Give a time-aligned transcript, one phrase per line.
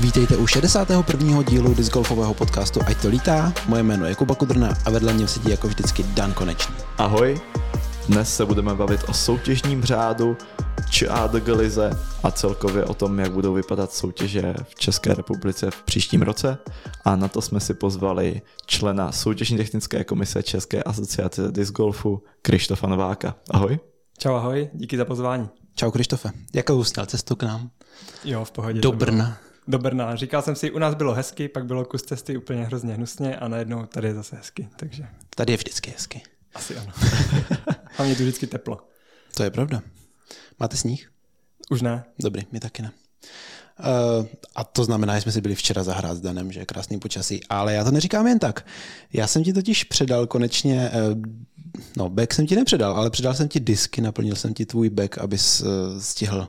[0.00, 1.42] Vítejte u 61.
[1.42, 3.52] dílu discgolfového podcastu Ať to lítá.
[3.68, 6.74] Moje jméno je Kuba Kudrna a vedle mě sedí jako vždycky Dan Konečný.
[6.98, 7.40] Ahoj,
[8.08, 10.36] dnes se budeme bavit o soutěžním řádu,
[10.90, 11.90] ČADG lize
[12.22, 16.58] a celkově o tom, jak budou vypadat soutěže v České republice v příštím roce.
[17.04, 22.86] A na to jsme si pozvali člena soutěžní technické komise České asociace disc golfu Krištofa
[22.86, 23.34] Nováka.
[23.50, 23.78] Ahoj.
[24.18, 25.48] Čau, ahoj, díky za pozvání.
[25.74, 27.70] Čau Krištofe, jakou jsi cestu k nám?
[28.24, 28.80] Jo, v pohodě.
[28.80, 29.49] Do Brna.
[29.70, 30.16] Do Brna.
[30.16, 33.48] Říkal jsem si, u nás bylo hezky, pak bylo kus cesty úplně hrozně hnusně a
[33.48, 35.06] najednou tady je zase hezky, takže...
[35.36, 36.22] Tady je vždycky hezky.
[36.54, 36.92] Asi ano.
[37.96, 38.80] Hlavně tu vždycky teplo.
[39.36, 39.82] To je pravda.
[40.60, 41.10] Máte sníh?
[41.70, 42.04] Už ne.
[42.18, 42.92] Dobrý, my taky ne.
[43.78, 46.98] Uh, a to znamená, že jsme si byli včera zahrát s Danem, že je krásný
[46.98, 47.40] počasí.
[47.48, 48.66] Ale já to neříkám jen tak.
[49.12, 51.22] Já jsem ti totiž předal konečně, uh,
[51.96, 55.18] no back jsem ti nepředal, ale předal jsem ti disky, naplnil jsem ti tvůj back,
[55.18, 56.48] abys uh, stihl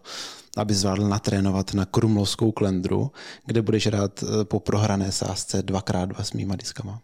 [0.57, 3.11] aby zvládl natrénovat na krumlovskou klendru,
[3.45, 7.01] kde budeš rád po prohrané sázce dvakrát s mýma diskama.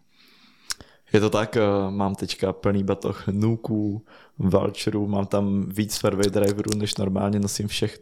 [1.13, 1.57] Je to tak,
[1.89, 4.05] mám teďka plný batoh nuků,
[4.39, 7.99] voucherů, mám tam víc fairway driverů, než normálně nosím všech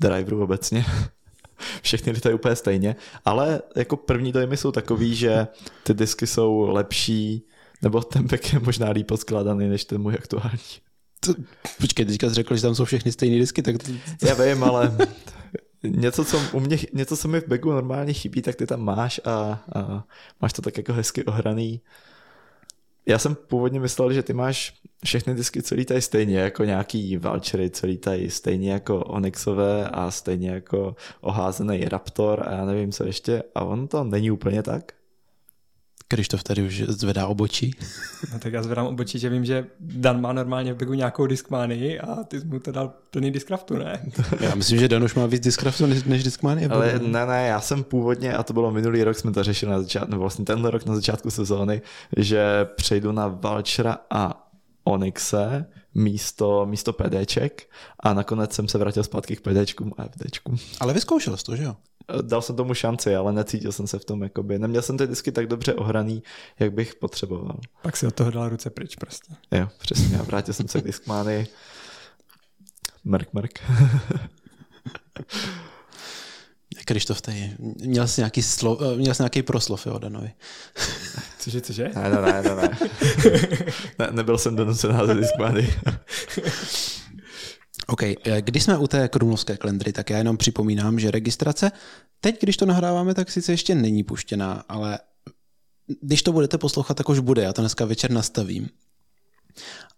[0.00, 0.84] driverů obecně.
[1.82, 5.46] Všechny lítají úplně stejně, ale jako první dojmy jsou takový, že
[5.82, 7.46] ty disky jsou lepší,
[7.82, 10.58] nebo ten back je možná líp poskládaný než ten můj aktuální.
[11.26, 11.34] To,
[11.80, 13.76] počkej, teďka jsi řekl, že tam jsou všechny stejné disky, tak...
[13.78, 13.92] To...
[14.26, 14.96] Já vím, ale
[15.82, 19.20] něco, co, u mě, něco, co mi v bagu normálně chybí, tak ty tam máš
[19.24, 20.04] a, a
[20.40, 21.80] máš to tak jako hezky ohraný.
[23.06, 27.70] Já jsem původně myslel, že ty máš všechny disky celý tady stejně, jako nějaký Valchery
[27.70, 33.42] celý tady stejně jako Onyxové a stejně jako oházený Raptor a já nevím co ještě.
[33.54, 34.92] A on to není úplně tak?
[36.12, 37.74] Krištof tady už zvedá obočí.
[38.32, 42.00] No tak já zvedám obočí, že vím, že Dan má normálně v begu nějakou diskmánii
[42.00, 44.02] a ty jsi mu to dal plný diskraftu, ne?
[44.40, 46.66] Já myslím, že Dan už má víc diskraftu než, než diskmánii.
[46.66, 49.80] Ale ne, ne, já jsem původně, a to bylo minulý rok, jsme to řešili na
[49.80, 51.82] začátku, nebo vlastně tenhle rok na začátku sezóny,
[52.16, 54.48] že přejdu na Valchera a
[54.84, 57.68] Onyxe místo, místo PDček
[58.00, 60.56] a nakonec jsem se vrátil zpátky k PDčkům a FDčkům.
[60.80, 61.76] Ale vyzkoušel jsi to, že jo?
[62.22, 65.32] Dal jsem tomu šanci, ale necítil jsem se v tom, jakoby, neměl jsem ty disky
[65.32, 66.22] tak dobře ohraný,
[66.58, 67.58] jak bych potřeboval.
[67.82, 69.34] Pak si od toho dal ruce pryč prostě.
[69.52, 71.46] Jo, přesně, a vrátil jsem se k diskmány.
[73.04, 73.58] Mrk, mrk.
[76.84, 80.32] Krištof tady, měl jsi nějaký, slo, měl jsi nějaký proslov, jo, Danovi.
[81.38, 81.90] Cože, cože?
[81.94, 82.78] Ne, ne, ne, ne, ne.
[83.98, 85.74] ne nebyl jsem donucen házet diskmány.
[87.92, 88.02] OK,
[88.40, 91.72] když jsme u té krumlovské klendry, tak já jenom připomínám, že registrace
[92.20, 94.98] teď, když to nahráváme, tak sice ještě není puštěná, ale
[96.00, 97.42] když to budete poslouchat, tak už bude.
[97.42, 98.68] Já to dneska večer nastavím.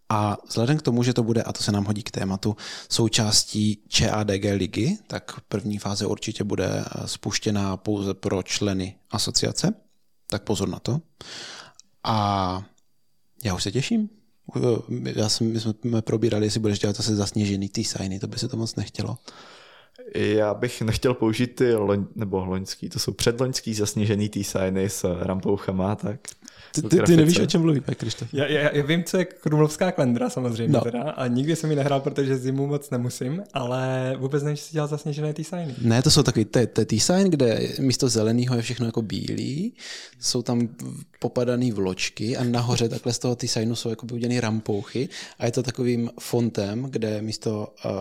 [0.09, 2.57] A vzhledem k tomu, že to bude, a to se nám hodí k tématu,
[2.89, 9.75] součástí ČADG ligy, tak první fáze určitě bude spuštěná pouze pro členy asociace,
[10.27, 11.01] tak pozor na to.
[12.05, 12.63] A
[13.45, 14.09] já už se těším.
[15.17, 18.49] Já jsem, my jsme probírali, jestli budeš dělat zase zasněžený ty signy, to by se
[18.49, 19.19] to moc nechtělo.
[20.15, 25.17] Já bych nechtěl použít ty loň, nebo loňský, to jsou předloňský zasněžený ty signy s
[25.21, 26.21] rampouchama, tak
[26.73, 28.29] ty, ty, ty nevíš, o čem mluví, Krištof.
[28.35, 30.81] Já, já, já, vím, co je krumlovská klendra samozřejmě no.
[30.81, 34.73] teda, a nikdy jsem ji nehrál, protože zimu moc nemusím, ale vůbec nevím, že si
[34.73, 35.75] dělal zasněžené t-signy.
[35.83, 36.45] Ne, to jsou takový
[36.87, 39.73] t-sign, kde místo zeleného je všechno jako bílý,
[40.21, 40.69] jsou tam
[41.19, 45.09] popadaný vločky a nahoře takhle z toho t-signu jsou jako udělané rampouchy
[45.39, 47.93] a je to takovým fontem, kde místo uh,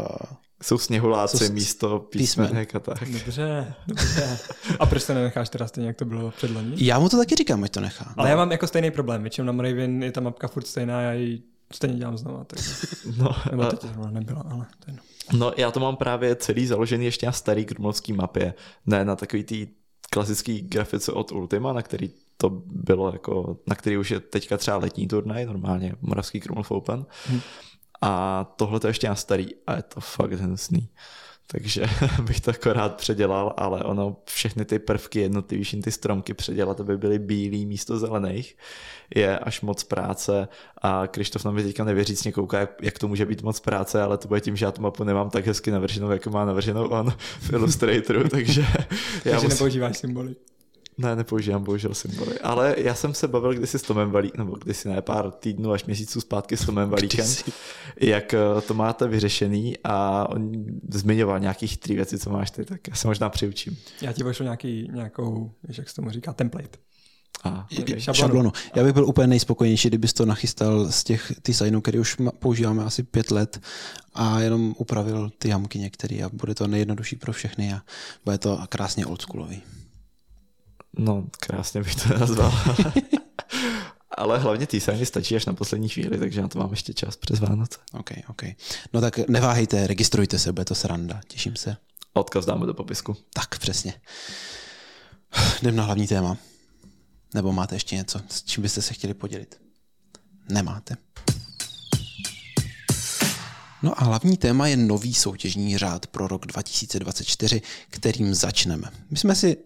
[0.63, 3.11] jsou sněhuláci jsou místo písmenek a tak.
[3.11, 4.39] Dobře, dobře.
[4.79, 6.75] A proč se nenecháš teda stejně, jak to bylo před loni?
[6.77, 8.13] Já mu to taky říkám, ať to nechá.
[8.17, 8.31] Ale no.
[8.31, 9.21] já mám jako stejný problém.
[9.21, 11.41] Většinou na Moravin je ta mapka furt stejná, já ji
[11.73, 12.43] stejně dělám znova.
[12.43, 12.59] Tak...
[13.17, 14.09] No, Nebo teď a...
[14.09, 14.97] nebyla, ale to je
[15.33, 18.53] No já to mám právě celý založený ještě na starý krumlovský mapě,
[18.85, 19.67] ne na takový tý
[20.09, 24.77] klasický grafice od Ultima, na který to bylo jako, na který už je teďka třeba
[24.77, 27.05] letní turnaj, normálně Moravský Krumlov Open.
[27.25, 27.41] Hmm
[28.03, 30.89] a tohle to ještě na starý a je to fakt hnusný.
[31.47, 31.85] Takže
[32.21, 37.19] bych to rád předělal, ale ono všechny ty prvky jednotlivý, ty stromky předělat, aby byly
[37.19, 38.57] bílý místo zelených,
[39.15, 40.47] je až moc práce
[40.81, 44.27] a Krištof nám teďka nevěřícně kouká, jak, jak to může být moc práce, ale to
[44.27, 47.53] bude tím, že já tu mapu nemám tak hezky navrženou, jako má navrženou on v
[47.53, 48.61] Illustratoru, takže...
[48.61, 48.77] já
[49.23, 49.49] takže musím...
[49.49, 50.35] nepoužíváš symboly.
[50.97, 52.39] Ne, nepoužívám bohužel symboly.
[52.39, 55.85] Ale já jsem se bavil kdysi s Tomem Valíkem, nebo kdysi ne, pár týdnů až
[55.85, 57.27] měsíců zpátky s Tomem Valíkem,
[57.99, 60.51] jak eh, to máte vyřešený a on
[60.89, 63.77] zmiňoval nějakých tři věci, co máš ty, tak já se možná přiučím.
[64.01, 66.77] Já ti pošlu nějaký, nějakou, jak se tomu říká, template.
[67.43, 67.99] A, okay.
[67.99, 68.27] šablonu.
[68.27, 68.51] šablonu.
[68.75, 73.03] Já bych byl úplně nejspokojenější, kdybys to nachystal z těch designů, které už používáme asi
[73.03, 73.61] pět let
[74.13, 77.81] a jenom upravil ty jamky některé a bude to nejjednodušší pro všechny a
[78.25, 79.61] bude to krásně oldschoolový.
[80.97, 82.53] No, krásně bych to nazval.
[84.17, 87.15] Ale hlavně ty designy stačí až na poslední chvíli, takže na to mám ještě čas
[87.15, 87.79] přes Vánoce.
[87.93, 88.41] OK, OK.
[88.93, 91.77] No tak neváhejte, registrujte se, bude to sranda, těším se.
[92.13, 93.17] Odkaz dáme do popisku.
[93.33, 93.93] Tak, přesně.
[95.61, 96.37] Jdem na hlavní téma.
[97.33, 99.61] Nebo máte ještě něco, s čím byste se chtěli podělit?
[100.49, 100.97] Nemáte.
[103.83, 108.91] No a hlavní téma je nový soutěžní řád pro rok 2024, kterým začneme.
[109.09, 109.57] My jsme si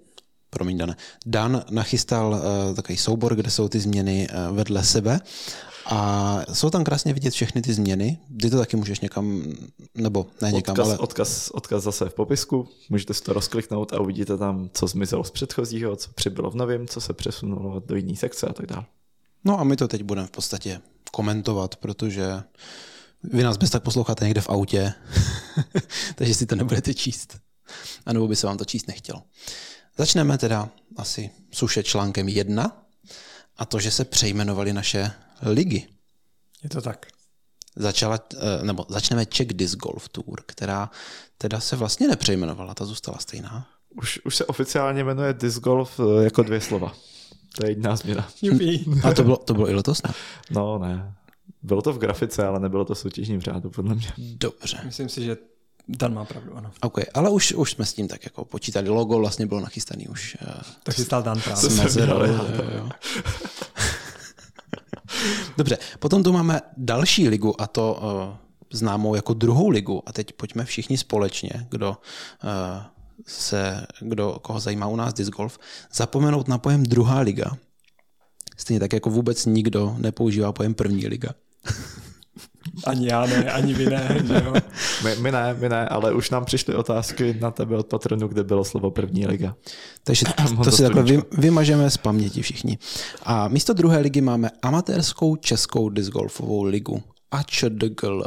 [0.58, 0.96] promiň Dane,
[1.26, 5.20] Dan nachystal uh, takový soubor, kde jsou ty změny uh, vedle sebe
[5.86, 8.18] a jsou tam krásně vidět všechny ty změny.
[8.42, 9.54] Ty to taky můžeš někam,
[9.96, 10.98] nebo ne někam, odkaz, ale...
[10.98, 15.32] Odkaz, odkaz zase v popisku, můžete si to rozkliknout a uvidíte tam, co zmizelo z
[15.32, 18.86] předchozího, co přibylo v novém, co se přesunulo do jiné sekce a tak dále.
[19.46, 20.82] No a my to teď budeme v podstatě
[21.12, 22.44] komentovat, protože
[23.24, 24.94] vy nás bez tak posloucháte někde v autě,
[26.16, 27.38] takže si to nebudete číst.
[28.06, 29.22] A nebo by se vám to číst nechtělo.
[29.98, 32.86] Začneme teda asi suše článkem jedna
[33.58, 35.12] a to, že se přejmenovali naše
[35.42, 35.88] ligy.
[36.64, 37.06] Je to tak.
[37.76, 40.90] Začala, eh, nebo začneme Czech Disc Golf Tour, která
[41.38, 43.68] teda se vlastně nepřejmenovala, ta zůstala stejná.
[43.96, 46.94] Už, už se oficiálně jmenuje Disc Golf eh, jako dvě slova.
[47.56, 48.30] To je jediná změna.
[49.04, 50.14] A to bylo, to bylo i letos, ne?
[50.52, 51.16] No, ne.
[51.64, 54.08] Bylo to v grafice, ale nebylo to soutěžní v řádu, podle mě.
[54.18, 54.82] Dobře.
[54.84, 55.38] Myslím si, že
[55.90, 56.72] Dan má pravdu, ano.
[56.82, 58.90] OK, ale už, už jsme s tím tak jako počítali.
[58.90, 60.38] Logo vlastně bylo nachystaný už.
[60.42, 60.54] Uh,
[60.84, 61.70] tak si stál Dan právě.
[65.58, 68.36] Dobře, potom tu máme další ligu a to uh,
[68.74, 70.04] známou jako druhou ligu.
[70.06, 71.98] A teď pojďme všichni společně, kdo uh,
[73.26, 75.60] se, kdo, koho zajímá u nás disc golf,
[75.94, 77.58] zapomenout na pojem druhá liga.
[78.58, 81.30] Stejně tak jako vůbec nikdo nepoužívá pojem první liga.
[82.86, 84.18] Ani já ne, ani vy ne.
[84.28, 84.54] Že jo?
[85.04, 88.44] My, my ne, my ne, ale už nám přišly otázky na tebe od patronu, kde
[88.44, 89.56] bylo slovo první liga.
[90.04, 90.26] Takže
[90.58, 92.78] to, to si takhle vy, vymažeme z paměti všichni.
[93.24, 97.04] A místo druhé ligy máme amatérskou českou discgolfovou ligu.
[97.32, 98.24] AČDGL.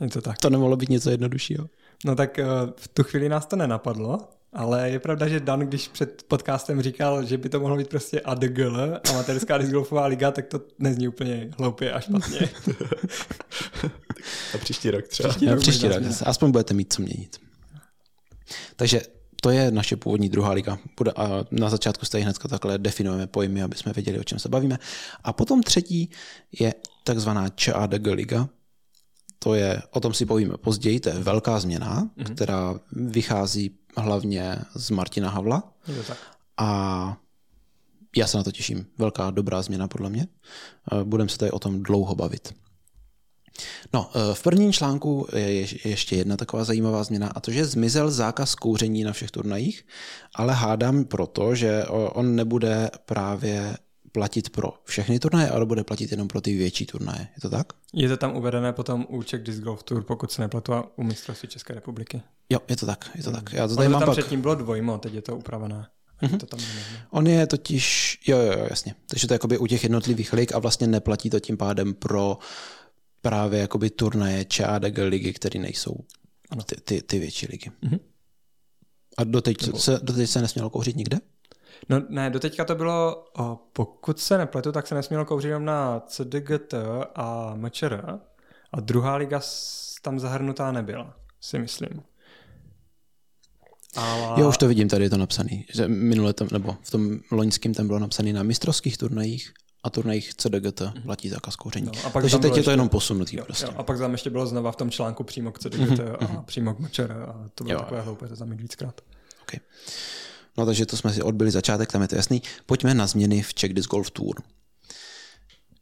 [0.00, 0.38] Je to tak.
[0.38, 1.66] To nemohlo být něco jednoduššího.
[2.04, 2.44] No tak eh,
[2.76, 4.18] v tu chvíli nás to nenapadlo,
[4.52, 8.20] ale je pravda, že Dan, když před podcastem říkal, že by to mohlo být prostě
[8.20, 12.40] ADGL, amatérská discgolfová liga, tak to nezní úplně hloupě a špatně.
[14.54, 15.28] a příští rok třeba.
[15.28, 16.02] Příští rok, příští rok.
[16.24, 17.36] Aspoň budete mít co měnit.
[18.76, 19.00] Takže
[19.42, 20.78] to je naše původní druhá liga.
[21.16, 24.78] A na začátku stejně hnedka takhle definujeme pojmy, aby jsme věděli, o čem se bavíme.
[25.24, 26.10] A potom třetí
[26.60, 26.74] je
[27.04, 28.48] takzvaná ČADG liga,
[29.42, 32.34] to je, o tom si povíme později, to je velká změna, mm-hmm.
[32.34, 35.72] která vychází hlavně z Martina Havla.
[35.88, 36.18] Je tak.
[36.56, 37.16] A
[38.16, 38.86] já se na to těším.
[38.98, 40.26] Velká, dobrá změna podle mě.
[41.04, 42.54] Budeme se tady o tom dlouho bavit.
[43.92, 48.10] No, e, v prvním článku je ještě jedna taková zajímavá změna a to, že zmizel
[48.10, 49.86] zákaz kouření na všech turnajích,
[50.34, 53.76] ale hádám proto, že on nebude právě
[54.12, 57.28] platit pro všechny turnaje, ale bude platit jenom pro ty větší turnaje.
[57.36, 57.72] Je to tak?
[57.94, 61.48] Je to tam uvedené potom u Czech Disc Golf Tour, pokud se nepletu, u mistrovství
[61.48, 62.22] České republiky.
[62.50, 63.52] Jo, je to tak, je to tak.
[63.52, 64.18] Já to tady mám tam pak...
[64.18, 65.86] předtím bylo dvojmo, teď je to upravené.
[66.22, 66.38] Mm-hmm.
[66.38, 66.60] To tam
[67.10, 68.94] On je totiž, jo, jo, jo, jasně.
[69.06, 72.38] Takže to je jakoby u těch jednotlivých lig a vlastně neplatí to tím pádem pro
[73.20, 75.96] právě jakoby turnaje ČADG ligy, které nejsou
[76.66, 77.70] ty, ty, ty větší ligy.
[77.82, 78.00] Mm-hmm.
[79.16, 81.18] A doteď se, doteď se nesmělo kouřit nikde?
[81.88, 83.24] No ne, doteďka to bylo,
[83.72, 86.74] pokud se nepletu, tak se nesmělo kouřit jenom na CDGT
[87.14, 88.18] a MČR
[88.72, 89.40] a druhá liga
[90.02, 92.02] tam zahrnutá nebyla, si myslím.
[93.96, 94.40] Ale...
[94.40, 95.66] Jo, už to vidím, tady je to napsaný.
[95.74, 100.34] Že minule tam, nebo v tom loňském tam bylo napsaný na mistrovských turnajích a turnajích
[100.34, 101.02] CDGT mm-hmm.
[101.02, 101.86] platí zákaz kouření.
[101.86, 103.66] No, a pak Takže teď je to jenom posunutý jo, prostě.
[103.66, 106.16] Jo, a pak tam ještě bylo znova v tom článku přímo k CDGT mm-hmm.
[106.20, 106.44] a mhm.
[106.44, 107.80] přímo k MČR a to bylo jo.
[107.80, 109.00] takové hloupé to tam víckrát.
[109.42, 109.60] Okay.
[110.58, 112.42] No takže to jsme si odbyli začátek, tam je to jasný.
[112.66, 114.42] Pojďme na změny v Czech Disc Golf Tour.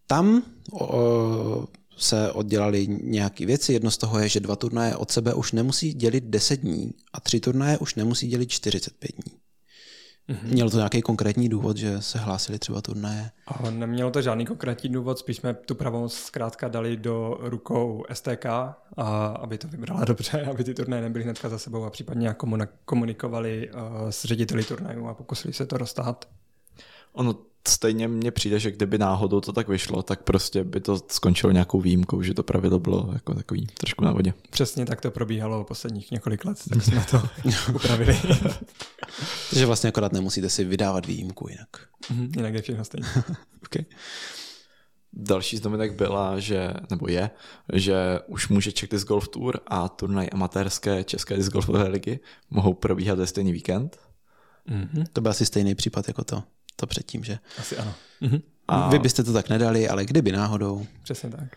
[0.06, 3.72] Tam o, se oddělali nějaké věci.
[3.72, 7.20] Jedno z toho je, že dva turnaje od sebe už nemusí dělit 10 dní a
[7.20, 9.38] tři turnaje už nemusí dělit 45 dní.
[10.28, 10.52] Mm-hmm.
[10.52, 13.30] Mělo to nějaký konkrétní důvod, že se hlásili třeba turnaje?
[13.46, 18.46] A nemělo to žádný konkrétní důvod, spíš jsme tu pravomoc zkrátka dali do rukou STK,
[18.96, 22.42] a aby to vybrala dobře, aby ty turnaje nebyly hnedka za sebou a případně jak
[22.84, 23.80] komunikovali uh,
[24.10, 26.28] s řediteli turnajů a pokusili se to roztahat.
[27.12, 27.34] Ono
[27.68, 31.80] stejně mně přijde, že kdyby náhodou to tak vyšlo, tak prostě by to skončilo nějakou
[31.80, 34.34] výjimkou, že to pravidlo bylo jako takový trošku na vodě.
[34.50, 37.22] Přesně tak to probíhalo posledních několik let, tak jsme to
[37.74, 38.20] upravili.
[39.50, 41.68] Takže vlastně akorát nemusíte si vydávat výjimku jinak.
[42.10, 43.06] Mhm, Jinak je všechno stejně.
[43.64, 43.84] Okay.
[45.12, 47.30] Další z novinek byla, že, nebo je,
[47.72, 52.20] že už může Czech Disc Golf Tour a turnaj amatérské České disc golfové ligy
[52.50, 53.98] mohou probíhat ve stejný víkend.
[54.66, 56.42] Mhm, To byl asi stejný případ jako to,
[56.80, 57.94] to předtím, že Asi ano.
[58.20, 61.48] Mhm, A, vy byste to tak nedali, ale kdyby náhodou, Přesně tak.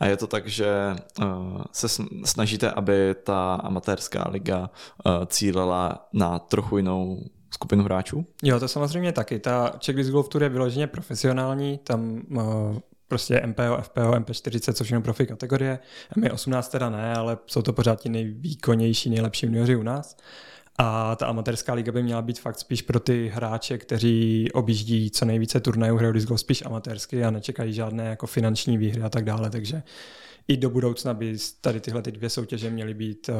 [0.00, 4.60] a je to tak, že uh, se sn- snažíte, aby ta amatérská liga
[5.06, 8.26] uh, cílila na trochu jinou skupinu hráčů?
[8.42, 9.38] Jo, to samozřejmě taky.
[9.38, 12.78] Ta Czech Disc Golf Tour je vyloženě profesionální, tam uh,
[13.08, 15.78] prostě MPO, FPO, MP40, což jsou profi kategorie.
[16.16, 20.16] MI18 teda ne, ale jsou to pořád ti nejvýkonnější, nejlepší junioři u nás.
[20.78, 25.24] A ta amatérská liga by měla být fakt spíš pro ty hráče, kteří objíždí co
[25.24, 29.24] nejvíce turnajů, hrajou disc golf spíš amatérsky a nečekají žádné jako finanční výhry a tak
[29.24, 29.82] dále, takže
[30.48, 33.30] i do budoucna by tady tyhle ty dvě soutěže měly být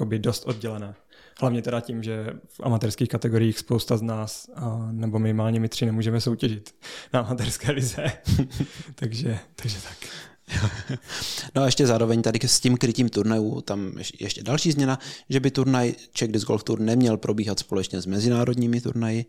[0.00, 0.94] uh, dost oddělené.
[1.40, 5.86] Hlavně teda tím, že v amatérských kategoriích spousta z nás, uh, nebo minimálně my tři,
[5.86, 6.74] nemůžeme soutěžit
[7.12, 8.04] na amatérské lize.
[8.94, 10.27] takže, takže tak.
[11.54, 15.40] No a ještě zároveň tady s tím krytím turnajů, tam ješ- ještě další změna, že
[15.40, 19.24] by turnaj Czech Disc Golf Tour neměl probíhat společně s mezinárodními turnaji,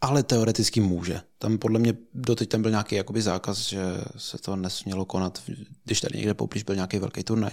[0.00, 1.20] ale teoreticky může.
[1.38, 3.82] Tam podle mě doteď tam byl nějaký jakoby zákaz, že
[4.16, 5.42] se to nesmělo konat,
[5.84, 7.50] když tady někde poblíž byl nějaký velký turnaj.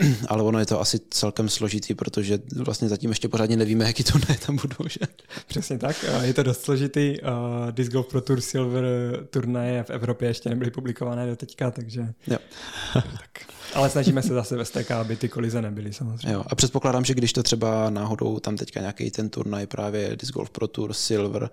[0.28, 4.38] Ale ono je to asi celkem složitý, protože vlastně zatím ještě pořádně nevíme, jaký turnaje
[4.46, 4.88] tam budou.
[4.88, 5.00] Že?
[5.46, 6.04] Přesně tak.
[6.22, 7.16] Je to dost složitý.
[7.70, 8.84] Disc Golf Pro Tour Silver
[9.30, 12.14] turnaje v Evropě ještě nebyly publikované do teďka, takže...
[12.26, 12.38] Jo.
[12.94, 13.30] tak.
[13.74, 16.32] Ale snažíme se zase ve STK, aby ty kolize nebyly samozřejmě.
[16.32, 20.32] Jo, a předpokládám, že když to třeba náhodou tam teďka nějaký ten turnaj právě Disc
[20.32, 21.50] Golf Pro Tour Silver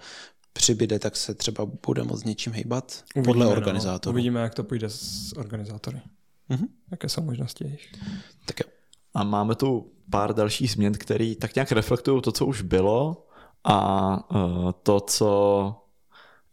[0.53, 3.51] přibyde, tak se třeba bude moc něčím hejbat podle no.
[3.51, 4.13] organizátorů.
[4.13, 6.01] Uvidíme, jak to půjde s organizátory.
[6.49, 6.67] Mhm.
[6.91, 7.91] Jaké jsou možnosti jejich.
[8.45, 8.65] Tak jo.
[9.13, 13.25] A máme tu pár dalších změn, které tak nějak reflektují to, co už bylo
[13.63, 15.75] a uh, to, co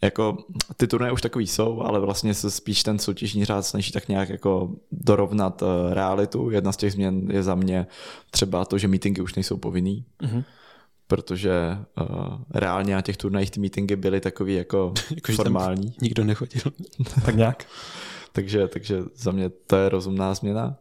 [0.03, 0.39] jako
[0.77, 4.29] ty turnaje už takový jsou, ale vlastně se spíš ten soutěžní řád snaží tak nějak
[4.29, 6.51] jako dorovnat uh, realitu.
[6.51, 7.87] Jedna z těch změn je za mě
[8.31, 10.45] třeba to, že meetingy už nejsou povinný, Mhm.
[11.07, 12.07] protože uh,
[12.55, 15.95] reálně na těch turnajích ty meetingy byly takový jako Jako, formální.
[16.03, 16.63] Nikdo nechodil.
[17.25, 17.65] tak nějak.
[18.37, 20.77] Takže, takže za mě to je rozumná změna.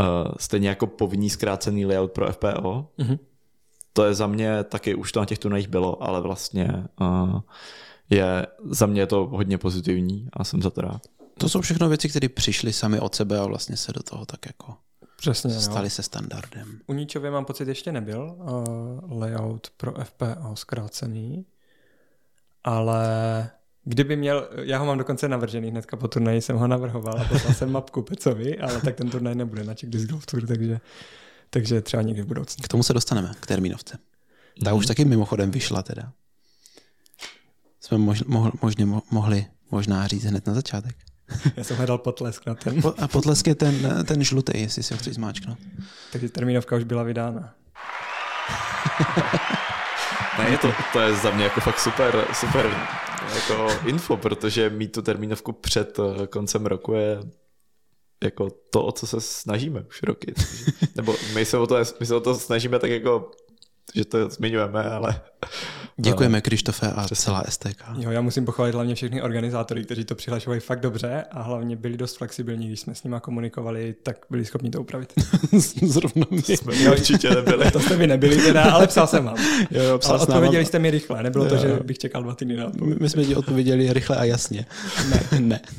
[0.00, 2.88] Uh, stejně jako povinný zkrácený layout pro FPO.
[2.98, 3.18] Mhm.
[3.92, 7.40] To je za mě taky, už to na těch turnajích bylo, ale vlastně uh,
[8.10, 11.02] je za mě je to hodně pozitivní a jsem za to rád.
[11.38, 14.46] To jsou všechno věci, které přišly sami od sebe a vlastně se do toho tak
[14.46, 14.74] jako
[15.16, 15.60] Přesně, no.
[15.60, 16.80] staly se standardem.
[16.86, 21.46] U Níčově mám pocit ještě nebyl uh, layout pro FPO zkrácený,
[22.64, 23.50] ale
[23.84, 27.54] kdyby měl, já ho mám dokonce navržený hnedka po turnaji, jsem ho navrhoval a poslal
[27.54, 30.80] jsem mapku Pecovi, ale tak ten turnaj nebude na Czech Disc Golf Tour, takže,
[31.50, 32.62] takže třeba někdy v budoucnu.
[32.62, 33.98] K tomu se dostaneme, k termínovce.
[34.64, 36.12] Ta už taky mimochodem vyšla teda.
[37.80, 40.96] Jsme mož, mohl, možně mo- mohli možná říct hned na začátek.
[41.56, 44.94] Já jsem hledal potlesk na ten, Po, a potlesk je ten, ten žlutý, jestli si
[44.94, 45.58] ho chceš zmáčknout.
[46.12, 47.54] takže termínovka už byla vydána.
[50.38, 52.76] Ne, to, to je za mě jako fakt super, super
[53.34, 57.20] jako info, protože mít tu termínovku před eh, koncem roku je
[58.24, 60.34] jako to, o co se snažíme už roky.
[60.96, 63.30] Nebo my se o to, my se o to snažíme tak jako,
[63.94, 65.20] že to zmiňujeme, ale
[65.96, 67.82] Děkujeme Krištofe a celá STK.
[67.98, 71.96] Jo, já musím pochválit hlavně všechny organizátory, kteří to přihlašovají fakt dobře a hlavně byli
[71.96, 75.12] dost flexibilní, když jsme s nimi komunikovali, tak byli schopni to upravit.
[75.82, 76.42] Zrovna my.
[76.42, 77.70] jsme my určitě nebyli.
[77.70, 79.36] to jste vy nebyli teda, ale psal jsem vám.
[79.70, 81.60] Jo, jo, Ale s náma- odpověděli jste mi rychle, nebylo to, Jo.
[81.60, 82.98] že bych čekal dva týdny na odpověď.
[83.00, 84.66] My jsme ti odpověděli rychle a jasně.
[85.10, 85.22] Ne.
[85.40, 85.60] ne.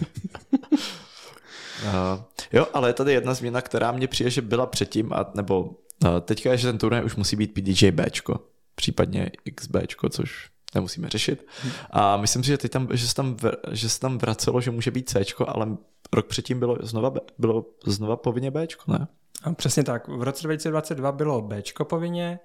[1.84, 2.22] Uh,
[2.54, 5.72] jo, ale je tady jedna změna, která mě přijde, že byla předtím, a, nebo
[6.22, 8.40] teďka je, že ten turnaj už musí být PDJ Bčko,
[8.76, 11.48] případně XBčko, což nemusíme řešit.
[11.90, 13.38] A myslím si, že, teď tam, že, se tam,
[13.72, 15.78] že se tam vracelo, že může být Cčko, ale
[16.14, 19.08] rok předtím bylo znova, B, bylo znova povinně Bčko, ne?
[19.44, 20.08] A přesně tak.
[20.08, 22.40] V roce 2022 bylo Bčko povinně,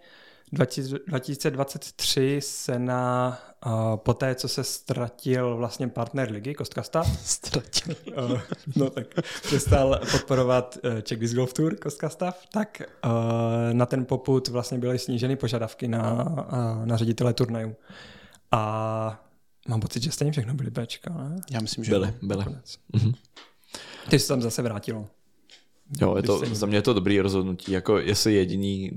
[0.53, 7.95] 20- 2023 se na uh, poté, co se ztratil vlastně partner ligy Kostkasta, Ztratil.
[8.25, 8.41] uh,
[8.77, 9.07] no tak
[9.43, 13.11] přestal podporovat uh, Czech Disc Golf Tour Kostkastav, tak uh,
[13.73, 17.77] na ten poput vlastně byly sníženy požadavky na, uh, na ředitele turnajů.
[18.53, 19.25] A
[19.69, 21.37] mám pocit, že stejně všechno byly Bčka, ne?
[21.51, 22.45] Já myslím, že Byly, byly.
[22.93, 23.13] Mhm.
[24.05, 25.07] Takže se tam zase vrátilo.
[26.01, 27.73] Jo, je to, za mě je to dobrý rozhodnutí.
[27.73, 28.91] Jako jestli jediný,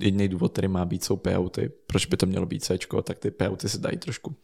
[0.00, 3.30] jediný důvod, který má být, jsou payouty, proč by to mělo být C, tak ty
[3.30, 4.36] payouty se dají trošku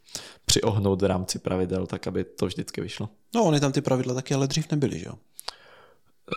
[0.47, 3.09] přiohnout v rámci pravidel, tak aby to vždycky vyšlo.
[3.35, 5.15] No, ony tam ty pravidla taky ale dřív nebyly, že jo?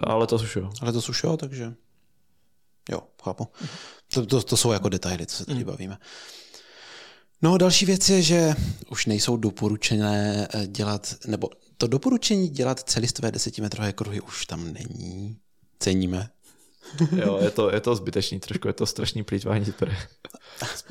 [0.04, 0.72] Ale to už jo.
[0.82, 1.74] Ale to už jo, takže
[2.90, 3.48] jo, chápu.
[4.14, 5.98] To, to, to jsou jako detaily, co se tady bavíme.
[7.42, 8.56] No další věc je, že
[8.90, 15.38] už nejsou doporučené eh, dělat, nebo to doporučení dělat celistvé desetimetrové kruhy už tam není.
[15.80, 16.30] Ceníme.
[17.16, 19.98] Jo, je to, je to zbytečný trošku, je to strašný plýtvání zdroje.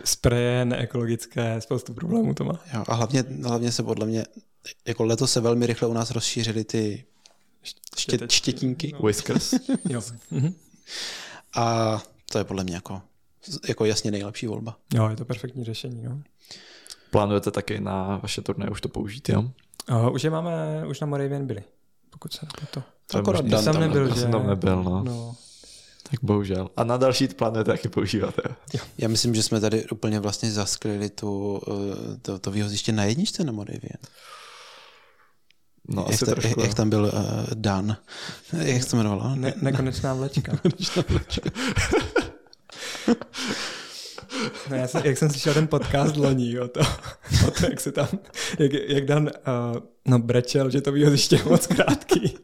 [0.05, 2.61] Spreje neekologické, spoustu problémů to má.
[2.75, 4.25] Jo, a hlavně, hlavně se podle mě,
[4.87, 7.05] jako letos se velmi rychle u nás rozšířily ty
[7.63, 8.37] štět, Štětečky.
[8.37, 9.55] štětínky Whiskers.
[9.89, 10.03] Jo.
[10.31, 10.55] Mhm.
[11.57, 11.99] a
[12.33, 13.03] to je podle mě jako,
[13.69, 14.79] jako jasně nejlepší volba.
[14.95, 16.03] jo, je to perfektní řešení.
[16.03, 16.23] No.
[17.11, 19.51] Plánujete taky na vaše turné už to použít, jo?
[19.91, 21.65] Uh, už je máme, už na Moravian byli,
[22.11, 22.81] pokud se nepletu.
[22.81, 22.83] To
[23.15, 23.51] je Akorát možný.
[23.51, 24.21] Dan Jsem tam nebyl, že?
[24.21, 25.05] jsem tam nebyl, no.
[25.05, 25.37] no.
[26.11, 26.71] Tak bohužel.
[26.77, 28.35] A na další plánujete taky používat,
[28.75, 28.81] jo?
[28.99, 33.45] Já myslím, že jsme tady úplně vlastně zasklili tu, eh, to, to výhoziště na jedničce
[33.45, 33.99] na Moravian.
[35.89, 36.61] No jak, asi ta, trošku.
[36.61, 37.11] jak tam byl uh,
[37.55, 37.97] Dan.
[38.53, 39.35] Jak se to jmenovalo?
[39.37, 40.53] Ne, nekonečná vlečka.
[44.71, 46.81] No, já jsem, jak jsem slyšel ten podcast loni, o to,
[47.49, 48.09] o to jak se tam,
[48.59, 49.31] jak, jak Dan uh,
[50.07, 52.39] no, brečel, že to výhoziště je moc krátký,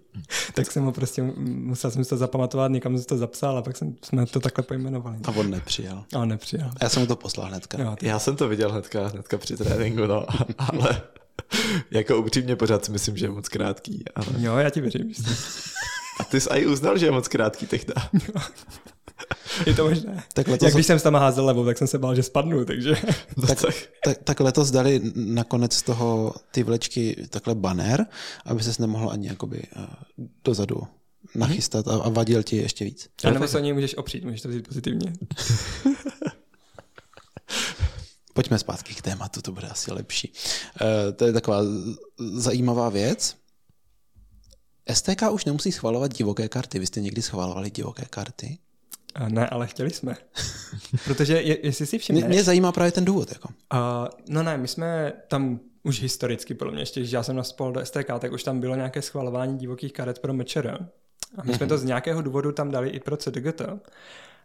[0.54, 3.76] tak jsem ho prostě, musel jsem si to zapamatovat, někam jsem to zapsal a pak
[3.76, 5.16] jsem, jsme to takhle pojmenovali.
[5.24, 6.04] A on nepřijel.
[6.14, 6.70] A on nepřijel.
[6.80, 7.82] A já jsem mu to poslal hnedka.
[7.82, 10.26] Jo, Já jsem to viděl hnedka, hnedka při tréninku, no,
[10.58, 11.02] ale
[11.90, 14.04] jako upřímně pořád si myslím, že je moc krátký.
[14.14, 14.26] Ale...
[14.38, 15.12] jo, já ti věřím.
[15.14, 15.70] že jsi-
[16.20, 17.92] A ty jsi i uznal, že je moc krátký tehdy.
[19.66, 20.22] Je to možné.
[20.32, 22.94] Tak letos, Jak když jsem tam házel levou, tak jsem se bál, že spadnu, takže
[23.46, 23.58] tak,
[24.04, 28.06] tak, tak letos dali nakonec z toho ty vlečky takhle banner,
[28.44, 29.84] aby ses nemohl ani jakoby uh,
[30.44, 30.82] dozadu
[31.34, 33.08] nachystat a, a vadil ti ještě víc.
[33.24, 35.12] a nebo se o něj můžeš opřít, můžeš to vzít pozitivně.
[38.34, 40.32] Pojďme zpátky k tématu, to bude asi lepší.
[40.80, 41.62] Uh, to je taková
[42.18, 43.36] zajímavá věc.
[44.92, 46.78] STK už nemusí schvalovat divoké karty.
[46.78, 48.58] Vy jste někdy schvalovali divoké karty?
[49.14, 50.16] A ne, ale chtěli jsme.
[51.04, 52.24] Protože je, jestli si Mě, všimneš...
[52.24, 53.32] mě zajímá právě ten důvod.
[53.32, 53.48] Jako.
[53.48, 57.72] Uh, no ne, my jsme tam už historicky, podle mě, ještě když já jsem naspal
[57.72, 60.88] do STK, tak už tam bylo nějaké schvalování divokých karet pro mečer.
[61.38, 63.62] A my jsme to z nějakého důvodu tam dali i pro CDGT.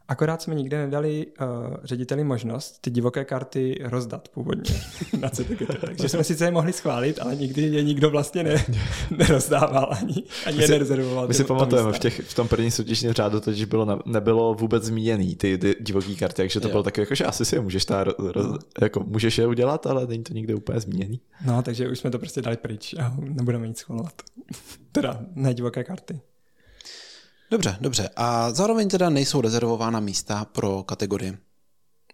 [0.09, 4.75] Akorát jsme nikde nedali uh, řediteli možnost ty divoké karty rozdat původně
[5.19, 5.79] na CDGT.
[5.85, 8.65] Takže jsme sice je mohli schválit, ale nikdy je nikdo vlastně ne,
[9.17, 11.27] nerozdával ani, ani je si- nerezervoval.
[11.27, 15.35] My si pamatujeme, v, těch, v tom prvním soutěžním řádu totiž bylo, nebylo vůbec zmíněný
[15.35, 16.71] ty, ty divoký karty, takže to Jo.
[16.71, 20.07] bylo taky jako, že asi si je můžeš, ta, roz, jako, můžeš je udělat, ale
[20.07, 21.19] není to nikde úplně zmíněný.
[21.45, 24.13] No, takže už jsme to prostě dali pryč a nebudeme nic schvalovat.
[24.91, 26.19] teda ne divoké karty.
[27.51, 28.09] Dobře, dobře.
[28.15, 31.37] A zároveň teda nejsou rezervována místa pro kategorii.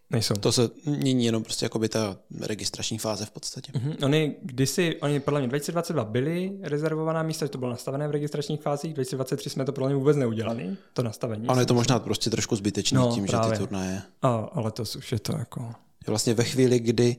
[0.09, 0.33] Nejsou.
[0.33, 3.71] To se mění jenom prostě jakoby ta registrační fáze v podstatě.
[3.75, 3.95] Mhm.
[4.03, 8.61] Oni kdysi, oni podle mě 2022 byly rezervovaná místa, že to bylo nastavené v registračních
[8.61, 11.47] fázích, 2023 jsme to podle mě vůbec neudělali, to nastavení.
[11.47, 13.51] Ale je to možná prostě trošku zbytečný No, tím, že právě.
[13.51, 14.01] ty turnaje.
[14.21, 15.73] A, ale to už je to jako...
[16.05, 17.15] Že Vlastně ve chvíli, kdy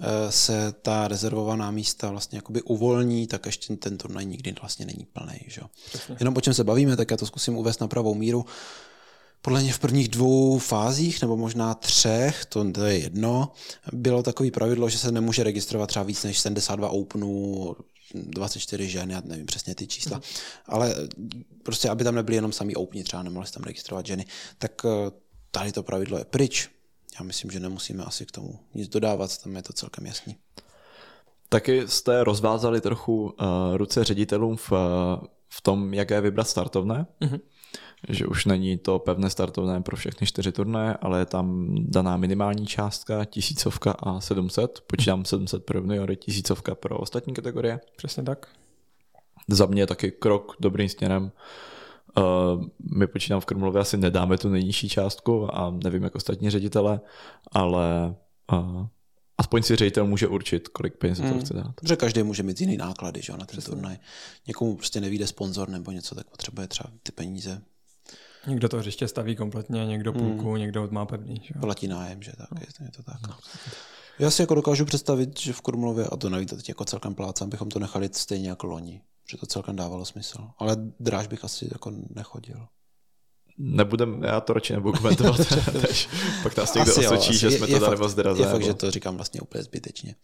[0.00, 5.06] eh, se ta rezervovaná místa vlastně jakoby uvolní, tak ještě ten turnaj nikdy vlastně není
[5.12, 5.40] plný.
[5.46, 5.60] Že?
[6.20, 8.46] Jenom o čem se bavíme, tak já to zkusím uvést na pravou míru.
[9.40, 13.52] Podle mě v prvních dvou fázích, nebo možná třech, to, to je jedno,
[13.92, 17.76] bylo takový pravidlo, že se nemůže registrovat třeba víc než 72 openů,
[18.14, 20.20] 24 žen, já nevím přesně ty čísla,
[20.66, 20.94] ale
[21.62, 24.26] prostě, aby tam nebyly jenom samý openi, třeba nemohli se tam registrovat ženy,
[24.58, 25.10] tak eh,
[25.50, 26.68] tady to pravidlo je pryč.
[27.18, 30.36] Já myslím, že nemusíme asi k tomu nic dodávat, tam je to celkem jasný.
[31.48, 33.32] Taky jste rozvázali trochu uh,
[33.76, 34.78] ruce ředitelům v, uh,
[35.48, 37.06] v tom, jaké vybrat startovné.
[37.20, 37.38] Mhm.
[38.08, 42.66] Že už není to pevné startovné pro všechny čtyři turné, ale je tam daná minimální
[42.66, 44.80] částka, tisícovka a 700.
[44.86, 47.80] Počítám 700 pro juniory, tisícovka pro ostatní kategorie.
[47.96, 48.48] Přesně tak.
[49.48, 51.22] Za mě je taky krok dobrým směrem.
[51.22, 51.30] Uh,
[52.96, 57.00] my počítám v Krumlově asi nedáme tu nejnižší částku a nevím jak ostatní ředitele,
[57.52, 58.14] ale
[58.52, 58.86] uh,
[59.38, 61.32] aspoň si ředitel může určit, kolik peněz mm.
[61.32, 61.74] to chce dát.
[61.74, 63.96] Protože každý může mít jiný náklady že, jo, na ten turnaj.
[64.46, 67.62] Někomu prostě nevíde sponzor nebo něco, tak potřebuje třeba ty peníze.
[68.46, 70.58] Někdo to hřiště staví kompletně, někdo půlku, hmm.
[70.58, 71.40] někdo má pevný.
[71.42, 71.52] Že?
[71.54, 71.60] jo.
[71.60, 73.28] Platí nájem, že tak, je, je to tak.
[73.28, 73.36] No.
[74.18, 77.50] Já si jako dokážu představit, že v Krumlově, a to navíc teď jako celkem plácám,
[77.50, 79.02] bychom to nechali stejně jako loni.
[79.30, 80.38] Že to celkem dávalo smysl.
[80.58, 82.66] Ale dráž bych asi jako nechodil.
[83.58, 85.40] Nebudem, já to radši nebudu komentovat,
[85.88, 86.08] než
[86.42, 88.42] pak nás někdo Asi jo, osočí, asi že je- jsme je to dali moc draze.
[88.42, 90.14] Je fakt, že to říkám vlastně úplně zbytečně.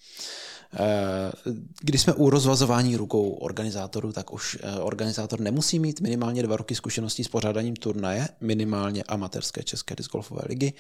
[1.81, 7.25] Když jsme u rozvazování rukou organizátorů, tak už organizátor nemusí mít minimálně dva roky zkušeností
[7.25, 10.73] s pořádáním turnaje, minimálně amatérské české discgolfové ligy.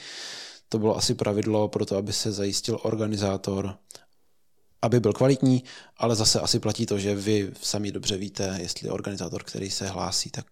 [0.68, 3.76] To bylo asi pravidlo pro to, aby se zajistil organizátor,
[4.82, 5.64] aby byl kvalitní,
[5.96, 10.30] ale zase asi platí to, že vy sami dobře víte, jestli organizátor, který se hlásí,
[10.30, 10.46] tak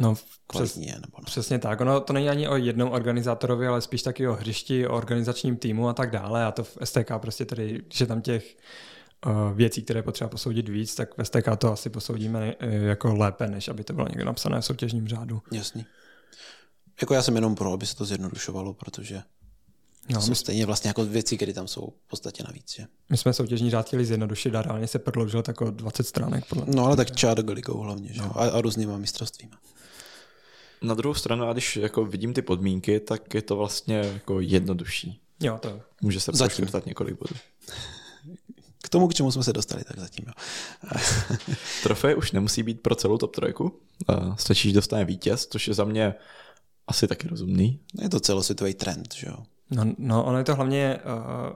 [0.00, 0.14] No,
[0.46, 1.24] přes, je, nebo ne.
[1.24, 1.80] Přesně tak.
[1.80, 5.88] Ono to není ani o jednom organizátorovi, ale spíš taky o hřišti, o organizačním týmu
[5.88, 6.44] a tak dále.
[6.44, 8.56] A to v STK prostě tady, že tam těch
[9.26, 13.46] uh, věcí, které potřeba posoudit víc, tak v STK to asi posoudíme uh, jako lépe,
[13.46, 15.42] než aby to bylo někde napsané v soutěžním řádu.
[15.52, 15.86] Jasný.
[17.00, 19.22] Jako já jsem jenom pro, aby se to zjednodušovalo, protože
[20.08, 20.36] No, jsou my...
[20.36, 22.74] stejně vlastně jako věci, které tam jsou v podstatě navíc.
[22.76, 22.84] Že?
[23.10, 26.44] My jsme soutěžní řád chtěli zjednodušit a reálně se prodloužil tak o 20 stránek.
[26.44, 28.22] Podle no ale tak čára ligou hlavně že?
[28.22, 28.40] No.
[28.40, 29.58] A, a různýma mistrovstvíma.
[30.82, 35.20] Na druhou stranu, a když jako vidím ty podmínky, tak je to vlastně jako jednodušší.
[35.40, 37.34] Jo, to Může se proškrtat několik bodů.
[38.82, 40.32] K tomu, k čemu jsme se dostali, tak zatím jo.
[41.82, 43.80] Trofej už nemusí být pro celou top trojku.
[44.36, 46.14] Stačí, že dostane vítěz, což je za mě
[46.86, 47.80] asi taky rozumný.
[48.02, 49.36] Je to celosvětový trend, že jo?
[49.70, 51.52] No, no ono je to hlavně, uh,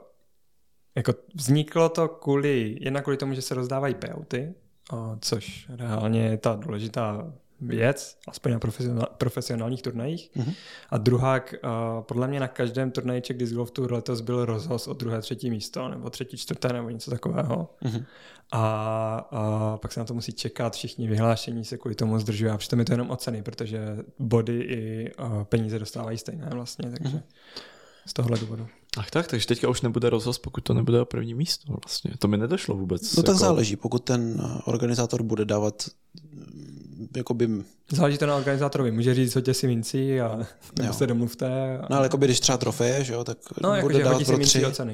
[0.95, 4.53] jako vzniklo to kvůli, jedna kvůli tomu, že se rozdávají payouty,
[4.93, 10.31] uh, což reálně je ta důležitá věc, aspoň na profesionál, profesionálních turnajích.
[10.35, 10.53] Mm-hmm.
[10.89, 11.69] A druhá, uh,
[12.01, 15.49] podle mě na každém turnaji Czech Disc Golf Tour letos byl rozhoz o druhé, třetí
[15.49, 17.69] místo, nebo třetí, čtvrté, nebo něco takového.
[17.83, 18.05] Mm-hmm.
[18.51, 22.57] A, a pak se na to musí čekat, všichni vyhlášení se kvůli tomu zdržují a
[22.57, 27.17] přitom je to jenom o ceny, protože body i uh, peníze dostávají stejné vlastně, takže
[27.17, 27.23] mm-hmm.
[28.05, 28.67] Z tohohle důvodu.
[28.97, 32.11] Ach tak, takže teďka už nebude rozhoz, pokud to nebude o první místo vlastně.
[32.19, 33.15] To mi nedošlo vůbec.
[33.15, 33.31] No jako...
[33.31, 35.89] tak záleží, pokud ten organizátor bude dávat
[37.15, 37.49] jakoby...
[37.91, 38.91] Záleží to na organizátorovi.
[38.91, 40.47] Může říct, co si minci a
[40.79, 41.77] nebo se domluvte.
[41.77, 41.87] A...
[41.89, 44.65] No ale jakoby, když třeba trofeje, že jo, tak no, bude jako, dávat pro tři.
[44.71, 44.93] Ceny.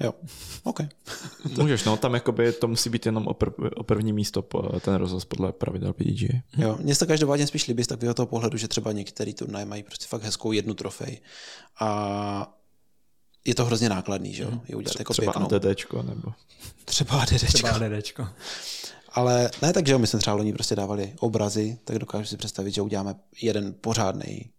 [0.00, 0.14] Jo,
[0.62, 0.80] OK.
[1.58, 4.94] Můžeš, no, tam jakoby to musí být jenom o, prv, o první místo po, ten
[4.94, 6.22] rozhoz podle pravidel PDG.
[6.56, 9.82] Jo, mně se každopádně spíš líbí z takového toho pohledu, že třeba některý turnaje mají
[9.82, 11.20] prostě fakt hezkou jednu trofej
[11.80, 12.58] a
[13.44, 15.54] je to hrozně nákladný, že jo, je udělat jako třeba pěknou.
[15.54, 16.32] ADDčko, nebo...
[16.84, 17.46] Třeba ADDčko.
[17.46, 18.28] Třeba ADDčko.
[19.08, 22.74] Ale ne tak, že my jsme třeba loni prostě dávali obrazy, tak dokážu si představit,
[22.74, 24.50] že uděláme jeden pořádný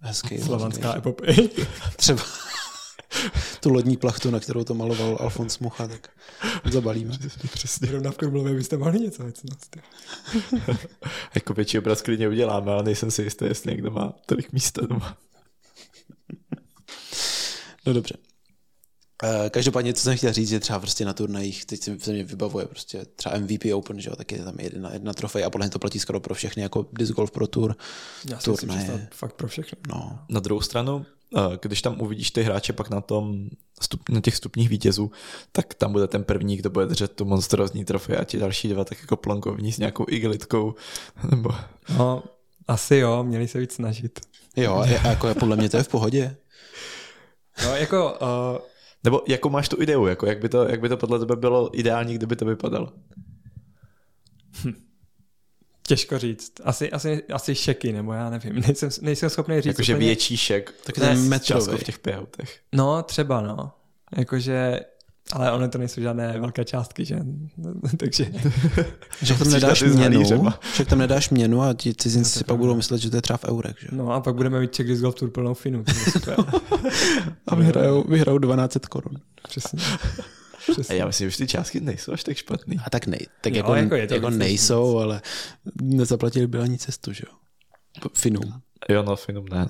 [0.00, 0.38] hezký.
[0.38, 1.50] Slovanská epopej.
[1.96, 2.22] Třeba
[3.60, 6.08] tu lodní plachtu, na kterou to maloval Alfons Mucha, tak
[6.70, 7.18] zabalíme.
[7.52, 7.88] Přesně.
[7.88, 9.58] Zrovna v Krumlově byste mohli něco hecnout.
[11.34, 15.18] jako větší obraz klidně uděláme, ale nejsem si jistý, jestli někdo má tolik místa doma.
[17.86, 18.14] no dobře.
[19.22, 22.66] Eh, každopádně, co jsem chtěl říct, že třeba prostě na turnajích, teď se mě vybavuje
[22.66, 25.70] prostě třeba MVP Open, že jo, tak je tam jedna, jedna trofej a podle mě
[25.70, 27.76] to platí skoro pro všechny, jako Disc Golf Pro Tour.
[28.30, 29.08] Já si turnaje.
[29.14, 29.78] fakt pro všechny.
[29.88, 30.18] No.
[30.28, 31.06] Na druhou stranu,
[31.60, 33.48] když tam uvidíš ty hráče pak na tom,
[34.08, 35.10] na těch stupních vítězů,
[35.52, 38.84] tak tam bude ten první, kdo bude držet tu monstrozní trofej a ti další dva
[38.84, 40.74] tak jako plonkovní s nějakou igelitkou.
[41.30, 41.50] Nebo...
[41.98, 42.22] No,
[42.68, 44.20] asi jo, měli se víc snažit.
[44.56, 46.36] Jo, a jako podle mě to je v pohodě.
[47.64, 48.58] No, jako uh,
[49.04, 51.78] nebo jakou máš tu ideu, jako jak, by to, jak by to podle tebe bylo
[51.78, 52.92] ideální, kdyby to vypadalo?
[54.64, 54.89] Hm.
[55.90, 56.52] Těžko říct.
[56.64, 58.54] Asi, asi, asi šeky, nebo já nevím.
[58.66, 59.66] Nejsem, nejsem schopný říct.
[59.66, 60.06] Jakože úplně...
[60.06, 60.74] větší šek.
[60.84, 61.78] Tak ten metrový.
[61.78, 62.58] v těch payhoutech.
[62.72, 63.72] No, třeba no.
[64.16, 64.80] Jakože
[65.32, 67.18] ale ono to nejsou žádné velké částky, že?
[67.96, 68.32] Takže...
[69.22, 70.24] že tam nedáš měnu,
[70.76, 73.36] že tam nedáš měnu a ti cizinci si pak budou myslet, že to je třeba
[73.36, 73.88] v eurech, že?
[73.92, 75.84] No a pak budeme mít Czech Disc Golf Tour plnou finu.
[77.46, 79.16] a vyhrajou, vyhrajou 12 korun.
[79.48, 79.78] Přesně.
[80.72, 80.94] Přesně.
[80.94, 82.78] A já myslím, že ty částky nejsou až tak špatný.
[82.86, 85.22] A tak, nej, tak jo, jako, jako, je to jako nejsou, ale
[85.82, 87.34] nezaplatili by ani cestu, že jo?
[88.14, 88.60] Finum.
[88.88, 89.66] Jo, no, Finum ne.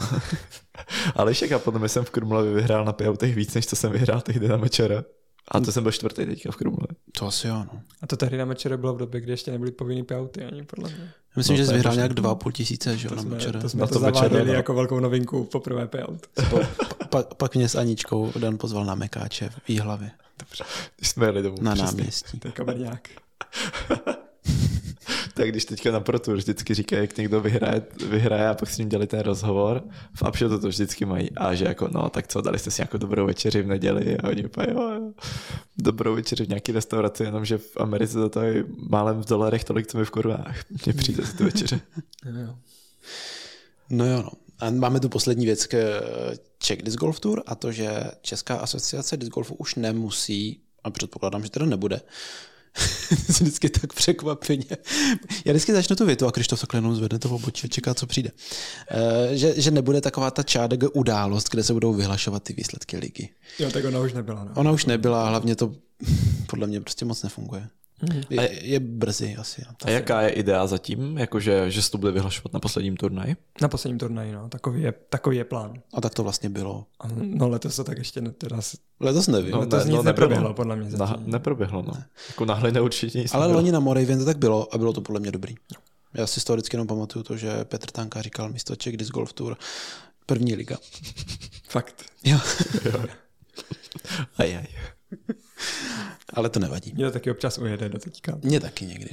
[1.14, 4.20] ale však já potom jsem v Krumlově vyhrál na payhoutech víc, než co jsem vyhrál
[4.20, 5.04] tehdy na Mečera.
[5.50, 6.86] A to jsem byl čtvrtý teďka v Krumle.
[7.18, 7.80] To asi jo, no.
[8.02, 10.90] A to tehdy na Mečere bylo v době, kdy ještě nebyly povinný payouty ani podle
[10.90, 11.12] mě.
[11.36, 13.60] Myslím, no, že jsi vyhrál nějak dva půl tisíce, že jo, na Mečere.
[13.60, 14.52] To jsme to, to zaváděli no.
[14.52, 16.26] jako velkou novinku poprvé payout.
[16.50, 16.58] pa,
[17.06, 20.10] pa, pak mě s Aničkou Dan pozval na Mekáče v Výhlavě.
[20.40, 20.64] Dobře,
[20.96, 21.56] když jsme jeli domů.
[21.60, 22.38] Na náměstí.
[22.38, 22.52] To je
[25.34, 28.88] tak když teďka na protu vždycky říkají, jak někdo vyhraje, vyhraje a pak s ním
[28.88, 29.82] dělali ten rozhovor,
[30.14, 32.98] v Upshotu to vždycky mají a že jako no, tak co, dali jste si nějakou
[32.98, 35.12] dobrou večeři v neděli a oni úplně jo, jo,
[35.78, 39.98] dobrou večeři v nějaké restauraci, jenomže v Americe to tady málem v dolarech tolik, co
[39.98, 40.56] mi v korunách.
[40.86, 41.80] Mně přijde si tu večeře.
[43.90, 44.30] no jo, no.
[44.60, 46.02] A máme tu poslední věc k
[46.58, 51.42] Czech Disc Golf Tour a to, že Česká asociace disc golfu už nemusí, a předpokládám,
[51.42, 52.00] že teda nebude,
[53.28, 54.76] vždycky tak překvapeně.
[55.44, 57.94] Já vždycky začnu tu větu a Krištof takhle jenom zvedne to v obočí a čeká,
[57.94, 58.30] co přijde.
[58.30, 63.28] Uh, že, že nebude taková ta čádek událost, kde se budou vyhlašovat ty výsledky ligy.
[63.58, 64.44] Jo, tak ona už nebyla.
[64.44, 64.50] No.
[64.54, 65.72] Ona už nebyla, hlavně to
[66.46, 67.68] podle mě prostě moc nefunguje.
[68.02, 68.22] Mhm.
[68.30, 69.62] Je, je brzy asi.
[69.66, 69.74] no.
[69.84, 71.18] A jaká je idea zatím?
[71.18, 73.36] Jakože, že se to bude vyhlašovat na posledním turnaji?
[73.62, 74.48] Na posledním turnaji, no.
[74.48, 75.82] Takový je, takový je plán.
[75.94, 76.86] A tak to vlastně bylo.
[77.00, 78.60] A No letos to tak ještě ne, teda,
[79.00, 79.50] Letos nevím.
[79.52, 81.30] No, letos ne, nic no, neproběhlo, podle mě Na, zatím.
[81.30, 81.92] neproběhlo, no.
[82.28, 85.20] Jako na určitě nic Ale loni na Moravian to tak bylo a bylo to podle
[85.20, 85.54] mě dobrý.
[86.14, 89.10] Já si z toho vždycky jenom pamatuju to, že Petr Tanka říkal místo Czech Disc
[89.10, 89.56] Golf Tour
[90.26, 90.76] první liga.
[91.68, 92.04] Fakt.
[92.24, 92.38] Jo,
[94.38, 94.66] Aj, aj.
[96.34, 96.92] ale to nevadí.
[96.92, 98.38] Mě to taky občas ujede do teďka.
[98.42, 99.10] Mně taky někdy.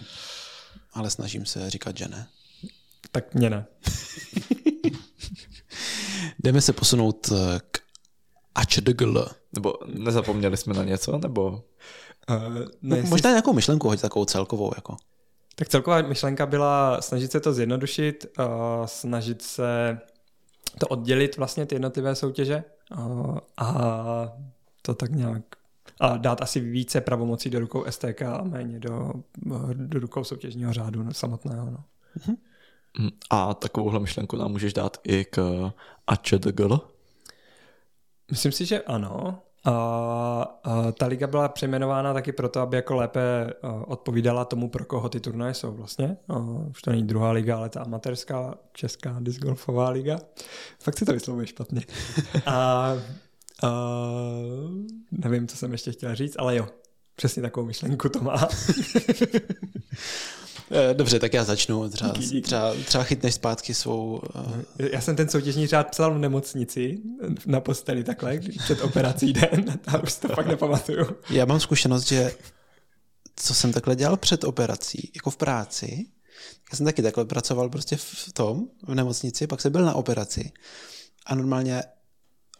[0.94, 2.28] Ale snažím se říkat, že ne.
[3.12, 3.66] Tak mě ne.
[6.44, 7.80] Jdeme se posunout eh, k
[8.56, 9.28] AČDGL.
[9.56, 11.50] Nebo nezapomněli jsme na něco, nebo...
[11.50, 11.64] Uh,
[12.82, 14.72] No, ne, možná nějakou myšlenku, hoď takovou celkovou.
[14.76, 14.98] Jako.
[15.56, 18.46] Tak celková myšlenka byla snažit se to zjednodušit, uh,
[18.86, 20.00] snažit se
[20.80, 22.64] to oddělit vlastně ty jednotlivé soutěže
[22.98, 23.74] uh, a
[24.82, 25.44] to tak nějak
[26.18, 29.14] dát asi více pravomocí do rukou STK a méně do,
[29.74, 31.72] do rukou soutěžního řádu no, samotného.
[31.72, 31.84] No.
[33.00, 35.72] Hm, A takovouhle myšlenku nám můžeš dát i k
[36.08, 36.82] AČDGL?
[38.32, 39.42] Myslím si, že ano.
[39.66, 44.86] A, a ta liga byla přejmenována taky proto, aby jako lépe a, odpovídala tomu, pro
[44.86, 46.18] koho ty turnaje jsou vlastně.
[46.30, 46.38] A,
[46.70, 50.20] už to není druhá liga, ale ta amatérská česká discgolfová liga.
[50.80, 51.82] Fakt si to vyslovuje špatně.
[52.46, 52.94] A,
[53.64, 53.70] a
[55.12, 56.68] nevím, co jsem ještě chtěl říct, ale jo,
[57.16, 58.48] přesně takovou myšlenku to má.
[60.72, 61.90] Eh, Dobře, tak já začnu.
[61.90, 62.42] Třeba, Díky, díky.
[62.42, 64.22] třeba, třeba chytneš zpátky svou...
[64.80, 66.98] eh, Já jsem ten soutěžní řád psal v nemocnici
[67.46, 71.06] na posteli takhle, když před operací den a už to fakt nepamatuju.
[71.30, 72.32] Já mám zkušenost, že
[73.36, 76.06] co jsem takhle dělal před operací, jako v práci,
[76.72, 80.52] já jsem taky takhle pracoval prostě v tom, v nemocnici, pak jsem byl na operaci
[81.26, 81.84] a normálně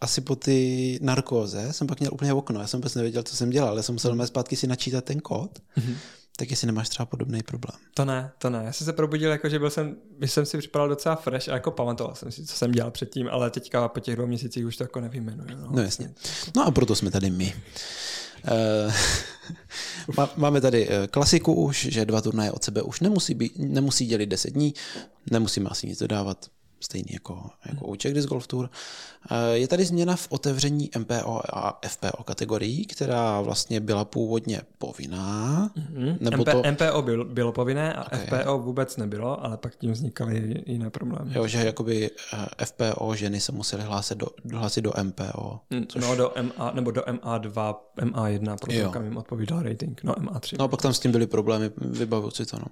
[0.00, 3.50] asi po ty narkóze jsem pak měl úplně okno, já jsem vůbec nevěděl, co jsem
[3.50, 4.26] dělal, já jsem musel mm.
[4.26, 5.94] zpátky si načítat ten kód, mm-hmm.
[6.36, 7.78] tak jestli nemáš třeba podobný problém.
[7.94, 8.62] To ne, to ne.
[8.64, 11.52] Já jsem se probudil jako, že byl jsem, že jsem si připadal docela fresh a
[11.52, 14.76] jako pamatoval jsem si, co jsem dělal předtím, ale teďka po těch dvou měsících už
[14.76, 15.58] to jako nevyjmenuju.
[15.60, 16.10] No, No jasně.
[16.56, 17.54] No a proto jsme tady my.
[18.44, 18.92] Eh,
[20.16, 24.06] má- Máme tady eh, klasiku už, že dva turnaje od sebe už nemusí, být, nemusí
[24.06, 24.74] dělit 10 dní,
[25.30, 26.46] nemusíme asi nic dodávat,
[26.80, 28.70] stejný jako, jako u Czech Disc Golf Tour.
[29.30, 35.70] Eh, Je tady změna v otevření MPO a FPO kategorií, která vlastně byla původně povinná,
[35.76, 36.16] Hmm?
[36.20, 38.26] nebo MP, to, MPO bylo, bylo povinné a Okay.
[38.42, 41.30] FPO vůbec nebylo, ale pak tím vznikaly jiné problémy.
[41.34, 42.10] jo, že jakoby
[42.60, 45.60] eh, FPO ženy se musely hlásit do, hlásit do MPO.
[45.70, 50.00] Mm, No do MA, nebo do MA2, MA1, protože kam jim odpovídal rating.
[50.04, 50.56] No MA3.
[50.58, 52.56] No a pak tam s tím byly problémy, vybavuju si to.
[52.58, 52.64] No.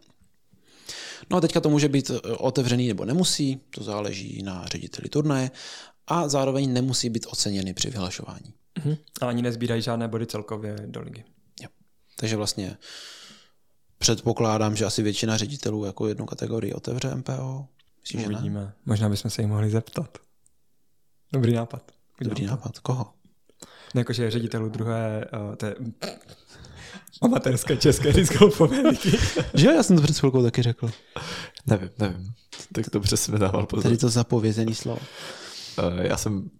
[1.31, 5.51] No a teďka to může být eh, otevřený nebo nemusí, to záleží na řediteli turnaje
[6.07, 8.55] a zároveň nemusí být oceněny při vyhlašování.
[8.85, 8.97] Mhm.
[9.21, 11.25] A ani nezbírají žádné body celkově do ligy.
[11.63, 11.69] Jo.
[12.17, 12.77] Takže vlastně
[13.99, 17.67] předpokládám, že asi většina ředitelů jako jednu kategorii otevře MPO.
[18.03, 18.73] Myslím, že ne?
[18.87, 20.19] Možná bychom se jich mohli zeptat.
[21.33, 21.93] Dobrý nápad.
[22.21, 22.51] Udělám Dobrý to.
[22.51, 22.79] nápad.
[22.79, 23.13] Koho?
[23.95, 25.75] No, jakože ředitelů druhé, uh, té
[27.23, 29.19] amatérské české discgolfové ligy.
[29.55, 30.91] že jo, já jsem to před chvilkou taky řekl.
[31.67, 32.33] Nevím, nevím.
[32.73, 33.83] Tak dobře mi dával pozor.
[33.83, 35.01] Tady to zapovězený slovo.
[35.79, 36.51] Eh, Já jsem...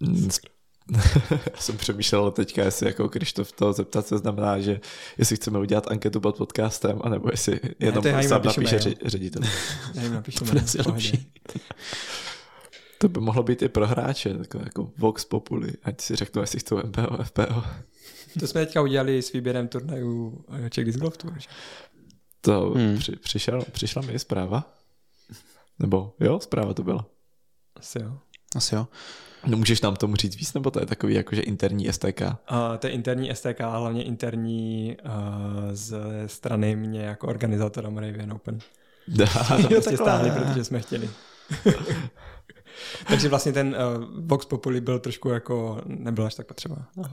[1.30, 4.80] Já jsem přemýšlel teďka, jestli jako Krištof to zeptat se znamená, že
[5.18, 9.42] jestli chceme udělat anketu pod podcastem, anebo jestli jenom to jim sám napíše ředitel.
[9.94, 10.22] Já jim
[10.86, 11.32] lepší.
[12.98, 16.58] To by mohlo být i pro hráče, takové jako Vox Populi, ať si řeknu, jestli
[16.58, 17.62] chcou MPO, FPO.
[18.40, 21.40] To jsme teďka udělali s výběrem turnajů eh, Czech Disc Golf Tour.
[21.40, 21.48] že?
[22.40, 22.98] To Hmm.
[22.98, 24.74] při, přišel, přišla mi zpráva?
[25.78, 27.06] Nebo jo, zpráva to byla.
[27.76, 28.18] Asi jo.
[28.56, 28.86] Asi jo.
[29.46, 32.22] No můžeš nám tomu říct víc, nebo to je takový jakože interní STK?
[32.46, 35.10] A to je interní STK, a hlavně interní uh,
[35.72, 35.94] z
[36.26, 38.58] strany mě jako organizátora Moravian Open.
[39.16, 41.10] To prostě stáhli, protože jsme chtěli.
[43.06, 46.76] Takže vlastně ten uh, Vox Populi byl trošku jako, nebyl až tak potřeba.
[46.96, 47.02] No,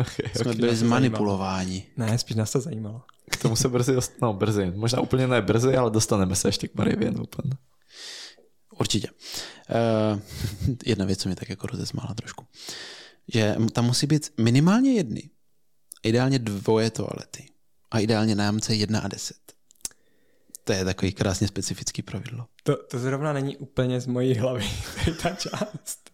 [0.00, 1.86] okay, Jsme byli zmanipulováni.
[1.96, 3.02] ne, spíš nás to zajímalo.
[3.30, 4.12] K tomu se brzy, dost...
[4.22, 7.50] no brzy, možná úplně ne brzy, ale dostaneme se ještě k Marivian Open.
[8.78, 9.08] Určitě.
[9.10, 10.20] Uh,
[10.86, 12.46] jedna věc, co mě tak jako rozesmála trošku.
[13.34, 15.30] Že tam musí být minimálně jedny,
[16.02, 17.46] ideálně dvoje toalety
[17.90, 19.36] a ideálně nájemce 1 a 10.
[20.70, 22.46] To je takový krásně specifický pravidlo.
[22.62, 24.64] To, to zrovna není úplně z mojí hlavy,
[25.22, 26.10] ta část.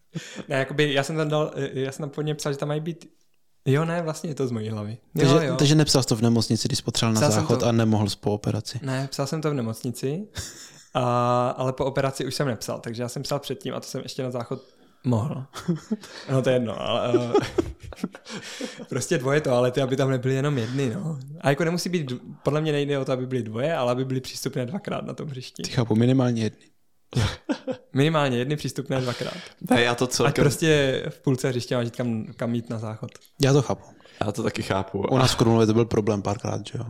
[0.49, 3.07] Ne, jakoby, já jsem tam dal, já jsem tam původně psal, že tam mají být,
[3.65, 4.99] jo ne, vlastně je to z mojí hlavy.
[5.15, 5.57] Jo, Takže, jo.
[5.57, 8.17] takže nepsal jsi to v nemocnici, když potřeboval na Psal záchod to- a nemohl jsi
[8.17, 8.81] po operaci.
[8.83, 10.29] Ne, psal jsem to v nemocnici,
[10.95, 14.01] a, ale po operaci už jsem nepsal, takže já jsem psal předtím a to jsem
[14.03, 14.63] ještě na záchod
[15.07, 15.45] Mohl.
[16.31, 17.33] No to je jedno, ale uh,
[18.89, 21.19] prostě dvoje to, ale ty, aby tam nebyly jenom jedny, no.
[21.41, 24.21] A jako nemusí být, podle mě nejde o to, aby byly dvoje, ale aby byly
[24.21, 25.63] přístupné dvakrát na tom hřišti.
[25.63, 26.67] Ty chápu, minimálně jedny.
[27.93, 29.37] Minimálně jedny přístupné dvakrát.
[29.71, 30.31] Ne, já to celkem...
[30.31, 33.11] Ať prostě v půlce hřiště máš jít kam, kam jít na záchod.
[33.43, 33.85] Já to chápu.
[34.25, 34.99] Já to taky chápu.
[34.99, 36.85] U nás v Krumlově to byl problém párkrát, že jo?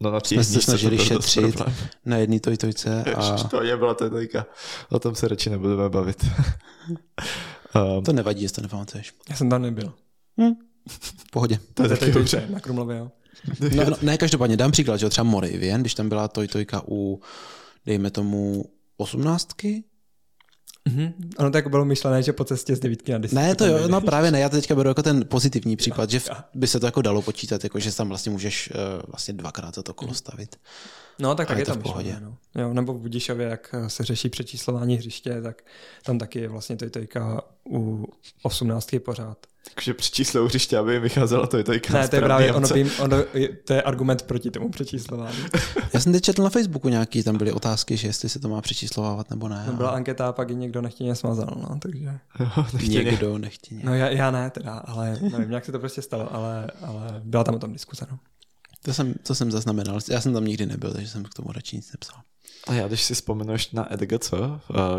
[0.00, 1.62] No na Jsme se snažili šetřit
[2.04, 3.36] na jedný tojtojce a...
[3.36, 4.46] To je byla tojtojka.
[4.90, 6.26] O tom se radši nebudeme bavit.
[7.96, 9.14] um, to nevadí, jestli to nepamatuješ.
[9.30, 9.92] Já jsem tam nebyl.
[10.40, 10.54] Hm.
[10.88, 11.58] V pohodě.
[11.74, 12.46] To je taky dobře.
[12.50, 13.10] Na Krumlově, jo.
[13.76, 17.20] No, no, ne, každopádně dám příklad, že třeba Moravien, když tam byla tojtojka u,
[17.86, 18.64] dejme tomu,
[18.96, 19.84] osmnáctky,
[20.88, 21.12] Mm-hmm.
[21.38, 23.44] Ono tak bylo myšlené, že po cestě z devítky na desítky.
[23.44, 26.20] Ne, to jo, no právě ne, já to teďka beru jako ten pozitivní případ, že
[26.54, 29.82] by se to jako dalo počítat, jako že tam vlastně můžeš uh, vlastně dvakrát za
[29.82, 30.56] to kolo stavit.
[31.18, 32.08] No, tak tak je, je to v pohodě.
[32.08, 32.62] Myšlené, no.
[32.62, 35.62] Jo, nebo v Budišově, jak se řeší přečíslování hřiště, tak
[36.04, 38.06] tam taky je vlastně tojtojka u
[38.42, 39.38] osmnáctky pořád.
[39.74, 42.90] Takže přečíslou hřiště, aby jim vycházela to je to Ne, to je právě, ono, by,
[43.00, 43.16] ono,
[43.64, 45.38] to je argument proti tomu přečíslování.
[45.94, 48.60] Já jsem teď četl na Facebooku nějaký, tam byly otázky, že jestli se to má
[48.60, 49.64] přečíslovávat nebo ne.
[49.66, 52.18] No, byla anketa a pak ji někdo nechtěně smazal, no, takže.
[52.40, 53.04] Jo, nechtěně.
[53.04, 53.80] Někdo nechtěně.
[53.84, 57.44] No já, já ne teda, ale nevím, jak se to prostě stalo, ale, ale byla
[57.44, 58.18] tam o tom diskuse, no.
[58.86, 59.98] To jsem, to jsem zaznamenal.
[60.10, 62.22] Já jsem tam nikdy nebyl, takže jsem k tomu radši nic nepsal.
[62.66, 64.34] A já když si vzpomenu ještě na EDGC,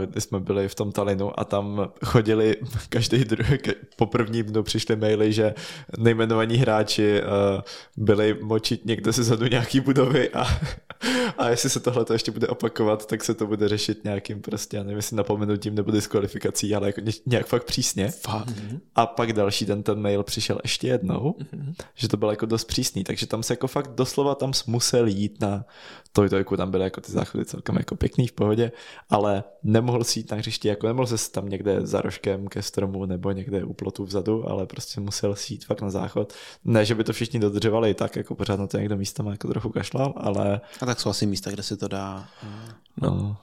[0.06, 2.56] kdy jsme byli v tom Talinu a tam chodili
[2.89, 3.58] každý druhý,
[3.95, 5.53] po prvním dnu přišly maily, že
[5.97, 7.21] nejmenovaní hráči
[7.97, 10.47] byli močit někde se zadu nějaký budovy a,
[11.38, 14.84] a jestli se tohle ještě bude opakovat, tak se to bude řešit nějakým prostě, já
[14.84, 18.12] nevím, jestli napomenutím nebo diskvalifikací, ale jako nějak fakt přísně.
[18.12, 18.53] Fakt.
[18.95, 21.73] A pak další ten, ten mail přišel ještě jednou, mm-hmm.
[21.95, 25.41] že to bylo jako dost přísný, takže tam se jako fakt doslova tam musel jít
[25.41, 25.65] na
[26.17, 28.71] tojtojku, tam byly jako ty záchody celkem jako pěkný v pohodě,
[29.10, 33.06] ale nemohl si jít na hřišti, jako nemohl se tam někde za rožkem ke stromu
[33.06, 36.34] nebo někde u plotu vzadu, ale prostě musel si jít fakt na záchod.
[36.65, 39.69] Ne, že by to všichni dodržovali tak, jako pořád na to někdo místama jako trochu
[39.69, 40.62] kašlal, ale...
[40.82, 42.27] A tak jsou asi místa, kde se to dá.
[43.01, 43.38] No.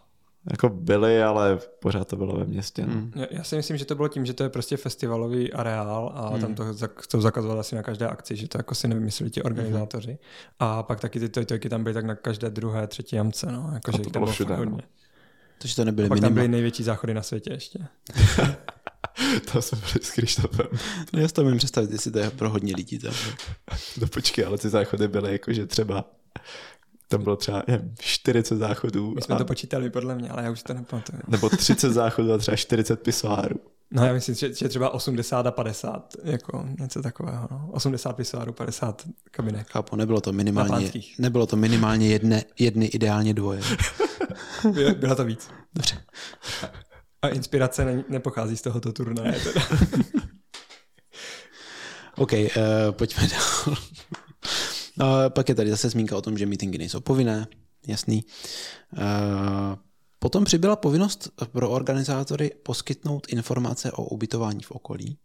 [0.46, 2.86] No jako byly, ale pořád to bylo ve městě.
[2.86, 2.92] No.
[2.92, 3.12] Hmm.
[3.30, 6.40] Já si myslím, že to bylo tím, že to je prostě festivalový areál a hmm.
[6.40, 6.64] tam to
[7.00, 10.08] chcou zakazovat asi na každé akci, že to jako si nevymysleli ti organizátoři.
[10.08, 10.18] Hmm.
[10.58, 13.70] A pak taky ty tojtojky tam byly tak na každé druhé, třetí jamce, no.
[13.74, 14.76] Jako, že to bylo všude, hodně.
[14.76, 15.04] No.
[15.58, 16.28] Takže to nebyly a pak minima.
[16.28, 17.78] tam byly největší záchody na světě ještě.
[19.52, 20.66] to jsem byli s Krištofem.
[21.12, 22.98] No já si to můžu představit, jestli to je pro hodně lidí.
[22.98, 23.14] Tam.
[24.00, 26.04] no počkej, ale ty záchody byly jakože třeba
[27.08, 29.14] tam bylo třeba nevím, 40 záchodů.
[29.14, 29.38] My jsme a...
[29.38, 31.22] to počítali podle mě, ale já už to nepamatuju.
[31.28, 33.60] Nebo 30 záchodů a třeba 40 pisoárů.
[33.90, 37.48] No já myslím, že, že třeba 80 a 50, jako něco takového.
[37.50, 37.68] No.
[37.72, 39.70] 80 pisoárů, 50 kabinek.
[39.70, 43.60] Chápu, nebylo to minimálně, nebylo to minimálně jedne, jedny, ideálně dvoje.
[44.98, 45.48] Bylo to víc.
[45.74, 45.96] Dobře.
[47.22, 49.40] A inspirace ne, nepochází z tohoto turnaje.
[49.40, 49.66] Teda.
[52.16, 52.48] OK, uh,
[52.90, 53.76] pojďme dál.
[54.98, 57.46] No, pak je tady zase zmínka o tom, že meetingy nejsou povinné,
[57.86, 58.24] jasný.
[58.92, 59.00] Uh,
[60.18, 65.18] potom přibyla povinnost pro organizátory poskytnout informace o ubytování v okolí.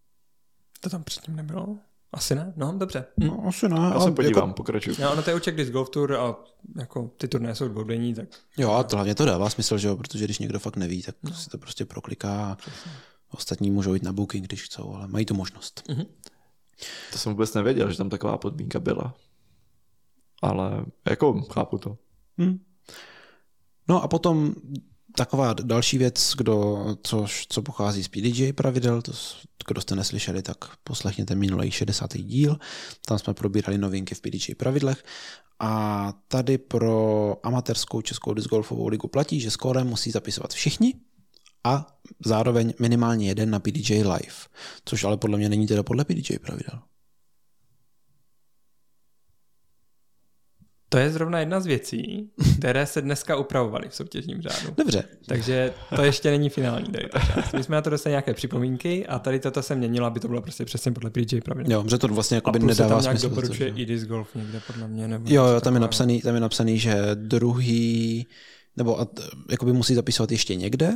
[0.80, 1.78] To tam předtím nebylo?
[2.12, 3.06] Asi ne, no dobře.
[3.18, 3.92] No asi ne.
[3.94, 4.54] Já se podívám, jako...
[4.54, 4.96] pokračuju.
[5.00, 6.36] No, ono to je u Check Golf Tour a
[6.80, 8.30] jako ty turné jsou dvoudenní, tak...
[8.58, 11.16] Jo, a to hlavně to dává smysl, že jo, protože když někdo fakt neví, tak
[11.24, 11.34] no.
[11.34, 12.92] si to prostě prokliká a Přesně.
[13.32, 15.84] ostatní můžou jít na booking, když chcou, ale mají tu možnost.
[15.90, 16.06] Mm-hmm.
[17.12, 19.16] To jsem vůbec nevěděl, že tam taková podmínka byla
[20.42, 21.98] ale jako chápu to.
[22.38, 22.60] Hmm.
[23.88, 24.54] No a potom
[25.16, 29.12] taková další věc, kdo, co, co pochází z PDJ pravidel, to,
[29.68, 32.18] kdo jste neslyšeli, tak poslechněte minulý 60.
[32.18, 32.58] díl,
[33.06, 35.04] tam jsme probírali novinky v PDJ pravidlech
[35.60, 40.94] a tady pro amatérskou českou discgolfovou ligu platí, že skóre musí zapisovat všichni
[41.64, 41.88] a
[42.26, 44.40] zároveň minimálně jeden na PDJ Live,
[44.86, 46.80] což ale podle mě není teda podle PDJ pravidel.
[50.90, 54.74] To je zrovna jedna z věcí, které se dneska upravovaly v soutěžním řádu.
[54.78, 55.04] Dobře.
[55.26, 57.54] Takže to ještě není finální tady ta část.
[57.54, 60.42] My jsme na to dostali nějaké připomínky a tady toto se měnilo, aby to bylo
[60.42, 61.80] prostě přesně podle PJ pravidel.
[61.80, 63.30] Jo, že to vlastně jako by nedává tam nějak smysl.
[63.30, 65.08] doporučuje i disc golf někde podle mě.
[65.08, 68.28] Nebo jo, jo, tam je, napsaný, tam je napsaný, že druhý,
[68.78, 69.08] nebo
[69.50, 70.94] jakoby musí zapisovat ještě někde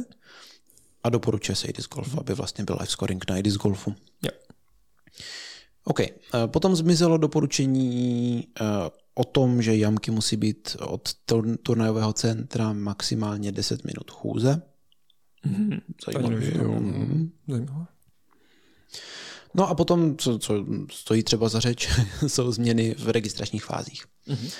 [1.03, 3.95] a doporučuje se i disc golf, aby vlastně byl live scoring na i disc golfu.
[4.23, 4.31] Jo.
[5.83, 5.99] OK.
[5.99, 6.13] Eh,
[6.45, 8.63] potom zmizelo doporučení eh,
[9.13, 11.09] o tom, že jamky musí být od
[11.63, 14.61] turnajového centra maximálně 10 minut chůze.
[15.47, 15.81] Mm-hmm.
[16.05, 16.35] Zajímavé.
[16.35, 17.29] Mm-hmm.
[17.47, 17.85] Zajímavé.
[19.53, 21.89] No a potom, co, co stojí třeba za řeč,
[22.27, 24.05] jsou změny v registračních fázích.
[24.27, 24.53] Mm-hmm.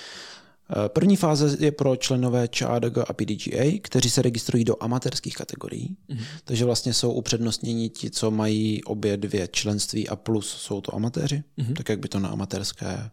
[0.88, 5.96] První fáze je pro členové ČADG a PDGA, kteří se registrují do amatérských kategorií.
[6.08, 6.24] Mm-hmm.
[6.44, 11.42] Takže vlastně jsou upřednostněni ti, co mají obě dvě členství a plus jsou to amatéři,
[11.58, 11.72] mm-hmm.
[11.72, 13.10] tak jak by to na amatérské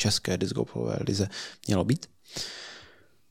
[0.00, 1.28] české discgolfové lize
[1.66, 2.06] mělo být.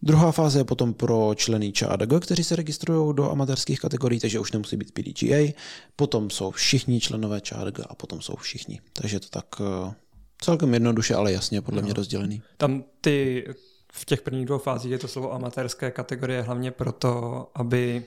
[0.01, 4.51] Druhá fáze je potom pro členy ČADG, kteří se registrují do amatérských kategorií, takže už
[4.51, 5.53] nemusí být PDGA.
[5.95, 8.81] Potom jsou všichni členové ČADG a potom jsou všichni.
[8.93, 9.93] Takže je to tak eh,
[10.41, 11.85] celkem jednoduše, ale jasně podle no.
[11.85, 12.41] mě rozdělený.
[12.57, 13.45] Tam ty,
[13.91, 18.03] v těch prvních dvou fázích je to slovo amatérské kategorie hlavně proto, aby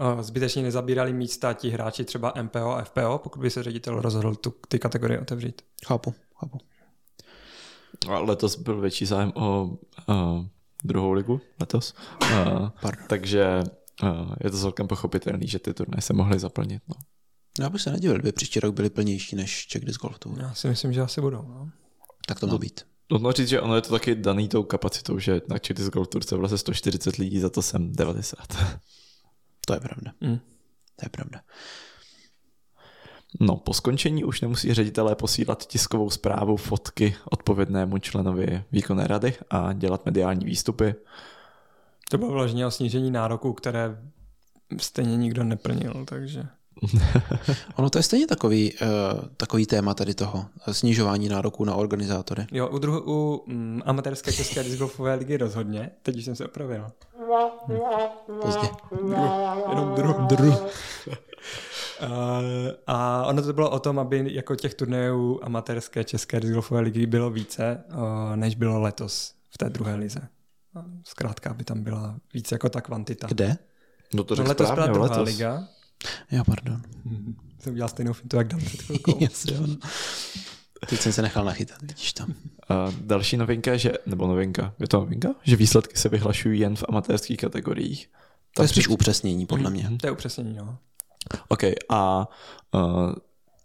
[0.00, 4.34] eh, zbytečně nezabírali místa ti hráči třeba MPO a FPO, pokud by se ředitel rozhodl
[4.34, 5.62] tu, ty kategorie otevřít.
[5.86, 6.58] Chápu, chápu.
[8.08, 9.64] A letos byl větší zájem o
[10.08, 10.46] uh,
[10.84, 11.94] druhou ligu letos.
[12.22, 12.68] Uh,
[13.08, 13.62] takže
[14.02, 16.82] uh, je to celkem pochopitelný, že ty turnaje se mohly zaplnit.
[16.88, 16.94] No.
[17.60, 20.40] Já bych se nedivil, kdyby příští rok byly plnější než Czech Disc Golf Tour.
[20.40, 21.42] Já si myslím, že asi budou.
[21.48, 21.70] No.
[22.26, 22.86] Tak to má být.
[23.10, 26.08] Nutno říct, že ono je to taky daný tou kapacitou, že na Czech Disc Golf
[26.08, 28.38] Tour se vlastně 140 lidí, za to jsem 90.
[29.66, 30.12] To je pravda.
[30.20, 30.38] Mm.
[30.96, 31.40] To je pravda.
[33.40, 39.72] No, po skončení už nemusí ředitelé posílat tiskovou zprávu, fotky odpovědnému členovi výkonné rady a
[39.72, 40.94] dělat mediální výstupy.
[42.10, 43.98] To bylo vloženě o snížení nároků, které
[44.80, 46.46] stejně nikdo neplnil, takže...
[47.76, 48.88] ono to je stejně takový, uh,
[49.36, 52.46] takový téma tady toho, snižování nároků na organizátory.
[52.52, 56.86] Jo, u, druhu, u um, amatérské české discgolfové ligy rozhodně, teď už jsem se opravil.
[57.68, 57.78] Hm.
[58.42, 58.68] Pozdě.
[58.90, 59.16] Druh,
[59.68, 60.16] jenom druh.
[60.16, 60.70] druh.
[62.02, 62.08] Uh,
[62.86, 67.30] a ono to bylo o tom, aby jako těch turnajů amatérské české discgolfové ligy bylo
[67.30, 70.28] více, uh, než bylo letos v té druhé lize.
[71.04, 73.26] Zkrátka, aby tam byla víc jako ta kvantita.
[73.26, 73.56] Kde?
[74.14, 75.68] No to No, letos byla druhá liga.
[76.30, 76.82] Jo, pardon.
[77.06, 77.34] Mm-hmm.
[77.58, 79.18] Jsem udělal stejnou fintu, jak Dan před chvilkou.
[79.20, 79.56] Jasně.
[80.88, 82.34] Teď jsem se nechal nachytat, vidíš tam.
[82.68, 85.34] A další novinka je, že, nebo novinka, je to novinka?
[85.42, 88.10] Že výsledky se vyhlašují jen v amatérských kategoriích.
[88.54, 89.90] To je spíš upřesnění, podle mě.
[90.00, 90.78] To je upřesnění, no.
[91.48, 92.28] OK, a
[92.74, 93.12] uh,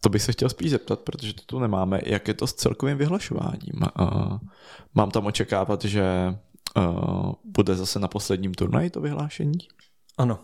[0.01, 2.97] to bych se chtěl spíš zeptat, protože to tu nemáme, jak je to s celkovým
[2.97, 3.81] vyhlašováním.
[3.99, 4.37] Uh,
[4.93, 6.35] mám tam očekávat, že
[6.77, 9.57] uh, bude zase na posledním turnaji to vyhlášení?
[10.17, 10.39] Ano.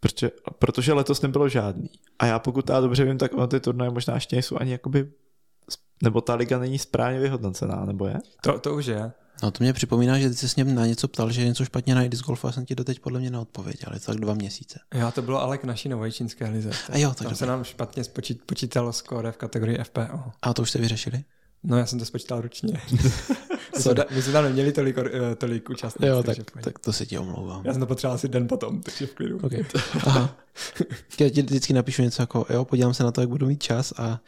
[0.00, 1.90] Protože, protože letos nebylo žádný.
[2.18, 5.12] A já pokud já dobře vím, tak ono ty turnaje možná ještě nejsou ani jakoby,
[6.02, 8.16] nebo ta liga není správně vyhodnocená, nebo je?
[8.42, 9.12] To, to už je.
[9.42, 11.64] No to mě připomíná, že ty se s ním na něco ptal, že je něco
[11.64, 13.88] špatně na disc golfu a jsem ti doteď podle mě neodpověděl.
[13.94, 14.80] Je to tak dva měsíce.
[14.94, 16.70] Já to bylo ale k naší novojčínské lize.
[16.90, 20.20] A jo, tak Tam se nám špatně spočít, počítalo skóre v kategorii FPO.
[20.42, 21.24] A to už jste vyřešili?
[21.62, 22.80] No já jsem to spočítal ručně.
[23.76, 26.06] my, jsme, my jsme tam neměli tolik, eh, tolik účastníků.
[26.06, 27.62] Jo, tak, tak to se ti omlouvám.
[27.64, 29.38] Já jsem to potřeboval asi den potom, takže v klidu.
[29.42, 29.64] Okay.
[30.06, 30.36] Aha.
[31.20, 33.92] Já ti vždycky napíšu něco jako, jo, podívám se na to, jak budu mít čas
[33.96, 34.20] a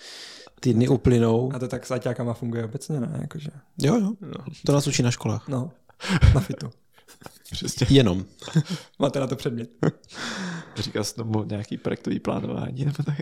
[0.61, 1.53] ty dny uplynou.
[1.55, 3.19] A to tak s aťákama funguje obecně, ne?
[3.21, 3.51] Jakože,
[3.83, 5.49] Jo, jo, no, to nás učí na školách.
[5.49, 5.71] no,
[6.35, 6.71] na fitu.
[7.53, 7.87] Přesně.
[7.91, 8.25] Jenom.
[8.99, 9.71] Máte na to předmět.
[10.77, 13.21] Říká se tomu nějaký projektový plánování, nebo tak.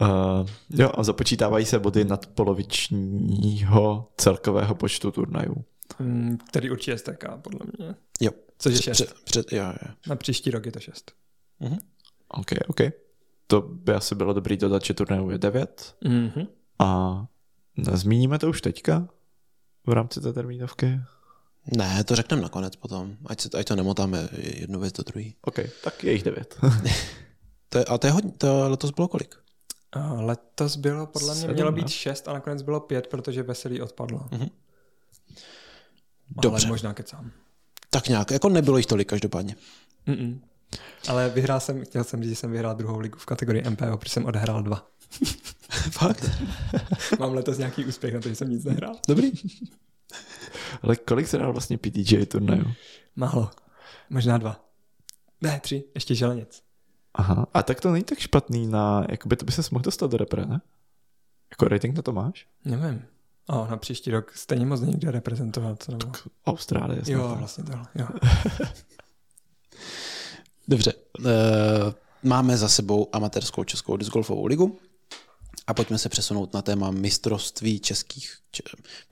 [0.00, 5.64] Uh, jo, a započítávají se body nad polovičního celkového počtu turnajů.
[5.98, 7.94] Mm, Který určitě STK, podle mě.
[8.20, 8.30] Jo.
[8.58, 9.14] Což je Před, šest.
[9.24, 9.94] před, před, jo, jo.
[10.08, 11.12] Na příští rok je to šest.
[12.28, 12.80] OK, OK.
[13.46, 15.96] To by asi bylo dobrý dodat, že turnajů je devět.
[16.04, 16.46] Mm-hmm.
[16.78, 17.26] A
[17.92, 19.08] zmíníme to už teďka
[19.86, 21.00] v rámci té termínovky?
[21.76, 25.26] Ne, to řekneme nakonec potom, ať, se, ať to nemotáme jednu věc do druhé.
[25.42, 26.58] OK, tak je jich devět.
[27.68, 29.34] To je, a to je hodně, to letos bylo kolik?
[29.92, 31.76] A letos bylo, podle mě, Sedm, mělo ne?
[31.76, 34.28] být šest a nakonec bylo pět, protože Veselý odpadlo.
[34.30, 34.40] Mhm.
[34.40, 34.50] Ale
[36.42, 36.68] Dobře.
[36.68, 37.30] možná kecám.
[37.90, 39.56] Tak nějak, jako nebylo jich tolik každopádně.
[40.06, 40.40] Mm-mm.
[41.08, 44.12] Ale vyhrál jsem, chtěl jsem říct, že jsem vyhrál druhou ligu v kategorii MPO, protože
[44.12, 44.86] jsem odehrál dva.
[45.90, 46.30] Fakt?
[47.18, 48.96] Mám letos nějaký úspěch na to, že jsem nic nehrál.
[49.08, 49.32] Dobrý.
[50.82, 52.64] Ale kolik se dál vlastně PDJ turnajů?
[53.16, 53.50] Málo.
[54.10, 54.64] Možná dva.
[55.40, 55.84] Ne, tři.
[55.94, 56.62] Ještě želenic.
[57.14, 60.16] Aha, a tak to není tak špatný na, jakoby to by se mohl dostat do
[60.16, 60.60] repre, ne?
[61.50, 62.46] Jako rating na to máš?
[62.64, 63.04] Nevím.
[63.48, 65.88] O, na příští rok stejně moc někde reprezentovat.
[65.88, 66.12] Nebo...
[66.46, 67.04] Austrálie.
[67.04, 67.14] snad.
[67.14, 67.86] Jo, vlastně tohle.
[67.94, 68.06] Jo.
[70.68, 70.92] Dobře.
[71.18, 71.26] Uh,
[72.22, 74.78] máme za sebou amatérskou českou discgolfovou ligu
[75.66, 78.62] a pojďme se přesunout na téma mistrovství českých, če,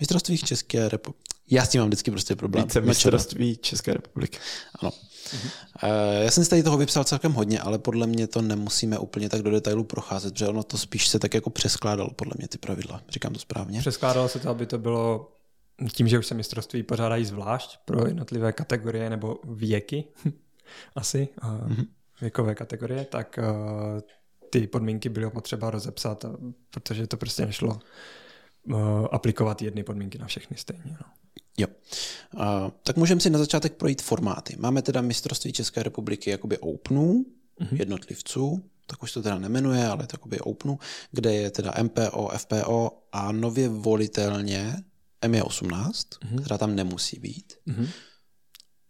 [0.00, 1.22] mistrovství České republiky.
[1.50, 2.64] Já s tím mám vždycky prostě problém.
[2.64, 4.38] Více mistrovství České republiky.
[4.80, 4.92] Ano.
[4.92, 5.88] Uh,
[6.22, 9.42] já jsem si tady toho vypsal celkem hodně, ale podle mě to nemusíme úplně tak
[9.42, 13.03] do detailu procházet, protože ono to spíš se tak jako přeskládalo, podle mě ty pravidla.
[13.09, 13.80] Říkám to správně?
[13.80, 15.32] Přeskládalo se to, aby to bylo
[15.92, 20.05] tím, že už se mistrovství pořádají zvlášť pro jednotlivé kategorie nebo věky,
[20.95, 21.87] asi, mm-hmm.
[22.20, 24.01] věkové kategorie, tak uh,
[24.51, 26.25] ty podmínky bylo potřeba rozepsat,
[26.70, 27.81] protože to prostě nešlo
[28.64, 30.97] uh, aplikovat jedny podmínky na všechny stejně.
[31.01, 31.07] No.
[31.59, 31.66] Jo.
[32.35, 34.57] Uh, tak můžeme si na začátek projít formáty.
[34.59, 37.25] Máme teda mistrovství České republiky jakoby Openu,
[37.61, 37.79] mm-hmm.
[37.79, 40.79] jednotlivců, tak už to teda nemenuje, ale takoby Openu,
[41.11, 44.77] kde je teda MPO, FPO a nově volitelně
[45.23, 46.41] ME18, mm-hmm.
[46.41, 47.53] která tam nemusí být.
[47.68, 47.89] Mm-hmm.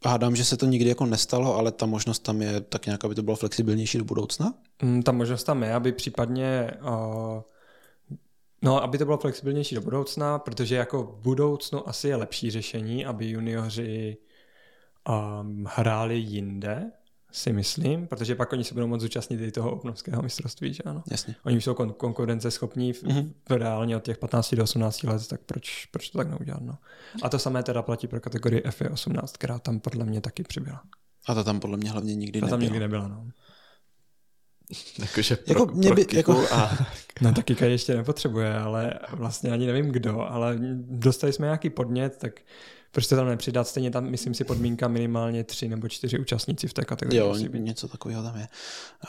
[0.04, 3.14] Hádám, že se to nikdy jako nestalo, ale ta možnost tam je tak nějak, aby
[3.14, 4.54] to bylo flexibilnější do budoucna?
[4.82, 7.40] Mm, ta možnost tam je, aby případně uh,
[8.62, 13.06] No, aby to bylo flexibilnější do budoucna, protože jako v budoucnu asi je lepší řešení,
[13.06, 14.16] aby junioři
[15.08, 16.90] um, hráli jinde,
[17.32, 21.02] si myslím, protože pak oni se budou moct zúčastnit i toho obnovského mistrovství, že ano?
[21.10, 21.34] Jasně.
[21.44, 23.32] Oni jsou kon- konkurenceschopní v, mm-hmm.
[23.48, 26.78] v reálně od těch 15 do 18 let, tak proč, proč to tak neudělat, no?
[27.22, 30.82] A to samé teda platí pro kategorii FE18, která tam podle mě taky přibyla.
[31.28, 32.50] A ta tam podle mě hlavně nikdy ta nebyla.
[32.58, 33.28] tam nikdy nebyla, no.
[34.98, 36.70] Jakože pro, Jako mě pro by- Kiku jako- a
[37.20, 42.40] No taky ještě nepotřebuje, ale vlastně ani nevím kdo, ale dostali jsme nějaký podnět, tak
[42.92, 43.68] proč to tam nepřidat?
[43.68, 47.20] Stejně tam, myslím si, podmínka minimálně tři nebo čtyři účastníci v té kategorii.
[47.20, 47.60] Jo, musí být.
[47.60, 48.48] něco takového tam je.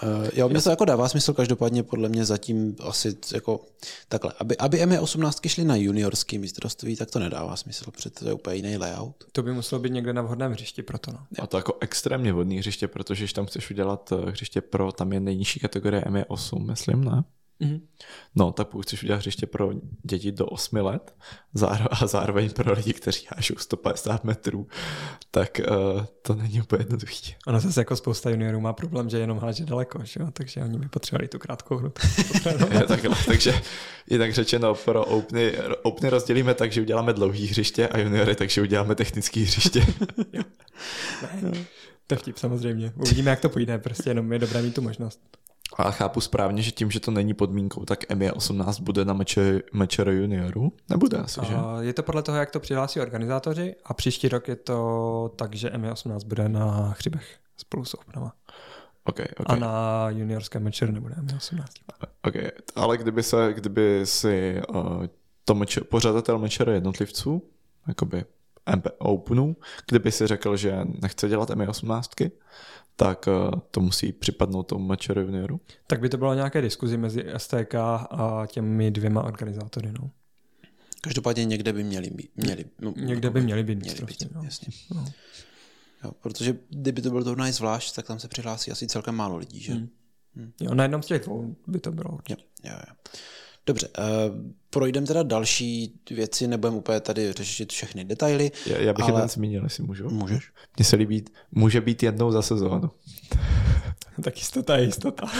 [0.03, 3.65] Uh, jo, mě to jako dává smysl, každopádně podle mě zatím asi jako
[4.09, 4.33] takhle.
[4.39, 8.55] Aby, aby ME18 šly na juniorský mistrovství, tak to nedává smysl, protože to je úplně
[8.55, 9.23] jiný layout.
[9.31, 11.11] To by muselo být někde na vhodném hřišti pro to.
[11.11, 11.19] No.
[11.39, 15.13] A to jako extrémně vodný hřiště, protože když tam chceš udělat eh, hřiště pro, tam
[15.13, 17.23] je nejnižší kategorie ME8, myslím, ne?
[17.61, 17.81] Mm-hmm.
[18.35, 19.71] No, tak pokud chceš udělat hřiště pro
[20.03, 21.15] děti do 8 let
[21.89, 24.67] a zároveň pro lidi, kteří hážou 150 metrů,
[25.31, 27.31] tak uh, to není úplně jednoduché.
[27.47, 30.27] Ono zase jako spousta juniorů má problém, že jenom háže daleko, že jo?
[30.33, 31.93] takže oni by potřebovali tu krátkou hru.
[32.71, 33.61] Je takhle, takže
[34.09, 38.95] jinak řečeno, pro Openy, Openy rozdělíme tak, že uděláme dlouhý hřiště a juniory, takže uděláme
[38.95, 39.81] technický hřiště.
[42.07, 42.93] to je vtip samozřejmě.
[42.95, 45.21] Uvidíme, jak to půjde, prostě jenom je dobré mít tu možnost.
[45.77, 49.19] A chápu správně, že tím, že to není podmínkou, tak ME18 bude na
[49.73, 50.73] mečer juniorů?
[50.89, 51.55] Nebude asi, že?
[51.55, 55.55] A je to podle toho, jak to přihlásí organizátoři a příští rok je to tak,
[55.55, 58.33] že ME18 bude na chřibech spolu s Openama.
[59.05, 59.59] Okay, A okay.
[59.59, 61.63] na juniorském mečer nebude ME18.
[62.23, 62.51] okay.
[62.75, 65.05] Ale kdyby se, kdyby si uh,
[65.45, 67.43] to meč, pořadatel mečera jednotlivců,
[67.87, 68.25] jakoby
[68.75, 69.55] MP Openu,
[69.89, 72.31] kdyby si řekl, že nechce dělat ME18,
[72.95, 75.61] tak uh, to musí připadnout tomu mečeru junioru?
[75.87, 77.75] Tak by to bylo nějaké diskuzi mezi STK
[78.11, 79.91] a těmi dvěma organizátory.
[80.01, 80.09] No.
[81.01, 82.31] Každopádně někde by měli být.
[82.35, 84.43] Měli, no, Někde by měli být měli být, no.
[84.43, 84.67] jasně.
[84.95, 85.05] No.
[86.03, 89.59] Jo, protože kdyby to byl turnaj zvlášť, tak tam se přihlásí asi celkem málo lidí,
[89.59, 89.73] že?
[89.73, 89.89] Hmm.
[90.61, 92.43] Jo, na jednom z těch dvou by to bylo Jo, určitě.
[92.63, 92.93] jo, jo.
[93.65, 94.03] Dobře, uh,
[94.73, 98.51] projdeme teda další věci, nebudeme úplně tady řešit všechny detaily.
[98.65, 100.09] Já, já bych Ale- jeden zmínil, jestli můžu.
[100.09, 100.51] Můžeš.
[100.77, 102.91] Mně se líbí, může být jednou za sezónu.
[104.23, 105.27] Tak jistota je jistota.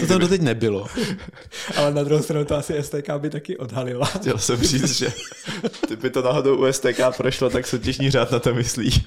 [0.00, 0.86] To tam doteď nebylo.
[1.76, 4.06] Ale na druhou stranu to asi STK by taky odhalila.
[4.06, 5.12] Chtěl jsem říct, že
[5.86, 9.06] kdyby to náhodou u STK prošlo, tak soutěžní řád na to myslí.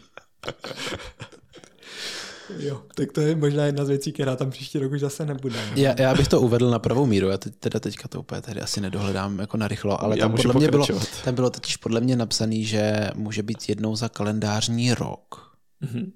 [2.59, 5.55] Jo, tak to je možná jedna z věcí, která tam příští rok už zase nebude.
[5.75, 8.61] Já, já bych to uvedl na pravou míru, já teď, teda teďka to úplně tady
[8.61, 10.87] asi nedohledám jako narychlo, ale Já tam podle mě bylo,
[11.23, 15.57] tam bylo totiž podle mě napsaný, že může být jednou za kalendářní rok.
[15.81, 16.11] Mhm.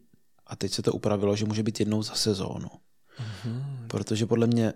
[0.47, 2.69] A teď se to upravilo, že může být jednou za sezónu.
[3.19, 3.87] Mhm.
[3.87, 4.73] Protože podle mě,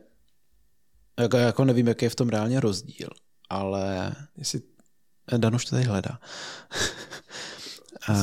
[1.19, 3.09] jako, jako nevím, jaký je v tom reálně rozdíl,
[3.49, 4.61] ale Jestli
[5.37, 6.19] Dan už to tady hledá.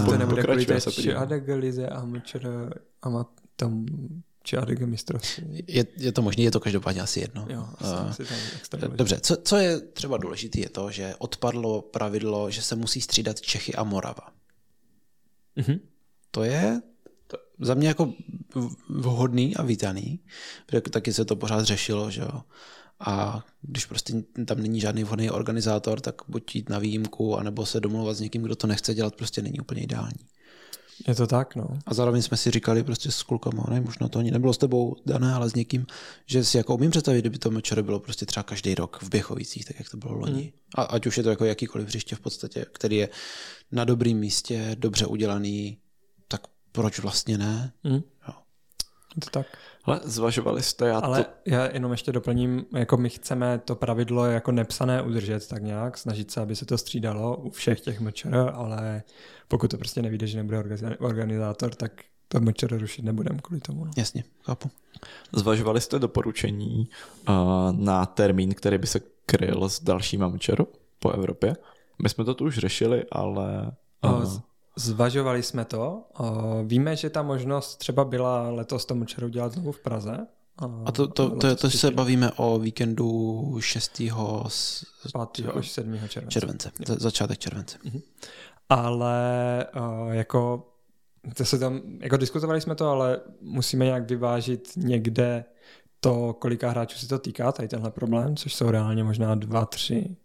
[0.05, 3.27] to nebude kvůli té a MČR a má
[3.57, 3.87] tam
[4.45, 5.65] ČADG mistrovství.
[5.69, 7.47] Je, je to možné, je to každopádně asi jedno.
[7.51, 8.97] Jo, Eh, asi, asi tam extra důležité.
[8.97, 13.41] Dobře, co, co je třeba důležité, je to, že odpadlo pravidlo, že se musí střídat
[13.41, 14.33] Čechy a Morava.
[15.57, 15.79] Mhm.
[16.31, 16.83] To je
[17.27, 18.13] to za mě jako
[18.89, 20.21] vhodný a vítaný,
[20.67, 22.43] protože taky se to pořád řešilo, že jo.
[23.01, 24.15] A když prostě
[24.47, 28.43] tam není žádný vhodný organizátor, tak buď jít na výjimku, anebo se domluvat s někým,
[28.43, 30.27] kdo to nechce dělat, prostě není úplně ideální.
[31.09, 31.69] Je to tak, no.
[31.87, 34.97] A zároveň jsme si říkali prostě s klukama, ne, možná to ani nebylo s tebou
[35.07, 35.87] dané, ale s někým,
[36.27, 39.65] že si jako umím představit, kdyby to mečere bylo prostě třeba každý rok v Běchovicích,
[39.65, 40.43] tak jak to bylo loni.
[40.43, 40.51] Mm.
[40.75, 43.09] A ať už je to jako jakýkoliv hřiště v podstatě, který je
[43.73, 45.79] na dobrém místě, dobře udělaný,
[46.29, 46.41] tak
[46.73, 47.73] proč vlastně ne?
[47.85, 48.03] Mhm.
[48.29, 48.35] Jo.
[49.17, 49.47] Je to tak.
[49.85, 51.31] Ale zvažovali jste, já Ale to...
[51.47, 56.31] já jenom ještě doplním, jako my chceme to pravidlo jako nepsané udržet tak nějak, snažit
[56.31, 59.03] se, aby se to střídalo u všech těch mečer, ale
[59.49, 61.93] pokud to prostě nevíde, že nebude organiz- organizátor, tak
[62.29, 63.85] to mečer rušit nebudeme kvůli tomu.
[63.85, 63.91] No.
[63.97, 64.71] Jasně, chápu.
[65.33, 66.89] Zvažovali jste doporučení
[67.29, 67.35] uh,
[67.73, 70.69] na termín, který by se kryl s dalším amačeru
[70.99, 71.57] po Evropě?
[72.03, 73.73] My jsme to tu už řešili, ale...
[74.05, 74.39] Uh, Uh,
[74.77, 76.03] Zvažovali jsme to.
[76.21, 76.27] Uh,
[76.65, 80.27] Víme, že ta možnost třeba byla letos tomu čaru dělat znovu v Praze,
[80.85, 84.03] A to, to, to, to se bavíme o víkendu 6.
[85.33, 85.47] 5.
[85.57, 85.99] až 7.
[86.09, 86.31] července.
[86.31, 86.71] července.
[86.87, 87.79] Za- Začátek července.
[88.69, 90.69] Ale uh, jako
[91.37, 95.45] to se tam, jako diskutovali jsme to, ale musíme nějak vyvážit někde
[96.01, 100.17] to, kolika hráčů se to týká, tady tenhle problém, což jsou reálně možná dva, tři,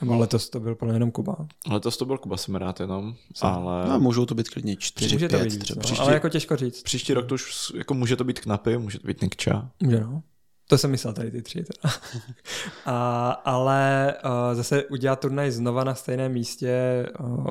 [0.00, 1.36] nebo letos to byl plně jenom Kuba.
[1.70, 5.14] Letos to byl Kuba, jsem rád jenom, Jsem- ale No, můžou to být klidně 4,
[5.14, 5.76] Může to 5 být třeba.
[5.78, 6.82] no, Příští- ale jako těžko říct.
[6.82, 9.70] příští rok to už jako může to být Knapy, může to být Nikča.
[9.82, 10.22] Může no.
[10.68, 11.64] To jsem myslel tady ty tři.
[11.64, 11.94] Teda.
[12.86, 17.46] A, ale uh, zase udělat turnaj znova na stejném místě, uh,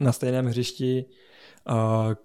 [0.00, 1.04] na stejném hřišti,
[1.70, 1.76] uh,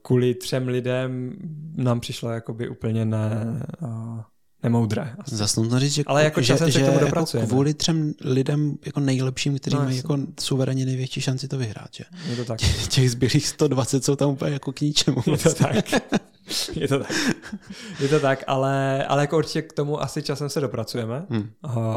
[0.02, 1.38] kvůli třem lidem
[1.76, 4.22] nám přišlo jakoby úplně ne, uh,
[4.64, 5.14] nemoudré.
[5.20, 5.36] Asi.
[5.36, 7.44] Zas nutno říct, že, Ale jako časem že, se k tomu dopracujeme.
[7.44, 11.88] Jako kvůli třem lidem jako nejlepším, kteří No, mají jako suverénně největší šanci to vyhrát.
[11.94, 12.04] Že?
[12.30, 12.60] Je to tak.
[12.90, 15.22] Těch zbylých 120 jsou tam úplně jako k ničemu.
[15.32, 15.86] Je to tak.
[16.76, 17.12] Je to tak.
[18.00, 21.50] Je to tak, ale, ale jako určitě k tomu asi časem se dopracujeme, Hmm.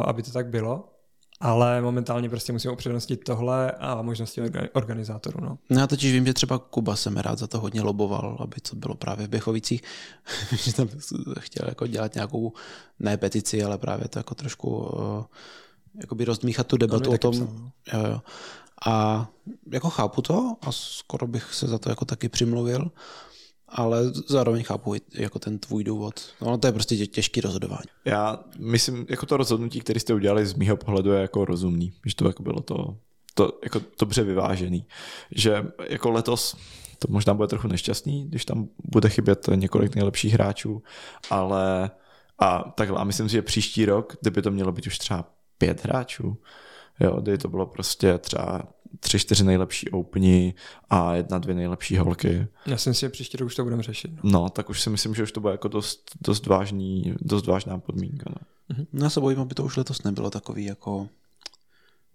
[0.04, 0.91] aby to tak bylo.
[1.44, 5.44] Ale momentálně prostě musíme upřednostnit tohle a možnosti orga- organizátorů.
[5.44, 5.58] No.
[5.70, 8.76] No já totiž vím, že třeba Kuba jsem rád za to hodně loboval, aby to
[8.76, 9.82] bylo právě v Běchovicích,
[10.56, 10.88] že tam
[11.38, 12.52] chtěl jako dělat nějakou,
[12.98, 15.24] ne petici, ale právě to jako trošku uh,
[16.00, 17.32] jakoby rozdmíchat tu mi debatu o tom.
[17.32, 17.72] psal, no.
[17.92, 18.20] Jo, jo.
[18.86, 19.26] A
[19.72, 22.90] jako chápu to a skoro bych se za to jako taky přimluvil,
[23.74, 26.20] ale zároveň chápu jako ten tvůj důvod.
[26.42, 27.84] No to je prostě tě- těžký rozhodování.
[28.04, 32.16] Já myslím, jako to rozhodnutí, které jste udělali z mýho pohledu je jako rozumný, že
[32.16, 32.96] to jako bylo to,
[33.34, 34.86] to jako dobře vyvážený.
[35.30, 36.56] Že jako letos
[36.98, 40.82] to možná bude trochu nešťastný, když tam bude chybět několik nejlepších hráčů,
[41.30, 41.90] ale
[42.38, 45.24] a takhle, a myslím si, že příští rok, kdyby to mělo být už třeba
[45.58, 46.36] pět hráčů,
[47.00, 48.62] jo, kdy to bylo prostě třeba
[49.00, 50.54] tři, čtyři nejlepší openi
[50.90, 54.10] a jedna, dvě nejlepší holky, Já si myslím, že příští rok už to budeme řešit.
[54.22, 54.30] No.
[54.30, 57.78] no, tak už si myslím, že už to bude jako dost, dost, vážný, dost vážná
[57.78, 58.30] podmínka.
[58.30, 58.86] No.
[58.92, 61.08] No já se bojím, aby to už letos nebylo takový jako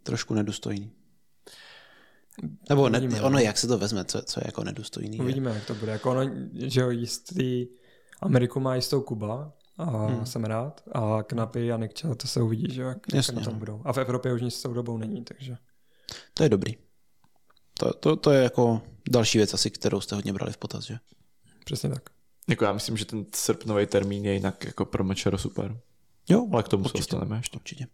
[0.04, 0.92] trošku nedůstojný.
[2.70, 3.40] Nebo ne, Uvidíme, ono, no.
[3.40, 5.20] jak se to vezme, co, co je jako nedůstojný.
[5.20, 5.92] Uvidíme, jak to bude.
[5.92, 7.68] Jako ono, že jo, jistý
[8.22, 10.26] Ameriku má jistou Kuba, a hmm.
[10.26, 10.82] jsem rád.
[10.92, 13.60] A Knapy a Nikča, to se uvidí, že jo, jak, jak Jasně, na tom no.
[13.60, 13.82] budou.
[13.86, 15.58] A v Evropě už nic s tou dobou není, takže
[16.34, 16.76] To je dobrý.
[17.74, 20.98] To, to, to je jako další věc asi, kterou jste hodně brali v potaz, že?
[21.66, 22.04] přesně tak.
[22.50, 25.80] Jako já myslím, že ten srpnový termín je jinak jako pro Mečero super.
[26.30, 26.98] Jo, Ale k tomu Určitě.
[26.98, 27.58] se dostaneme ještě.
[27.58, 27.88] určitě.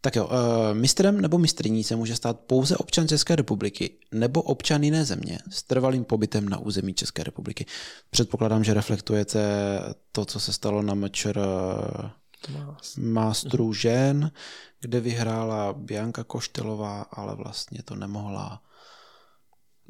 [0.00, 0.32] Tak jo, uh,
[0.72, 5.62] mistrem nebo mistrní se může stát pouze občan České republiky nebo občan jiné země s
[5.62, 7.66] trvalým pobytem na území České republiky.
[8.10, 9.40] Předpokládám, že reflektujete
[10.12, 11.40] to, co se stalo na mečer
[12.46, 14.30] To má Mástru žen,
[14.80, 18.62] kde vyhrála Bianka Koštelová, ale vlastně to nemohla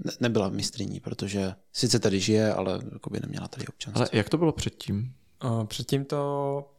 [0.04, 4.00] ne, nebyla mistriní, protože sice tady žije, ale jako by neměla tady občanství.
[4.00, 5.14] Ale jak to bylo předtím?
[5.40, 6.72] A předtím to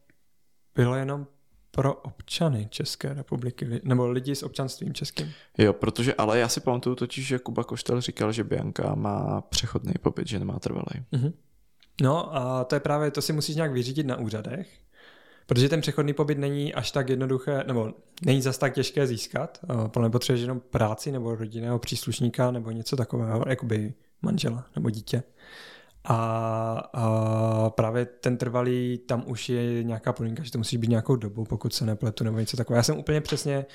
[0.75, 1.27] bylo jenom
[1.71, 5.31] pro občany České republiky, li- nebo lidi s občanstvím českým.
[5.57, 9.93] Jo, protože, ale já si pamatuju totiž, že Kuba Koštel říkal, že Bianka má přechodný
[10.01, 11.05] pobyt, že nemá trvalý.
[11.11, 11.33] Mhm.
[12.01, 14.69] No a to je právě, to si musíš nějak vyřídit na úřadech,
[15.45, 17.93] protože ten přechodný pobyt není až tak jednoduché, nebo
[18.25, 19.59] není zas tak těžké získat.
[19.63, 24.89] Eh, Podle mě potřebuješ jenom práci nebo rodinného příslušníka nebo něco takového, jakoby manžela nebo
[24.89, 25.23] dítě.
[26.03, 31.15] A, a právě ten trvalý, tam už je nějaká podmínka, že to musí být nějakou
[31.15, 32.79] dobu, pokud se nepletu, nebo něco takového.
[32.79, 33.65] Já jsem úplně přesně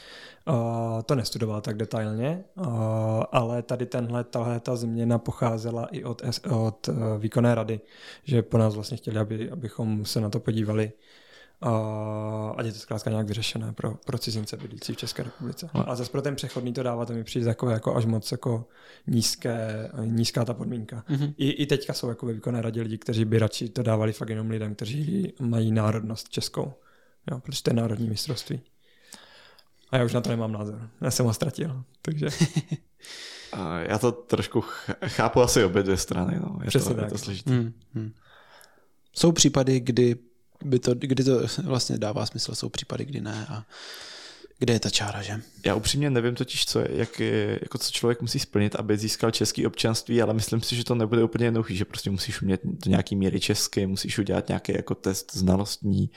[0.49, 0.55] uh,
[1.03, 2.67] to nestudoval tak detailně, uh,
[3.33, 7.81] ale tady tenhle, tahle ta změna pocházela i od, od uh, výkonné rady,
[8.25, 10.93] že po nás vlastně chtěli, aby, abychom se na to podívali
[12.57, 15.69] ať je to zkrátka nějak vyřešené pro, pro cizince bydlící v České republice.
[15.75, 15.91] No.
[15.91, 18.69] A zase pro ten přechodný to dává, to mi přijde takové jako až moc jako
[19.07, 21.05] nízké, nízká ta podmínka.
[21.09, 21.35] Mhm.
[21.37, 24.29] I, I teďka jsou jako ve výkonné radě lidi, kteří by radši to dávali fakt
[24.29, 26.73] jenom lidem, kteří mají národnost českou.
[27.31, 28.61] Jo, protože to je národní mistrovství.
[29.91, 30.89] A já už na to nemám názor.
[31.01, 31.83] Já jsem ho ztratil.
[32.03, 32.27] Takže
[33.53, 36.39] A já to trošku ch- chápu asi obě dvě strany.
[36.41, 36.59] No.
[36.63, 37.13] Je, Přesně to, je tak.
[37.13, 37.51] to složitý.
[37.51, 38.13] Hmm, hmm.
[39.13, 40.17] Jsou případy, kdy,
[40.67, 43.65] by to, kdy to vlastně dává smysl, jsou případy, kdy ne a
[44.59, 45.41] kde je ta čára, že?
[45.67, 49.31] Já upřímně nevím totiž, co, je, jak je, jako co člověk musí splnit, aby získal
[49.31, 52.91] český občanství, ale myslím si, že to nebude úplně jednoduchý, že prostě musíš umět do
[52.91, 56.11] nějaký míry česky, musíš udělat nějaký jako test znalostní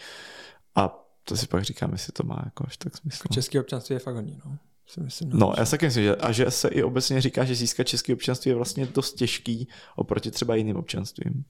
[0.76, 3.24] a to si pak říkám, jestli to má jako až tak smysl.
[3.32, 4.38] české občanství je fakt hodně.
[4.46, 4.58] No.
[4.88, 7.56] Si myslím, No, já si taky myslím, že, a že se i obecně říká, že
[7.56, 11.46] získat české občanství je vlastně dost těžký oproti třeba jiným občanstvím.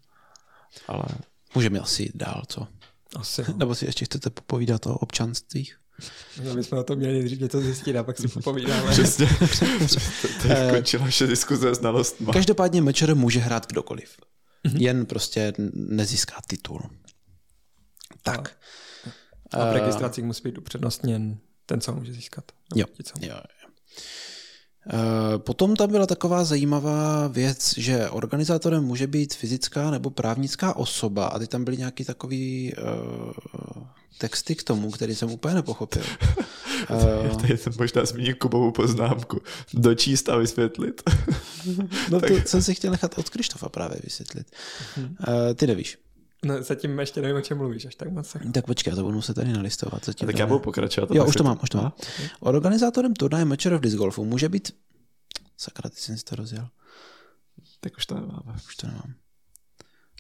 [0.88, 1.04] Ale
[1.56, 2.68] Můžeme asi jít dál, co?
[3.16, 3.42] Asi.
[3.48, 3.54] No.
[3.58, 5.80] Nebo si ještě chcete popovídat o občanstvích?
[6.44, 8.92] No, my jsme o tom měli nejdřív něco zjistit a pak si popovídáme.
[8.92, 9.26] přesně,
[10.42, 12.34] tady Eh, skončila naše diskuze s znalostma.
[12.34, 14.18] Každopádně mečer může hrát kdokoliv.
[14.78, 16.82] Jen prostě nezíská titul.
[18.22, 18.58] Tak.
[19.52, 22.44] A v registracích musí být upřednostněn ten, co může získat.
[22.76, 23.14] Jo, Ti, co.
[23.22, 23.70] jo, jo.
[24.94, 31.28] Eh, Potom tam byla taková zajímavá věc, že organizátorem může být fyzická nebo právnická osoba
[31.28, 33.84] a ty tam byly nějaký takový uh,
[34.18, 36.04] texty k tomu, který jsem úplně nepochopil.
[37.24, 39.42] Já tady jsem možná zmínil Kubovou poznámku.
[39.74, 41.02] Dočíst a vysvětlit.
[42.12, 44.48] No to jsem si chtěl nechat od Krištofa právě vysvětlit.
[44.98, 45.06] Uh,
[45.56, 45.98] ty nevíš.
[46.46, 48.36] No, zatím ještě nevím, o čem mluvíš, až tak moc.
[48.54, 50.06] Tak počkej, já to budu muset tady nalistovat.
[50.06, 51.10] Zatím tak já budu pokračovat.
[51.14, 51.94] Jo, už se to mám, už to mám.
[52.40, 54.72] Organizátorem turnaje Matcher of Disc Golfu může být...
[55.58, 56.68] Sakra, ty jsem si to rozjel.
[57.80, 58.54] Tak už to nemáme.
[58.68, 59.14] Už to nemám.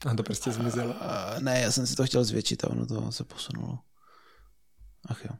[0.06, 0.94] A to prostě zmizelo.
[0.94, 3.80] Uh, ne, já jsem si to chtěl zvětšit a ono to se posunulo.
[5.06, 5.32] Ach jo.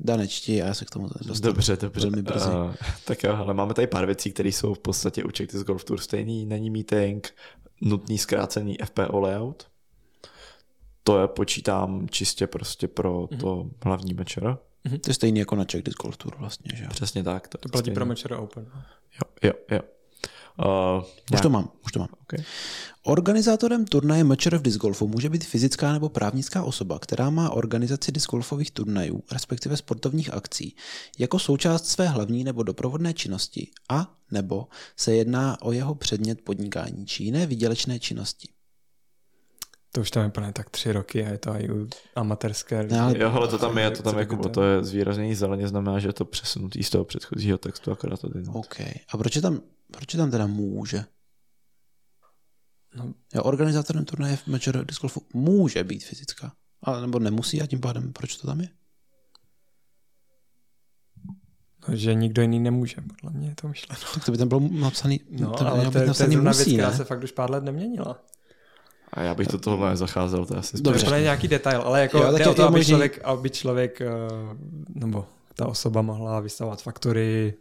[0.00, 1.52] Dane, čti a já se k tomu dostanu.
[1.52, 2.00] Dobře, dobře.
[2.00, 2.48] Velmi brzy.
[2.48, 2.74] Uh,
[3.04, 5.84] tak jo, ale máme tady pár věcí, které jsou v podstatě u Czech Disc Golf
[5.84, 6.46] Tour stejný.
[6.46, 7.34] Není meeting,
[7.80, 9.70] nutný zkrácený FPO layout.
[11.04, 14.58] To je počítám čistě prostě pro to hlavní mečer.
[15.00, 16.90] To je stejný jako na Czech Disc Golf Tour vlastně, že jo?
[16.90, 17.48] Přesně tak.
[17.48, 17.94] To platí stejný.
[17.94, 18.66] pro Matcher Open.
[19.14, 19.80] Jo, jo, jo.
[20.60, 22.08] Uh, Už to mám, už to mám.
[22.22, 22.44] Okay.
[23.02, 28.12] Organizátorem turnaje Matcher of Disc Golfu může být fyzická nebo právnická osoba, která má organizaci
[28.12, 30.76] disc golfových turnajů, respektive sportovních akcí,
[31.18, 37.06] jako součást své hlavní nebo doprovodné činnosti a nebo se jedná o jeho předmět podnikání
[37.06, 38.48] či jiné výdělečné činnosti.
[39.92, 42.82] To už tam je plně tak tři roky a je to i u amatérské.
[42.82, 44.84] Ne, ale- Jo, ale to tam je, to tam Co jako, by to- to je
[44.84, 48.56] zvýraznění zeleně, znamená, že je to přesunutý z toho předchozího textu, akorát to dinout.
[48.56, 48.80] OK.
[48.80, 49.60] A proč je tam,
[49.92, 51.04] proč je tam teda může?
[52.94, 53.14] No.
[53.34, 57.80] Jo, organizátorem turnaje v Matcher Disc Golfu může být fyzická, ale nebo nemusí a tím
[57.80, 58.68] pádem proč to tam je?
[61.88, 64.00] No, že nikdo jiný nemůže, podle mě je to myšleno.
[64.14, 66.32] Tak to by tam bylo napsaný, No, to by ale to, je, to je napsaný
[66.32, 66.96] zrovna musí, věc, která ne?
[66.96, 68.22] se fakt už pár let neměnila.
[69.12, 71.06] A já bych do tohohle nezacházel, to je asi Dobře.
[71.06, 74.00] To je nějaký detail, ale jako Jo, jo, tak to, aby možný- člověk, aby člověk,
[74.00, 74.08] eh,
[74.94, 77.54] nebo ta osoba mohla vystavovat faktury,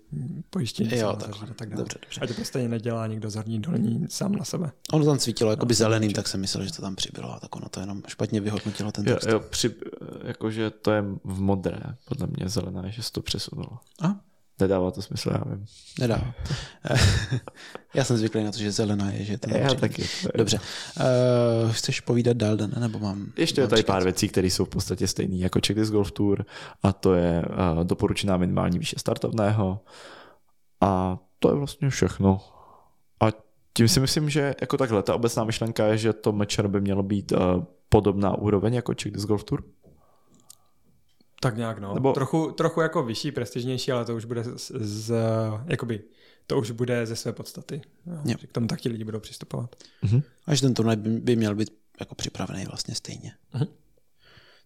[0.49, 1.77] pojištění Jo, zařídit a tak dále.
[1.81, 2.21] Dobře, dobře.
[2.21, 4.71] A to prostě nedělá nikdo zorní dolní sám na sebe.
[4.93, 7.39] Ono tam svítilo jako by No, zeleným, tak jsem myslel, že to tam přibylo a
[7.39, 9.27] tak ono to jenom špatně vyhodnotilo ten Jo, text.
[9.29, 9.75] jo, při,
[10.23, 13.69] jakože to je v modré, podle mě zelená, je, že se to přesunulo.
[14.01, 14.15] A?
[14.59, 15.65] Nedává to smysl, já vím.
[15.99, 16.33] Nedá.
[17.93, 20.01] Já jsem zvyklý na to, že zelená je, že to Já taky.
[20.01, 20.59] to je- Dobře.
[20.99, 23.25] Uh, chceš povídat dál, Dan, nebo mám?
[23.37, 23.93] Ještě je tady čekat?
[23.93, 26.45] pár věcí, které jsou v podstatě stejné jako Czech Disc Golf Tour
[26.83, 27.43] a to je
[27.77, 29.79] uh, doporučená minimální výše startovného
[30.81, 32.41] a to je vlastně všechno.
[33.19, 33.25] A
[33.73, 37.03] tím si myslím, že jako takhle, ta obecná myšlenka je, že to mečer by mělo
[37.03, 37.39] být uh,
[37.89, 39.63] podobná úroveň jako Czech Disc Golf Tour.
[41.41, 41.93] Tak nějak, no.
[41.93, 42.13] Nebo-.
[42.13, 45.13] Trochu, trochu jako vyšší, prestižnější, ale to už bude z, z
[45.65, 46.03] jakoby,
[46.47, 47.81] to už bude ze své podstaty.
[48.05, 48.13] Jo.
[48.25, 48.35] Jo.
[48.39, 49.75] Že K tomu tak ti lidi budou přistupovat.
[50.47, 51.69] A že ten turnaj by, by měl být
[51.99, 53.33] jako připravený vlastně stejně.
[53.53, 53.65] Mhm.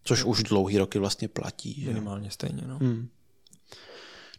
[0.03, 1.73] Což už dlouhý roky vlastně platí.
[1.73, 1.85] Že?
[1.87, 1.93] jo?
[1.93, 2.77] Minimálně stejně, no.
[2.77, 3.07] Hmm.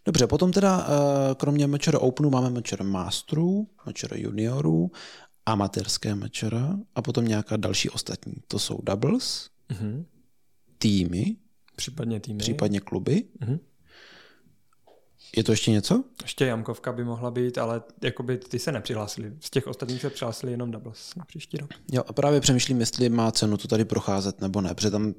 [0.05, 4.91] Dobře, potom teda eh, kromě Matcher Openu máme Matcher Masterů, Matcher Juniorů,
[5.47, 8.35] amatérské Matcher a potom nějaká další ostatní.
[8.49, 10.05] To jsou doubles, Mhm.
[10.79, 11.37] týmy,
[11.77, 12.39] Případně týmy.
[12.39, 13.25] případně kluby.
[13.41, 13.59] Mhm.
[15.37, 16.05] Je to ještě něco?
[16.23, 19.33] Ještě jamkovka by mohla být, ale jakoby ty se nepřihlásili.
[19.41, 21.71] Z těch ostatních se přihlásili jenom doubles na příští rok.
[21.93, 25.15] Jo, a právě přemýšlím, jestli má cenu to tady procházet nebo ne, protože tam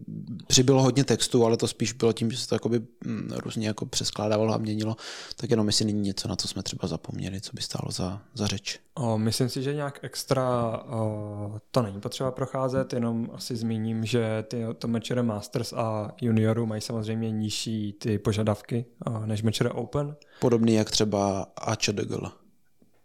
[0.48, 3.86] přibylo hodně textu, ale to spíš bylo tím, že se to jakoby mm, různě jako
[3.86, 4.96] přeskládávalo a měnilo,
[5.36, 8.48] tak jenom jestli není něco, na co jsme třeba zapomněli, co by stálo za, za
[8.48, 8.80] řeč.
[8.96, 14.44] O, myslím si, že nějak extra o, to není potřeba procházet, jenom asi zmíním, že
[14.48, 19.95] ty, to Matcher Masters a Junioru mají samozřejmě nižší ty požadavky o, než Matcher Open.
[20.40, 22.32] Podobný jak třeba AČDGL.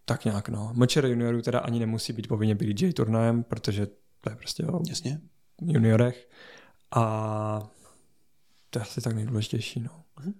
[0.05, 0.71] Tak nějak, no.
[0.75, 3.87] Matcher Junioru teda ani nemusí být povinně BDJ turnajem, protože
[4.21, 5.21] to je prostě o Jasně?
[5.63, 6.29] juniorech.
[6.97, 7.69] A
[8.71, 9.91] to je asi tak nejdůležitější, no.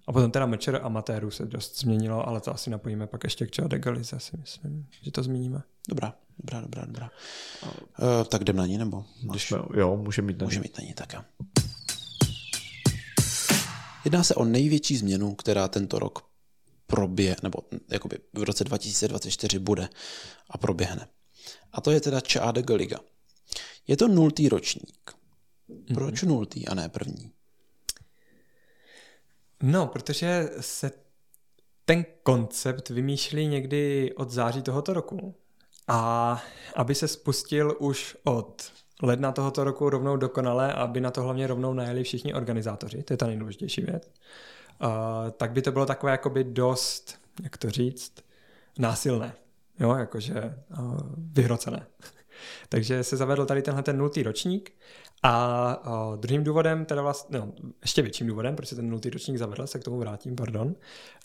[0.07, 3.55] A potom teda Matcher amatérů se dost změnilo, ale to asi napojíme pak ještě k
[3.55, 5.61] Chadegalize, si myslím, že to zmíníme.
[5.89, 7.09] Dobrá, dobrá, dobrá, dobrá.
[7.63, 9.05] Uh, tak jdem na ní, nebo?
[9.29, 11.13] Když jsme, jo, může mít na Může mít na ní tak.
[11.13, 11.21] jo.
[14.05, 16.30] Jedná se o největší změnu, která tento rok
[16.91, 17.59] probě, nebo
[17.91, 19.89] jakoby v roce 2024 bude
[20.49, 21.07] a proběhne.
[21.71, 22.99] A to je teda ČADG Liga.
[23.87, 25.11] Je to nultý ročník.
[25.93, 27.31] Proč nultý a ne první?
[29.63, 30.91] No, protože se
[31.85, 35.35] ten koncept vymýšlí někdy od září tohoto roku.
[35.87, 36.43] A
[36.75, 38.71] aby se spustil už od
[39.01, 43.17] ledna tohoto roku rovnou dokonale, aby na to hlavně rovnou najeli všichni organizátoři, to je
[43.17, 44.11] ta nejdůležitější věc,
[44.79, 44.89] uh,
[45.31, 48.13] tak by to bylo takové jakoby dost, jak to říct,
[48.79, 49.33] násilné,
[49.79, 51.87] jo, jakože uh, vyhrocené.
[52.69, 54.73] Takže se zavedl tady tenhle ten nultý ročník
[55.23, 59.37] a o, druhým důvodem, teda vlastně, no, ještě větším důvodem, proč se ten nultý ročník
[59.37, 60.75] zavedl, se k tomu vrátím, pardon,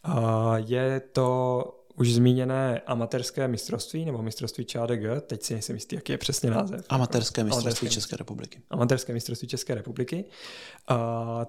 [0.04, 6.12] o, je to už zmíněné amatérské mistrovství nebo mistrovství ČADG, teď si nejsem jistý, jaký
[6.12, 6.86] je přesně název.
[6.88, 8.60] Amatérské mistrovství Amatérské České republiky.
[8.70, 10.24] Amatérské mistrovství České republiky.
[10.90, 10.96] Uh,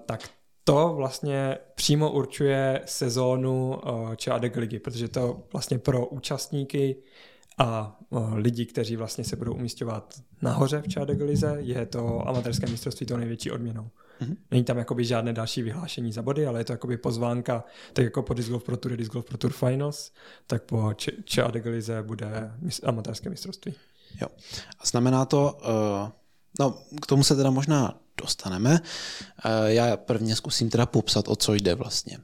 [0.06, 0.30] tak
[0.68, 6.96] to vlastně přímo určuje sezónu uh, ČADG ligy, protože to vlastně pro účastníky
[7.58, 12.66] a uh, lidi, kteří vlastně se budou umístěvat nahoře v ČADG lize, je to amatérské
[12.66, 13.90] mistrovství to největší odměnou.
[14.20, 14.36] Mm-hmm.
[14.50, 18.22] Není tam jakoby žádné další vyhlášení za body, ale je to jakoby pozvánka, tak jako
[18.22, 20.12] po Disc Golf Pro Tour, Disc Golf Pro Tour Finals,
[20.46, 20.92] tak po
[21.24, 22.52] ČADG lize bude
[22.84, 23.74] amatérské mistrovství.
[24.20, 24.28] Jo.
[24.78, 26.10] A znamená to, uh,
[26.60, 28.80] no k tomu se teda možná dostaneme.
[29.44, 32.18] Uh, já prvně zkusím teda popsat, o co jde vlastně.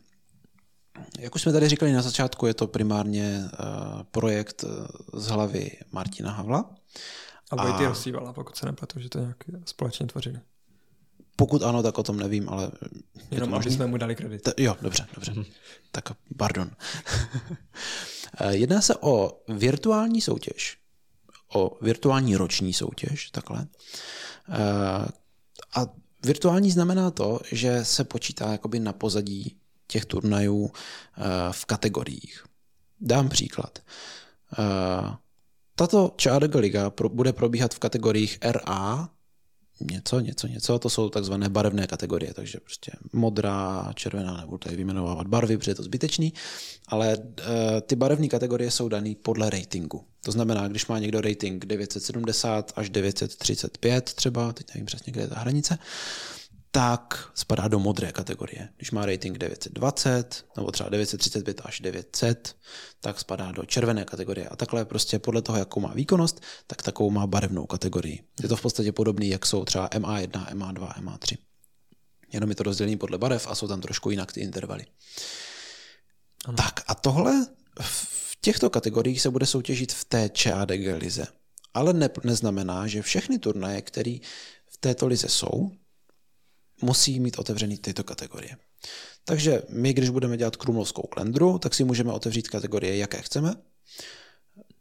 [1.18, 4.64] Jak už jsme tady říkali na začátku, je to primárně uh, projekt
[5.12, 6.70] z hlavy Martina Havla.
[7.50, 7.86] A Vojty.
[7.86, 10.40] Rosívala, pokud se nepletu, že to nějak společně tvořili.
[11.36, 12.70] Pokud ano, tak o tom nevím, ale...
[13.30, 14.42] Jenom aby jsme mu dali kredit.
[14.42, 15.32] Ta, jo, dobře, dobře.
[15.32, 15.44] Hmm.
[15.92, 16.70] Tak pardon.
[18.50, 20.78] Jedná se o virtuální soutěž,
[21.54, 23.66] o virtuální roční soutěž, takhle.
[25.74, 25.86] A
[26.24, 30.72] virtuální znamená to, že se počítá jakoby na pozadí těch turnajů
[31.50, 32.44] v kategoriích.
[33.00, 33.78] Dám příklad.
[35.76, 39.08] Tato Charge Liga bude probíhat v kategoriích RA,
[39.80, 45.26] něco, něco, něco, to jsou takzvané barevné kategorie, takže prostě modrá, červená, nebudu tady vyjmenovávat
[45.26, 46.32] barvy, protože je to zbytečný,
[46.88, 47.24] ale uh,
[47.86, 50.04] ty barevné kategorie jsou dané podle ratingu.
[50.20, 55.28] To znamená, když má někdo rating 970 až 935 třeba, teď nevím přesně, kde je
[55.28, 55.78] ta hranice,
[56.74, 58.68] tak spadá do modré kategorie.
[58.76, 62.56] Když má rating 920 nebo třeba 935 až 900,
[63.00, 64.48] tak spadá do červené kategorie.
[64.48, 68.24] A takhle prostě podle toho, jakou má výkonnost, tak takovou má barevnou kategorii.
[68.42, 71.38] Je to v podstatě podobné, jak jsou třeba MA1, MA2, MA3.
[72.32, 74.86] Jenom je to rozdělení podle barev a jsou tam trošku jinak ty intervaly.
[76.44, 76.56] Ano.
[76.56, 77.46] Tak a tohle
[77.80, 81.26] v těchto kategoriích se bude soutěžit v té ČADG lize.
[81.74, 84.16] Ale ne, neznamená, že všechny turnaje, které
[84.68, 85.70] v této lize jsou,
[86.84, 88.56] musí mít otevřený tyto kategorie.
[89.24, 93.54] Takže my, když budeme dělat krumlovskou klendru, tak si můžeme otevřít kategorie, jaké chceme.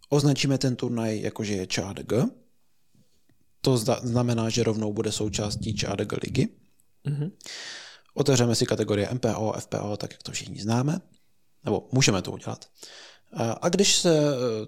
[0.09, 2.13] Označíme ten turnaj jako, že je ČADG.
[3.61, 6.47] To znamená, že rovnou bude součástí ČADG ligy.
[7.07, 7.31] Mm-hmm.
[8.13, 10.99] Otevřeme si kategorie MPO, FPO, tak jak to všichni známe.
[11.65, 12.69] Nebo můžeme to udělat.
[13.61, 14.19] A když se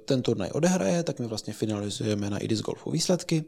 [0.06, 3.46] ten turnaj odehraje, tak my vlastně finalizujeme na IDIS Golfu výsledky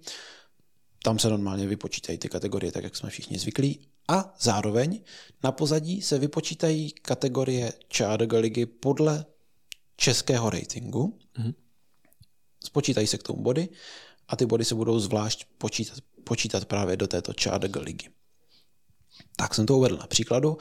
[1.07, 3.79] tam se normálně vypočítají ty kategorie, tak jak jsme všichni zvyklí.
[4.07, 5.01] A zároveň
[5.43, 9.25] na pozadí se vypočítají kategorie ČADG ligy podle
[9.97, 11.19] českého ratingu.
[11.39, 11.53] Mm-hmm.
[12.63, 13.69] Spočítají se k tomu body
[14.27, 18.09] a ty body se budou zvlášť počítat, počítat právě do této ČADG ligy.
[19.35, 20.57] Tak jsem to uvedl na příkladu.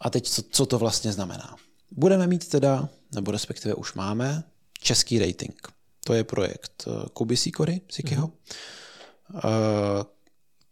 [0.00, 1.56] A teď co, co to vlastně znamená?
[1.90, 4.44] Budeme mít teda, nebo respektive už máme,
[4.80, 5.68] český rating.
[6.04, 8.26] To je projekt eh, Kuby Sikory, Sikyho.
[8.26, 8.85] Mm-hmm
[9.34, 9.40] Uh,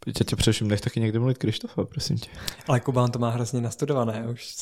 [0.07, 2.29] já tě především nech taky někdy mluvit Krištofa, prosím tě.
[2.67, 4.55] Ale Kuba on to má hrozně nastudované, už,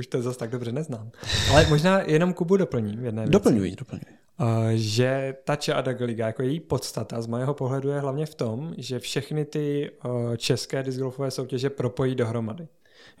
[0.00, 1.10] už to zase tak dobře neznám.
[1.50, 3.04] Ale možná jenom Kubu doplním.
[3.04, 4.18] Jedné doplňuji, doplňuji.
[4.40, 8.74] Uh, že ta Čadag Liga, jako její podstata z mého pohledu je hlavně v tom,
[8.78, 12.68] že všechny ty uh, české discgolfové soutěže propojí dohromady.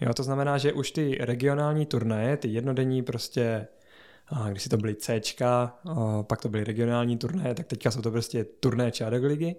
[0.00, 3.66] Jo, to znamená, že už ty regionální turnaje, ty jednodenní prostě
[4.30, 5.20] a když si to byly C,
[6.22, 9.56] pak to byly regionální turnaje, tak teďka jsou to prostě turné Čádek ligy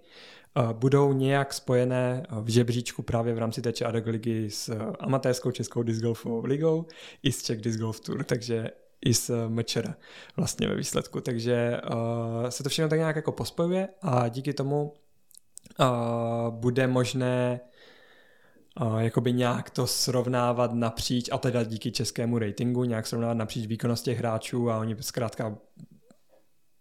[0.73, 6.01] budou nějak spojené v žebříčku právě v rámci té Čádek ligy s amatérskou českou disc
[6.01, 6.85] golfovou ligou
[7.23, 8.69] i s Czech Disc Golf Tour, takže
[9.05, 9.93] i s MČR
[10.37, 11.21] vlastně ve výsledku.
[11.21, 14.93] Takže uh, se to všechno tak nějak jako pospojuje a díky tomu
[15.79, 15.87] uh,
[16.49, 17.59] bude možné
[18.81, 24.05] uh, jakoby nějak to srovnávat napříč, a teda díky českému ratingu, nějak srovnávat napříč výkonnost
[24.05, 25.57] těch hráčů a oni zkrátka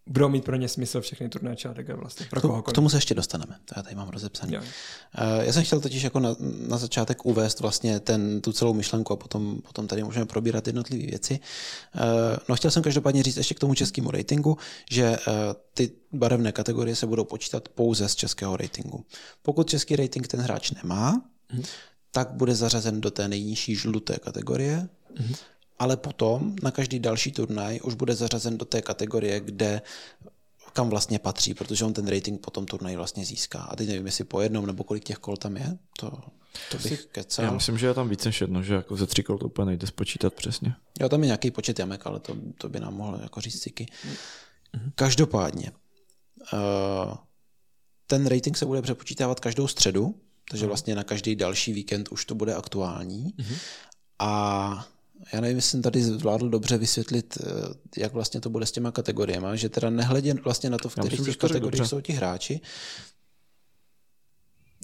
[0.09, 2.27] budou mít pro ně smysl všechny turné čátek vlastně.
[2.31, 4.59] Pro k, k tomu se ještě dostaneme, to já tady mám rozepsané.
[4.59, 4.65] Uh,
[5.41, 6.37] já jsem chtěl totiž jako na,
[6.69, 11.07] na začátek uvést vlastně ten, tu celou myšlenku a potom, potom tady můžeme probírat jednotlivé
[11.07, 11.41] věci.
[11.95, 12.01] Uh,
[12.49, 14.57] no chtěl jsem každopádně říct ještě k tomu českému ratingu,
[14.91, 15.35] že uh,
[15.75, 19.05] ty barevné kategorie se budou počítat pouze z českého ratingu.
[19.43, 21.63] Pokud český rating ten hráč nemá, hmm.
[22.11, 25.35] tak bude zařazen do té nejnižší žluté kategorie, hmm
[25.79, 29.83] ale potom na každý další turnaj už bude zařazen do té kategorie, kde
[30.73, 33.59] kam vlastně patří, protože on ten rating po tom turnaji vlastně získá.
[33.59, 36.11] A teď nevím, jestli po jednom nebo kolik těch kol tam je, to,
[36.71, 37.45] to bych kecal.
[37.45, 39.67] Já myslím, že je tam více než jedno, že jako ze tří kol to úplně
[39.67, 40.75] nejde spočítat přesně.
[41.01, 43.87] Jo, tam je nějaký počet jamek, ale to, to by nám mohlo jako říct Ciky.
[43.87, 44.93] Mm-hmm.
[44.95, 45.73] Každopádně,
[46.53, 47.15] uh,
[48.07, 50.15] ten rating se bude přepočítávat každou středu,
[50.51, 53.35] takže vlastně na každý další víkend už to bude aktuální.
[54.19, 54.89] A
[55.33, 58.93] já nevím, jestli jsem tady zvládl dobře vysvětlit, eh, jak vlastně to bude s těma
[58.93, 62.61] kategoriemi, že teda nehledě vlastně na to, v kterých těch kategoriích jsou ti hráči.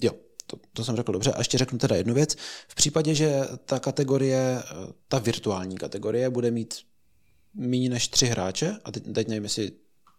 [0.01, 0.11] Jo,
[0.47, 1.31] to, to jsem řekl dobře.
[1.31, 2.35] A ještě řeknu teda jednu věc.
[2.67, 6.75] V případě, že ta kategorie, eh, ta virtuální kategorie bude mít
[7.53, 9.71] méně než tři hráče, a teď, teď nevím, jestli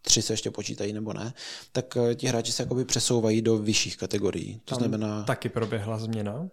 [0.03, 1.35] tři se ještě počítají nebo ne,
[1.73, 4.61] tak eh, ti hráči se jakoby přesouvají do vyšších kategorií.
[4.65, 5.23] To Tam znamená...
[5.23, 6.49] Taky proběhla změna.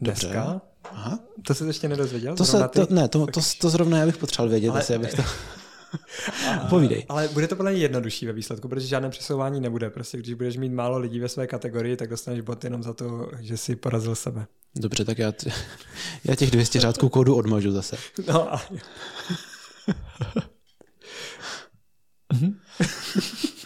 [0.00, 0.26] Dobře.
[0.26, 0.60] Dneska.
[0.92, 1.18] Aha.
[1.46, 2.36] To se ještě nedozvěděl?
[2.36, 5.14] To, se, to, ne, to, to, to zrovna já bych potřeboval vědět, Ale- asi abych
[5.14, 5.22] to...
[6.68, 7.04] Povídej.
[7.08, 9.90] Ale bude to podle mě jednodušší ve výsledku, protože žádné přesouvání nebude.
[9.90, 13.30] Prostě když budeš mít málo lidí ve své kategorii, tak dostaneš bod jenom za to,
[13.40, 14.46] že si porazil sebe.
[14.76, 15.50] Dobře, tak já, t-
[16.24, 17.96] já těch 200 řádků kódu odmažu zase.
[18.28, 18.62] No a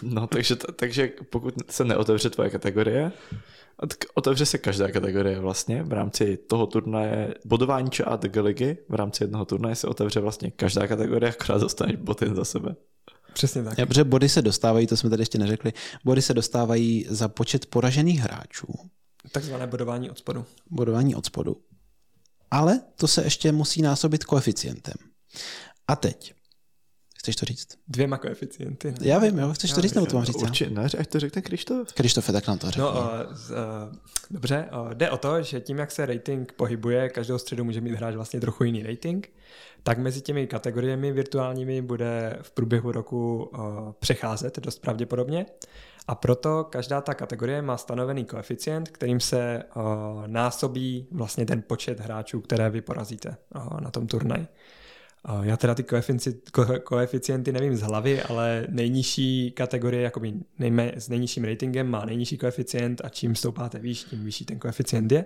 [0.03, 3.12] No, takže, takže pokud se neotevře tvoje kategorie,
[3.88, 9.24] tak otevře se každá kategorie vlastně v rámci toho turnaje, bodování ČA ligy, v rámci
[9.24, 12.76] jednoho turnaje se otevře vlastně každá kategorie, akorát dostaneš bod jen za sebe.
[13.32, 13.78] přesně tak.
[13.78, 15.72] Já, protože body se dostávají, to jsme tady ještě neřekli,
[16.05, 18.66] body se dostávají za počet poražených hráčů,
[19.32, 20.44] Takzvané bodování od spodu.
[20.70, 21.57] bodování od spodu.
[22.51, 24.94] Ale to se ještě musí násobit koeficientem.
[25.88, 26.34] A teď.
[27.21, 27.68] Chceš to říct?
[27.89, 28.91] Dvěma koeficienty.
[28.91, 28.99] Ne?
[29.01, 30.43] Já vím, jo, chceš to Já říct, nebo to mám říct?
[30.43, 31.93] Určitě, ne, ať to řekne Krištof.
[31.93, 32.83] Krištofe, tak nám to řekni.
[32.83, 32.97] No, uh,
[33.33, 33.57] z, uh,
[34.31, 37.95] dobře, uh, jde o to, že tím, jak se rating pohybuje, každou středu může mít
[37.95, 39.33] hráč vlastně trochu jiný rating,
[39.83, 43.61] tak mezi těmi kategoriemi virtuálními bude v průběhu roku uh,
[43.99, 45.47] přecházet dost pravděpodobně.
[46.09, 49.83] A proto každá ta kategorie má stanovený koeficient, kterým se uh,
[50.27, 54.47] násobí vlastně ten počet hráčů, které vy porazíte uh, na tom turnaji.
[55.43, 61.09] Já teda ty koefici- ko- koeficienty nevím z hlavy, ale nejnižší kategorie jakoby nejme, s
[61.09, 65.25] nejnižším ratingem má nejnižší koeficient a čím stoupáte výš, tím vyšší ten koeficient je.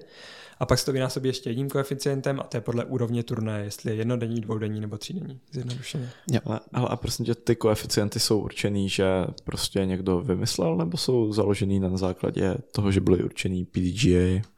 [0.59, 3.91] A pak se to vynásobí ještě jedním koeficientem a to je podle úrovně turnaje, jestli
[3.91, 6.11] je jednodenní, dvoudenní nebo třídenní, zjednodušeně.
[6.45, 9.05] Ale, ale a prosím tě, ty koeficienty jsou určený, že
[9.45, 14.54] prostě někdo vymyslel, nebo jsou založený na základě toho, že byly určený PDGA?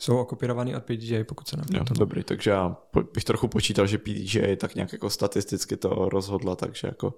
[0.00, 1.94] Jsou okopírovaný od PDJ, pokud se nepletu.
[1.94, 2.76] dobrý, takže já
[3.14, 7.14] bych trochu počítal, že PDGA tak nějak jako statisticky to rozhodla, takže jako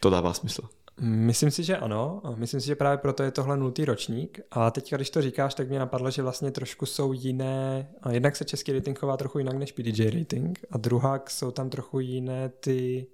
[0.00, 0.62] to dává smysl.
[1.00, 2.20] Myslím si, že ano.
[2.24, 4.40] A Myslím si, že právě proto je tohle nultý ročník.
[4.50, 7.90] A teď, když to říkáš, tak mě napadlo, že vlastně trošku jsou jiné.
[8.02, 10.58] A jednak se český rating chová trochu jinak než PDJ rating.
[10.70, 13.06] A druhá jsou tam trochu jiné ty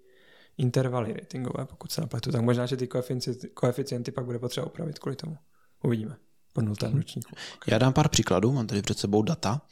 [0.59, 2.33] intervaly ratingové, pokud se napletu.
[2.33, 5.37] Tak možná, že ty koeficienty, koeficienty pak bude potřeba upravit kvůli tomu.
[5.83, 6.17] Uvidíme.
[6.55, 7.31] Po nultém ročníku.
[7.67, 9.63] Já dám pár příkladů, mám tady před sebou data.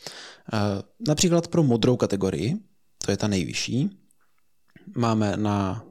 [0.52, 0.58] Eh,
[1.08, 2.56] Například pro modrou kategorii,
[3.04, 3.90] to je ta nejvyšší,
[4.96, 5.84] máme na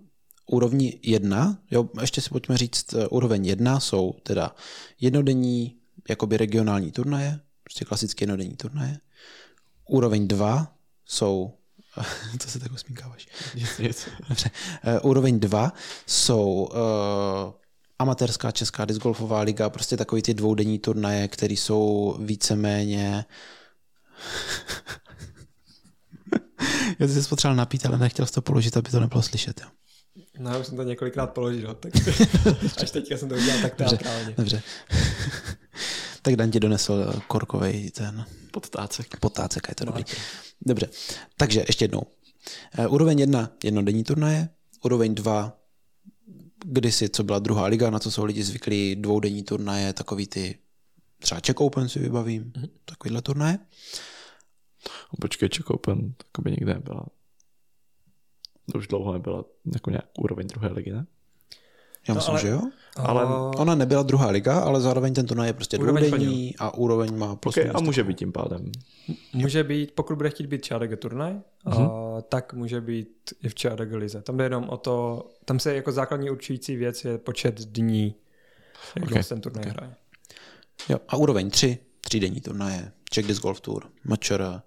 [0.45, 4.55] úrovni 1, jo, ještě si pojďme říct, eh, úroveň 1 jsou teda
[4.99, 5.75] jednodenní,
[6.09, 8.99] jakoby regionální turnaje, prostě klasické jednodenní turnaje.
[9.89, 10.75] Úroveň 2
[11.05, 11.53] jsou,
[12.43, 12.71] to se tak.
[13.55, 14.09] Nic, nic.
[14.29, 14.49] Dobře.
[15.03, 15.73] Uh, úroveň 2
[16.07, 17.60] jsou uh,
[18.01, 23.25] amatérská česká discgolfová liga, prostě takový ty dvoudenní turnaje, které jsou víceméně...
[26.99, 29.61] Já ty jsi potřeboval napít, ale nechtěl jsi to položit, aby to nebylo slyšet.
[29.61, 29.67] Jo.
[30.39, 31.93] No, já už jsem to několikrát položil, tak
[32.83, 34.33] až teďka jsem to udělal tak Dobře, teatrálně.
[34.37, 34.61] dobře.
[36.21, 39.17] tak Dan ti donesl korkovej ten Podtácek.
[39.19, 40.03] potácek, je to dobrý.
[40.65, 40.89] Dobře,
[41.37, 42.01] takže ještě jednou.
[42.79, 44.49] Uh, úroveň 1 jednodenní turnaje,
[44.83, 45.57] úroveň 2
[46.65, 50.59] kdysi, co byla druhá liga, na co jsou lidi zvyklí, dvoudenní turnaje, takový ty
[51.19, 52.69] třeba Czech Open si vybavím, mm-hmm.
[52.85, 53.59] takovýhle turnaje.
[55.21, 57.05] Počkej, Czech Open, tak by nikde nebyla.
[58.71, 61.05] To už dlouho nebyla jako nějak úroveň druhé ligy, ne?
[62.07, 62.61] Já No, myslím, ale- že jo.
[62.95, 63.25] Ale-
[63.57, 67.57] Ona nebyla druhá liga, ale zároveň ten turnaj je prostě dvoudenní a úroveň má plus
[67.57, 68.71] Okay, a může být tím pádem.
[69.33, 71.33] Může být, pokud bude chtít být ČADG turnaj,
[71.65, 72.17] mm-hmm.
[72.17, 74.21] a, tak může být i v ČADG lize.
[74.21, 78.15] Tam jde jenom o to, tam se jako základní určující věc je počet dní,
[78.95, 79.23] jak Okay, okay.
[79.23, 79.73] ten turnaj okay.
[79.73, 79.95] hraje.
[80.89, 84.63] Jo, a úroveň 3, třídenní turnaje, Czech Disc Golf Tour, Mačora,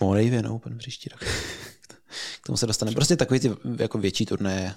[0.00, 1.20] Moravian Open příští rok.
[2.42, 2.94] K tomu se dostaneme.
[2.94, 4.74] Prostě takový ty jako větší turnaje,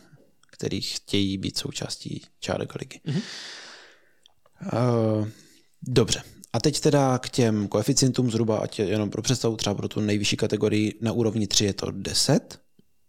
[0.57, 2.99] který chtějí být součástí Čárek ligy.
[3.05, 3.21] Mm-hmm.
[4.73, 5.27] Uh,
[5.81, 6.23] dobře.
[6.53, 10.01] A teď teda k těm koeficientům zhruba, ať je jenom pro představu, třeba pro tu
[10.01, 12.59] nejvyšší kategorii na úrovni 3 je to 10,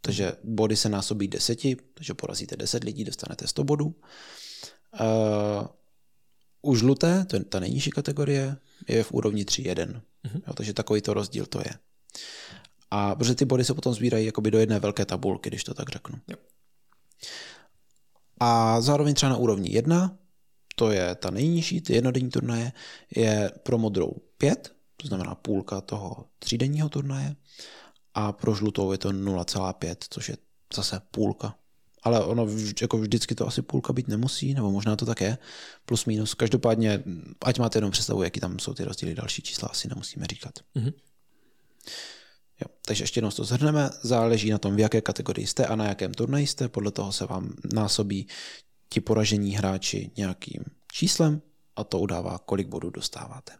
[0.00, 1.58] takže body se násobí 10,
[1.94, 3.86] takže porazíte 10 lidí, dostanete 100 bodů.
[3.86, 5.66] Uh,
[6.62, 8.56] u žluté, to je ta nejnižší kategorie,
[8.88, 9.74] je v úrovni 3.1.
[9.74, 10.42] Mm-hmm.
[10.46, 11.70] Jo, takže takový to rozdíl to je.
[12.90, 15.88] A protože ty body se potom sbírají jakoby do jedné velké tabulky, když to tak
[15.88, 16.18] řeknu.
[16.28, 16.36] Jo.
[18.40, 20.18] A zároveň třeba na úrovni 1,
[20.74, 22.72] to je ta nejnižší, ty jednodenní turnaje,
[23.16, 27.36] je pro modrou 5, to znamená půlka toho třídenního turnaje,
[28.14, 30.36] a pro žlutou je to 0,5, což je
[30.74, 31.54] zase půlka.
[32.02, 32.46] Ale ono
[32.82, 35.38] jako vždycky to asi půlka být nemusí, nebo možná to tak je,
[35.84, 36.34] plus minus.
[36.34, 37.02] Každopádně,
[37.44, 40.54] ať máte jenom představu, jaký tam jsou ty rozdíly, další čísla asi nemusíme říkat.
[40.76, 40.92] Mm-hmm.
[42.60, 43.90] Jo, takže ještě jednou to zhrneme.
[44.02, 46.68] Záleží na tom, v jaké kategorii jste a na jakém turnaji jste.
[46.68, 48.26] Podle toho se vám násobí
[48.88, 51.42] ti poražení hráči nějakým číslem
[51.76, 53.52] a to udává, kolik bodů dostáváte.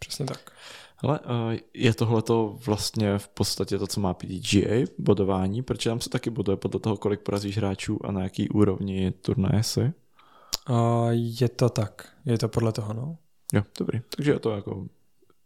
[0.00, 0.52] Přesně tak.
[0.98, 1.20] Ale
[1.74, 6.30] je tohle to vlastně v podstatě to, co má PDGA, bodování, protože tam se taky
[6.30, 9.92] boduje podle toho, kolik porazíš hráčů a na jaký úrovni turnaje si?
[10.70, 13.16] Uh, je to tak, je to podle toho, no.
[13.52, 14.00] Jo, dobrý.
[14.16, 14.86] Takže je to jako...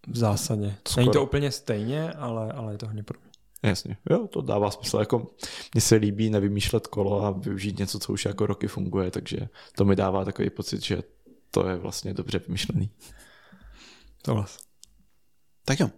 [0.07, 0.75] V zásadě.
[0.89, 1.03] Skoro.
[1.03, 3.31] Není to úplně stejně, ale, ale je to hodně podobně.
[3.63, 4.99] Jasně, jo, to dává smysl.
[4.99, 5.27] Jako,
[5.75, 9.85] mně se líbí nevymýšlet kolo a využít něco, co už jako roky funguje, takže to
[9.85, 11.03] mi dává takový pocit, že
[11.51, 12.91] to je vlastně dobře vymyšlený.
[14.23, 14.67] To vlastně.
[15.65, 15.87] Tak jo.
[15.87, 15.93] Uh,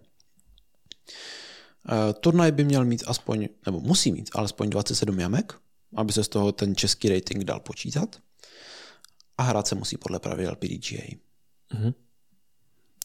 [2.19, 5.59] turnaj by měl mít aspoň, nebo musí mít alespoň 27 jamek,
[5.95, 8.19] aby se z toho ten český rating dal počítat.
[9.37, 11.17] A hrát se musí podle pravidel PDGA.
[11.73, 11.93] Mm-hmm.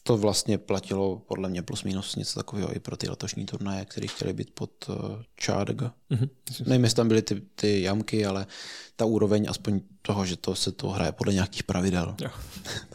[0.03, 4.07] To vlastně platilo podle mě plus minus něco takového i pro ty letošní turnaje, které
[4.07, 4.95] chtěly být pod uh,
[5.45, 5.81] Chardg.
[5.81, 6.29] Mm-hmm.
[6.65, 8.45] Nevím, jestli tam byly ty, ty jamky, ale
[8.95, 12.15] ta úroveň aspoň toho, že to se to hraje podle nějakých pravidel.
[12.21, 12.29] Jo,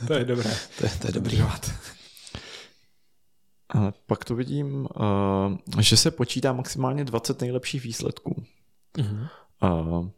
[0.06, 0.56] to je dobré.
[0.78, 1.42] to, je, to je dobrý.
[3.68, 4.88] Ale pak to vidím,
[5.74, 8.42] uh, že se počítá maximálně 20 nejlepších výsledků.
[8.98, 9.28] Mm-hmm.
[9.62, 10.09] Uh,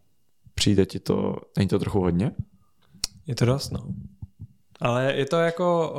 [0.54, 2.32] přijde ti to, není to trochu hodně?
[3.26, 3.86] Je to dost, no.
[4.80, 5.92] Ale je to jako,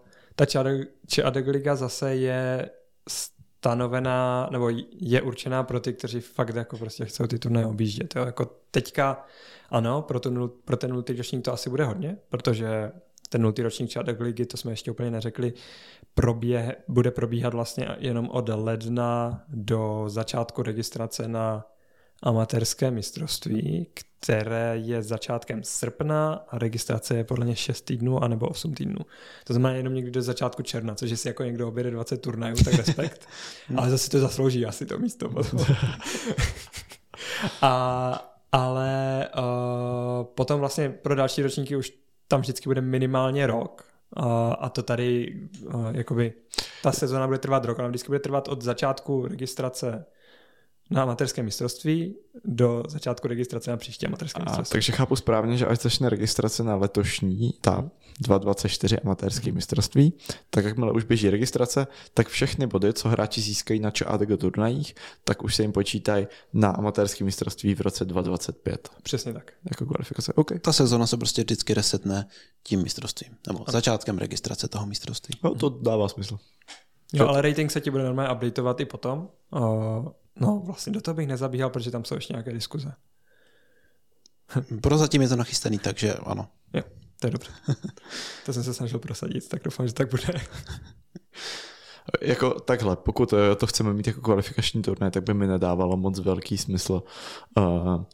[0.00, 0.07] uh,
[0.38, 0.46] ta
[1.06, 2.70] Čadek Liga zase je
[3.08, 4.70] stanovená, nebo
[5.00, 8.16] je určená pro ty, kteří fakt jako prostě chcou ty turnaje objíždět.
[8.16, 8.24] Jo?
[8.24, 9.24] Jako teďka,
[9.70, 12.92] ano, pro, tu, pro ten nultý ročník to asi bude hodně, protože
[13.28, 15.52] ten nultý ročník Čadek ligy, to jsme ještě úplně neřekli,
[16.14, 21.64] proběh, bude probíhat vlastně jenom od ledna do začátku registrace na
[22.22, 23.86] amatérské mistrovství,
[24.20, 28.98] které je začátkem srpna a registrace je podle mě 6 týdnů anebo 8 týdnů.
[29.44, 32.74] To znamená jenom někdy do začátku června, což si jako někdo objede 20 turnajů, tak
[32.74, 33.28] respekt.
[33.76, 35.30] ale zase to zaslouží asi to místo.
[37.62, 41.92] a, ale uh, potom vlastně pro další ročníky už
[42.28, 43.84] tam vždycky bude minimálně rok,
[44.16, 45.36] a, a to tady,
[45.74, 46.32] uh, jakoby,
[46.82, 50.04] ta sezona bude trvat rok, ale vždycky bude trvat od začátku registrace
[50.90, 52.14] na amatérské mistrovství
[52.44, 54.72] do začátku registrace na příští amatérské mistrovství.
[54.72, 60.12] Takže chápu správně, že až začne registrace na letošní, ta 224 amatérské mistrovství,
[60.50, 65.44] tak jakmile už běží registrace, tak všechny body, co hráči získají na ČADG turnajích, tak
[65.44, 68.88] už se jim počítají na amatérské mistrovství v roce 2025.
[69.02, 69.52] Přesně tak.
[69.70, 70.32] Jako kvalifikace.
[70.32, 70.58] Okay.
[70.58, 72.26] Ta sezona se prostě vždycky resetne
[72.62, 73.72] tím mistrovstvím, nebo ano.
[73.72, 75.34] začátkem registrace toho mistrovství.
[75.44, 76.38] No, to dává smysl.
[77.12, 79.28] Jo, ale rating se ti bude normálně updateovat i potom.
[80.40, 82.92] No, vlastně do toho bych nezabíhal, protože tam jsou ještě nějaké diskuze.
[84.80, 86.48] Prozatím je to nachystaný, takže ano.
[86.74, 86.82] Jo,
[87.20, 87.50] to je dobře.
[88.46, 90.28] to jsem se snažil prosadit, tak doufám, že tak bude.
[92.22, 96.18] jako takhle, pokud eh, to chceme mít jako kvalifikační turné, tak by mi nedávalo moc
[96.18, 97.02] velký smysl
[97.56, 98.04] uh,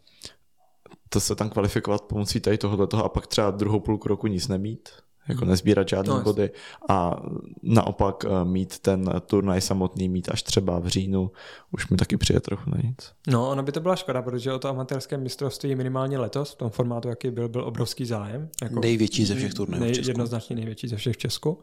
[1.14, 4.88] to se tam kvalifikovat pomocí tady tohoto a pak třeba druhou půlku roku nic nemít
[5.28, 6.50] jako nezbírat žádné no, body
[6.88, 7.22] a
[7.62, 11.30] naopak eh, mít ten turnaj samotný mít až třeba v říjnu,
[11.72, 13.12] už mi taky přijde trochu na nic.
[13.28, 16.70] No, ono by to byla škoda, protože o to amatérské mistrovství minimálně letos v tom
[16.70, 18.48] formátu, jaký byl, byl obrovský zájem.
[18.62, 20.10] Jako největší ze všech turnajů nej, v Česku.
[20.10, 21.62] Jednoznačně největší ze všech v Česku.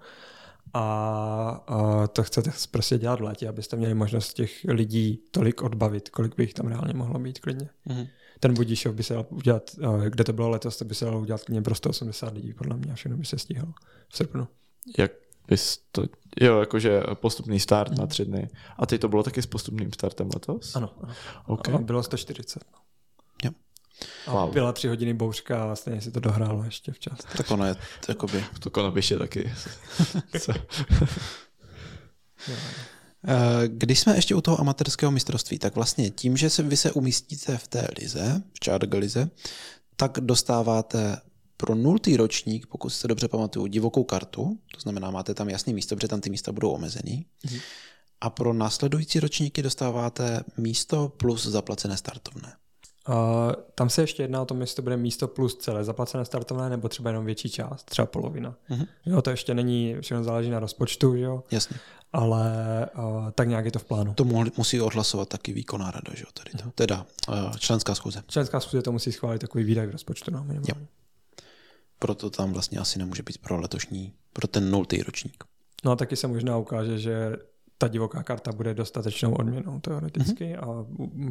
[0.74, 6.10] A, a to chcete prostě dělat v létě, abyste měli možnost těch lidí tolik odbavit,
[6.10, 7.70] kolik by jich tam reálně mohlo být klidně.
[7.88, 8.08] Mm-hmm
[8.42, 11.20] ten Budišov by se dal udělat, eh, kde to bylo letos, to by se dalo
[11.20, 13.74] udělat klidně pro 180 lidí, podle mě, a všechno by se stihlo
[14.10, 14.48] v srpnu.
[14.98, 15.12] Jak
[15.48, 16.04] bys to,
[16.42, 18.50] jo, jakože postupný start na tři dny.
[18.78, 20.76] A teď to bylo taky s postupným startem letos?
[20.76, 20.90] Ano.
[21.04, 21.14] ano.
[21.46, 21.76] Okay.
[21.76, 22.64] A bylo 140.
[22.74, 22.80] No.
[23.44, 23.52] Jo.
[24.28, 24.54] A wow.
[24.54, 27.18] byla tři hodiny bouřka a stejně si to dohrálo ještě včas.
[27.38, 27.76] Tak ono je,
[28.10, 28.46] jakoby...
[28.60, 29.54] To konobiště taky.
[33.28, 36.92] Eh, když jsme ještě u toho amatérského mistrovství, tak vlastně tím, že se vy se
[36.92, 39.30] umístíte v té lize, v Charge lize,
[39.96, 41.18] tak dostáváte
[41.58, 45.96] pro nultý ročník, pokud se dobře pamatuju, divokou kartu, to znamená, máte tam jasný místo,
[45.96, 47.26] protože tam ty místa budou omezený.
[47.46, 47.62] Mm-hmm.
[48.22, 52.54] A pro následující ročníky dostáváte místo plus zaplacené startovné.
[53.10, 53.16] Uh,
[53.76, 56.90] tam se ještě jedná o tom, jestli to bude místo plus celé zaplacené startovné, nebo
[56.90, 58.56] třeba jenom větší část, třeba polovina.
[58.70, 58.86] Mhm.
[59.06, 61.78] Jo, to ještě není, všechno záleží na rozpočtu, že jo, Jasně.
[62.14, 62.52] ale
[62.98, 64.14] uh, tak nějak je to v plánu.
[64.14, 66.72] To mohli, musí odhlasovat taky výkonná rada, že jo, tady to.
[66.76, 68.24] Teda uh, členská schůze.
[68.28, 70.32] Členská schůze to musí schválit takový výdaj v rozpočtu.
[70.32, 70.88] No, minimálně.
[72.00, 75.44] Proto tam vlastně asi nemůže být pro letošní, pro ten nultý ročník.
[75.86, 77.38] No a taky se možná ukáže, že
[77.82, 80.70] ta divoká karta bude dostatečnou odměnou teoreticky mm-hmm.
[80.70, 80.86] a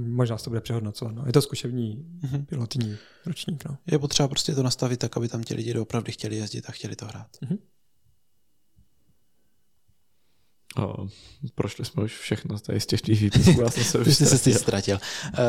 [0.09, 1.15] možná se to bude přehodnocovat.
[1.15, 1.23] No.
[1.27, 2.45] Je to zkušební mm-hmm.
[2.45, 2.97] pilotní
[3.27, 3.65] ročník.
[3.69, 3.77] No.
[3.87, 6.97] Je potřeba prostě to nastavit tak, aby tam ti lidi opravdu chtěli jezdit a chtěli
[6.97, 7.29] to hrát.
[7.43, 7.59] Mm-hmm.
[10.79, 11.09] O,
[11.55, 14.59] prošli jsme už všechno tady z těch výpisků, já jsem se už se ztratil.
[14.59, 14.99] ztratil.
[15.27, 15.41] Uh,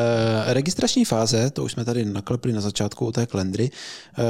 [0.46, 3.70] registrační fáze, to už jsme tady naklepli na začátku u té klendry,
[4.18, 4.24] uh,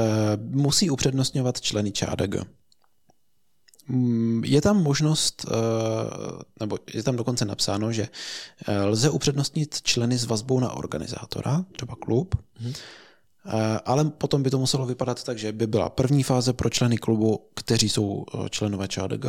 [0.55, 2.35] musí upřednostňovat členy ČADG.
[3.87, 5.53] Mm, Je tam možnost, eh,
[6.59, 8.09] nebo je tam dokonce napsáno, že
[8.67, 12.35] eh, lze upřednostnit členy s vazbou na organizátora, třeba klub.
[12.65, 16.97] Eh, ale potom by to muselo vypadat tak, že by byla první fáze pro členy
[16.97, 19.25] klubu, kteří jsou členové ČADG,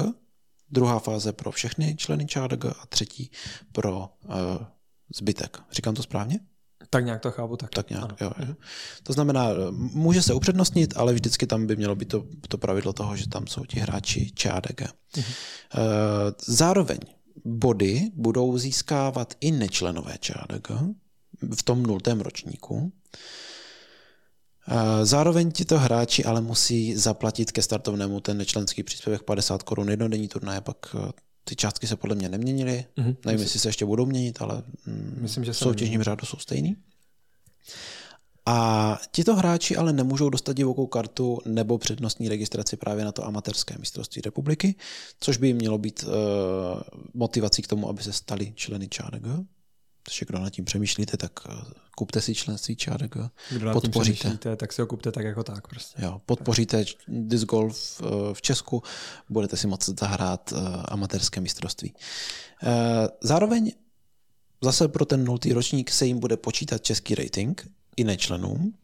[0.71, 3.31] druhá fáze pro všechny členy ČADG a třetí
[3.73, 4.09] pro
[5.15, 5.59] zbytek.
[5.73, 6.41] Říkám to správně?
[6.95, 7.57] Tak nějak to chápu.
[7.57, 8.17] Tak, Tak nějak, Ano.
[8.21, 8.55] jo, jo.
[9.03, 13.17] To znamená, může se upřednostnit, ale vždycky tam by mělo být to, to pravidlo toho,
[13.17, 14.81] že tam jsou ti hráči ČADG.
[15.17, 15.25] Mhm.
[15.75, 15.79] Eh,
[16.47, 16.99] Zároveň
[17.45, 20.69] body budou získávat i nečlenové ČADG
[21.57, 22.93] v tom nultém ročníku.
[24.69, 30.29] Eh, Zároveň tito hráči ale musí zaplatit ke startovnému ten nečlenský příspěvek 50 korun jednodenní
[30.29, 31.13] turnaje, pak eh,
[31.45, 32.85] ty částky se podle mě neměnily.
[32.97, 33.17] Mhm.
[33.27, 36.77] Nevím, jestli se ještě budou měnit, ale mm, Myslím, že v soutěžním řádu jsou stejný.
[38.47, 43.79] A tito hráči ale nemůžou dostat divokou kartu nebo přednostní registraci právě na to amatérské
[43.79, 44.75] mistrovství republiky,
[45.21, 46.13] což by jim mělo být uh,
[47.15, 49.27] motivací k tomu, aby se stali členy ČADG.
[50.07, 51.53] Takže kdo nad tím přemýšlíte, tak eh,
[51.97, 53.17] kupte si členství ČADG,
[53.51, 54.15] Kdo nad tím podpoříte.
[54.19, 56.03] přemýšlíte, tak si ho kupte tak jako tak prostě.
[56.05, 58.83] Jo, podpoříte disc golf eh, v Česku,
[59.29, 61.95] budete si moct zahrát eh, amatérské mistrovství.
[63.23, 63.73] Zároveň
[64.63, 68.75] zase pro ten nultý ročník se jim bude počítat český rating i nečlenům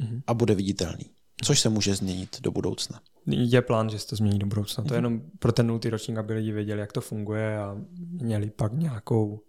[0.00, 0.22] Mhm.
[0.26, 1.04] a bude viditelný,
[1.44, 3.00] což se může změnit do budoucna.
[3.26, 4.80] Je plán, že se to změní do budoucna.
[4.82, 4.88] Mhm.
[4.88, 8.50] To je jenom pro ten nultý ročník, aby lidi věděli, jak to funguje a měli
[8.50, 9.40] pak nějakou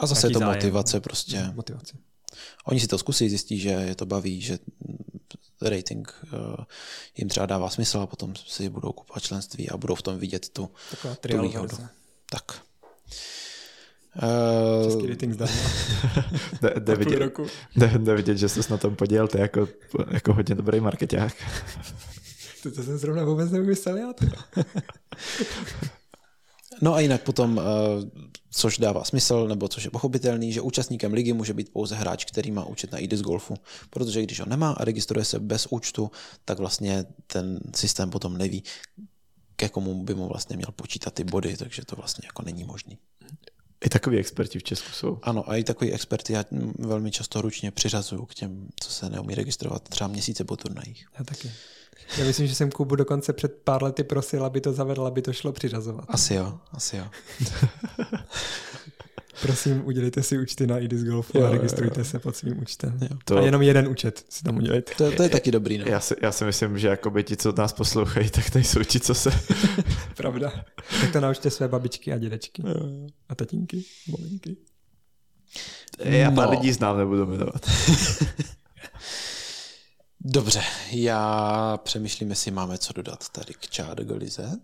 [0.00, 0.54] A zase je to zájem.
[0.54, 1.50] motivace prostě.
[1.54, 1.96] motivaci.
[2.64, 4.58] Oni si to zkusí, zjistí, že je to baví, že
[5.62, 6.64] rating eh,
[7.16, 10.48] jim třeba dává smysl a potom si budou kupovat členství a budou v tom vidět
[10.48, 10.70] tu,
[11.20, 11.68] tu výhodu.
[11.68, 11.88] verze.
[12.30, 12.62] Tak.
[14.84, 15.54] Český Uh, rating zdarma.
[16.78, 17.46] Jde, vidět, roku.
[17.76, 19.68] jde, jde vidět, že jsi na tom podělal, to je jako,
[20.10, 21.34] jako hodně dobrý marketák.
[22.62, 24.12] To, to jsem zrovna vůbec nevymyslel já.
[26.80, 27.62] No a jinak potom, eh,
[28.50, 32.50] což dává smysl, nebo což je pochopitelný, že účastníkem ligy může být pouze hráč, který
[32.50, 33.54] má účet na IDIS Golfu.
[33.90, 36.10] Protože když ho nemá a registruje se bez účtu,
[36.44, 38.64] tak vlastně ten systém potom neví,
[39.56, 42.98] ke komu by mu vlastně měl počítat ty body, takže to vlastně jako není možný.
[43.84, 45.18] I takový experti v Česku jsou.
[45.22, 46.44] Ano, a i takový experty já
[46.78, 51.06] velmi často ručně přiřazuju k těm, co se neumí registrovat třeba měsíce po turnajích.
[51.18, 51.50] Já taky.
[52.18, 55.32] Já myslím, že jsem Kubu dokonce před pár lety prosil, aby to zavedl, aby to
[55.32, 56.04] šlo přiřazovat.
[56.08, 57.04] Asi jo, asi jo.
[59.42, 62.98] Prosím, udělejte si účty na iDisc Golfu Jo, a jo, registrujte se pod svým účtem.
[63.02, 63.16] Jo.
[63.24, 64.92] To- A jenom jeden účet si tam udělejte.
[64.94, 65.78] To, to je taky dobrý.
[65.78, 65.84] No.
[65.88, 69.14] Já si, já si myslím, že jakoby ti, co nás poslouchají, tak nejsou ti, co
[69.14, 69.30] se...
[70.16, 70.52] Pravda.
[71.00, 72.62] Tak to naučte své babičky a dědečky.
[73.28, 74.56] A tatínky, maminky.
[75.98, 76.50] Já pár No.
[76.50, 77.66] lidí znám, nebudu jmenovat.
[80.32, 84.60] Dobře, já přemýšlím, jestli máme co dodat tady k Čáde Lize.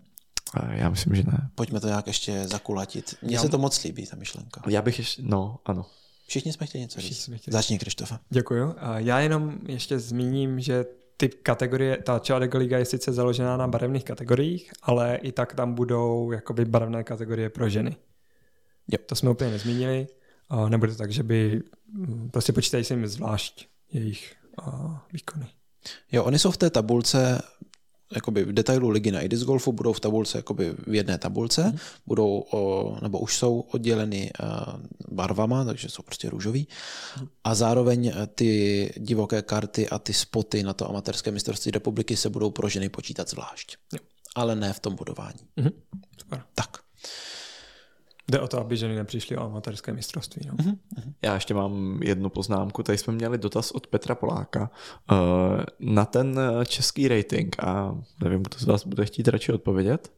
[0.53, 1.49] A Já myslím, že ne.
[1.55, 3.15] Pojďme to nějak ještě zakulatit.
[3.21, 4.61] Mně Já- se to moc líbí, ta myšlenka.
[4.67, 5.85] Já bych ještě, no, ano.
[6.27, 7.21] Všichni jsme chtěli něco říct.
[7.21, 7.53] jsme chtěli.
[7.53, 8.19] Začni, Krištofe.
[8.29, 8.75] Děkuju.
[8.77, 10.85] A já jenom ještě zmíním, že
[11.17, 15.73] ty kategorie, ta Chadeg Liga je sice založená na barevných kategoriích, ale i tak tam
[15.73, 17.95] budou jakoby barevné kategorie pro ženy.
[18.87, 18.99] Jo.
[19.05, 20.07] To jsme úplně nezmínili.
[20.49, 21.61] A nebude to tak, že by
[21.93, 25.47] mm, prostě počítají se jim zvlášť jejich a, výkony.
[26.11, 27.41] Jo, oni jsou v té tabulce,
[28.15, 31.77] jakoby v detailu ligy na IDIS Golfu, budou v tabulce jakoby v jedné tabulce, Mhm.
[32.05, 34.45] budou, o, nebo už jsou odděleny eh,
[35.11, 36.67] barvama, takže jsou prostě růžový.
[37.17, 37.27] Mhm.
[37.43, 42.29] A zároveň eh, ty divoké karty a ty spoty na to amatérské mistrovství republiky se
[42.29, 43.75] budou pro ženy počítat zvlášť.
[43.93, 43.99] Jo.
[44.35, 45.39] Ale ne v tom budování.
[45.55, 45.69] Mhm.
[46.21, 46.43] Super.
[46.55, 46.77] Tak.
[48.31, 50.41] Jde o to, aby ženy nepřišly o amatérské mistrovství.
[50.47, 50.53] No.
[50.57, 50.77] Mhm.
[51.21, 52.83] Já ještě mám jednu poznámku.
[52.83, 54.71] Tady jsme měli dotaz od Petra Poláka
[55.11, 55.17] uh,
[55.79, 60.11] na ten eh, český rating a nevím, kdo z vás bude chtít radši odpovědět,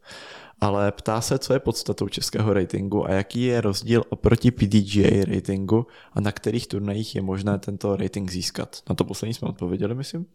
[0.62, 5.88] ale ptá se, co je podstatou českého ratingu a jaký je rozdíl oproti PDGA ratingu
[6.14, 8.82] a na kterých turnajích je možné tento rating získat.
[8.90, 10.26] Na to poslední jsme odpověděli, myslím.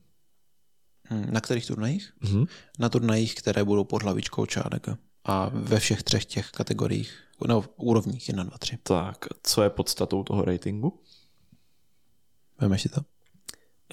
[1.10, 2.12] Hm, Na kterých turnajích?
[2.20, 2.44] Mhm.
[2.78, 4.86] Na turnajích, které budou pod hlavičkou Čádek.
[5.24, 7.18] A ve všech třech těch kategoriích,
[7.48, 8.78] no úrovních 1, 2, 3.
[8.82, 11.00] Tak, co je podstatou toho ratingu?
[12.60, 13.00] Vemeš si to?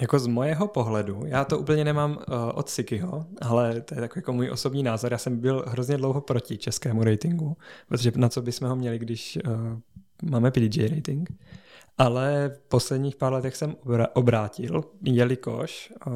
[0.00, 2.16] Jako z mojeho pohledu, já to úplně nemám uh,
[2.54, 5.12] od Sikyho, ale to je takový jako můj osobní názor.
[5.12, 7.56] Já jsem byl hrozně dlouho proti českému ratingu,
[7.88, 11.30] protože na co bychom ho měli, když uh, máme PDJ rating.
[11.98, 16.12] Ale v posledních pár letech jsem obra- obrátil, jelikož uh,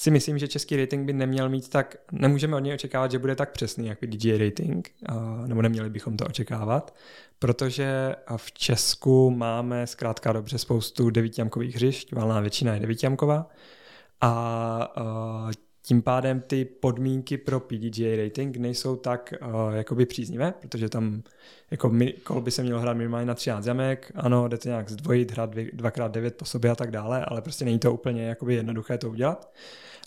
[0.00, 3.36] si myslím, že český rating by neměl mít tak, nemůžeme od něj očekávat, že bude
[3.36, 6.94] tak přesný jak PDJ rating, uh, nebo neměli bychom to očekávat,
[7.38, 13.50] protože v Česku máme zkrátka dobře spoustu devítiamkových hřišť, valná většina je devítiamková
[14.20, 14.94] a
[15.46, 15.52] uh,
[15.82, 21.22] tím pádem ty podmínky pro PDGA rating nejsou tak uh, jakoby příznivé, protože tam
[21.70, 24.90] jako mi, kol by se mělo hrát minimálně na 13 jamek, ano, jde to nějak
[24.90, 28.22] zdvojit, hrát dvě, dvakrát devět po sobě a tak dále, ale prostě není to úplně
[28.22, 29.52] jakoby jednoduché to udělat.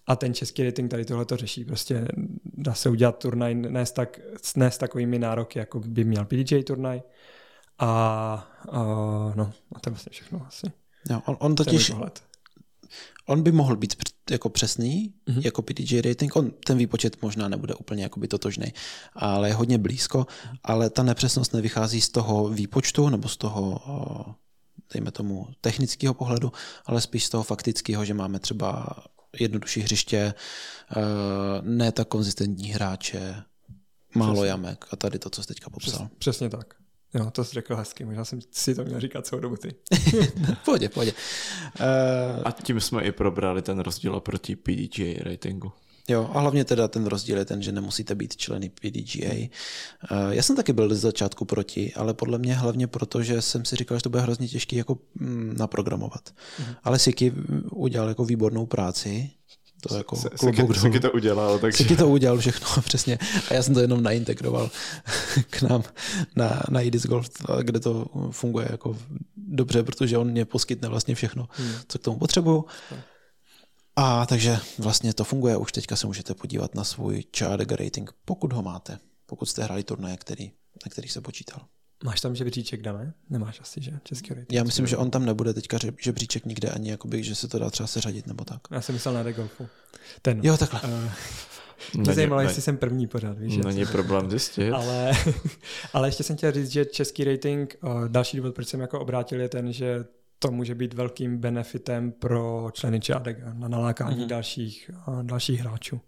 [0.07, 1.65] A ten český rating tady tohle to řeší.
[1.65, 2.07] Prostě
[2.43, 4.19] dá se udělat turnaj ne s, tak,
[4.55, 7.01] ne s takovými nároky, jako by měl PDJ turnaj.
[7.79, 7.87] A,
[8.71, 8.79] a
[9.35, 10.71] no, a to je vlastně všechno asi.
[11.09, 12.23] Jo, on, on totiž, pohled.
[13.27, 13.95] on by mohl být
[14.31, 15.37] jako přesný, Mhm.
[15.39, 15.45] mm-hmm.
[15.45, 18.73] jako PDJ rating, on ten výpočet možná nebude úplně jakoby totožný,
[19.13, 20.27] ale je hodně blízko,
[20.63, 24.25] ale ta nepřesnost nevychází z toho výpočtu nebo z toho, o,
[24.93, 26.51] dejme tomu, technického pohledu,
[26.85, 28.87] ale spíš z toho faktického, že máme třeba
[29.39, 30.33] jednodušší hřiště,
[30.91, 31.01] eh,
[31.61, 33.35] ne tak konzistentní hráče,
[34.15, 34.49] málo Přesně.
[34.49, 35.93] jamek a tady to, co jsi teďka popsal.
[36.07, 36.73] Přes, přesně tak.
[37.13, 39.75] Jo, to jsi řekl hezky, možná jsem si to měl říkat celou dobu ty.
[40.55, 41.13] v pohodě.
[41.79, 45.71] Eh, A tím jsme i probrali ten rozdíl oproti PDGA ratingu.
[46.11, 49.33] Jo, a hlavně teda ten rozdíl je ten, že nemusíte být členy PDGA.
[49.33, 49.49] Eh,
[50.29, 53.75] Já jsem taky byl z začátku proti, ale podle mě hlavně proto, že jsem si
[53.75, 56.29] říkal, že to bude hrozně těžký jako mm, naprogramovat.
[56.83, 57.33] Ale Siki
[57.71, 59.29] udělal jako výbornou práci.
[59.89, 60.73] To jako klobouk dolů.
[60.73, 61.77] Siky to udělal, takže...
[61.77, 63.17] Siky to udělal všechno, přesně.
[63.49, 64.69] A já jsem to jenom naintegroval
[65.49, 65.83] k nám
[66.35, 67.29] na, na iDisc Golf,
[67.61, 68.97] kde to funguje jako
[69.37, 71.47] dobře, protože on mě poskytne vlastně všechno,
[71.87, 72.65] co k tomu potřebuju.
[73.95, 78.53] A takže vlastně to funguje, už teďka se můžete podívat na svůj Chardega rating, pokud
[78.53, 80.45] ho máte, pokud jste hráli turnaje, který,
[80.85, 81.65] na kterých se počítal.
[82.03, 83.13] Máš tam žebříček, Dané?
[83.29, 83.91] Nemáš asi, že?
[84.03, 84.53] Český rating.
[84.53, 87.69] Já myslím, že on tam nebude teďka žebříček nikde ani, jakoby, že se to dá
[87.69, 88.61] třeba seřadit nebo tak.
[88.71, 89.67] Já jsem myslel na Degolfu.
[90.21, 90.39] Ten.
[90.43, 90.81] Jo, takhle.
[90.81, 90.89] Uh,
[91.93, 93.57] mě Není- zajímalo, jestli jsem první pořád, víš?
[93.57, 94.71] Není se- problém zjistit.
[94.71, 95.11] ale,
[95.93, 99.41] ale ještě jsem chtěl říct, že český rating, uh, další důvod, proč jsem jako obrátil,
[99.41, 100.05] je ten, že
[100.41, 104.23] to může být velkým benefitem pro členy Čádega na nalákání Mhm.
[104.23, 104.29] mm-hmm.
[104.29, 106.01] dalších, uh, dalších hráčů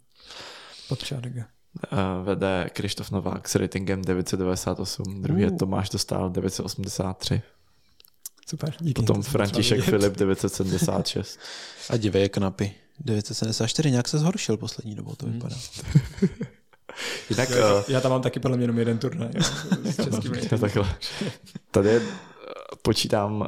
[0.89, 1.45] pod Čádega.
[1.93, 5.57] Uh, vede Krištof Novák s ratingem 998, druhý je Uh.
[5.57, 7.41] Tomáš Dostál 983,
[8.47, 8.93] Super, díky.
[9.01, 9.81] potom František.
[9.83, 11.39] Filip 976.
[11.89, 12.71] A dívej, jak napy.
[12.99, 15.55] 974, nějak se zhoršil poslední dobou, to vypadá.
[17.29, 19.29] Jinak Já, uh, já tam mám taky podle mě jenom jeden turnaj.
[20.51, 20.95] No, takhle.
[21.71, 22.01] Tady je, eh,
[22.85, 23.47] počítám, uh,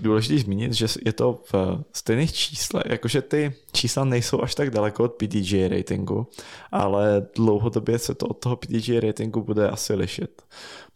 [0.00, 1.54] důležitý zmínit, že je to v
[1.92, 6.26] stejných číslech, jakože ty čísla nejsou až tak daleko od PDGA ratingu,
[6.72, 10.42] ale dlouhodobě se to od toho PDGA ratingu bude asi lišit,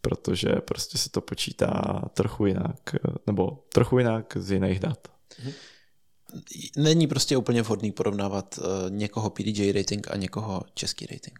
[0.00, 5.08] protože prostě se to počítá trochu jinak, eh, nebo trochu jinak z jiných dat.
[6.76, 11.38] Není prostě úplně vhodný porovnávat uh, někoho PDJ rating a někoho český rating.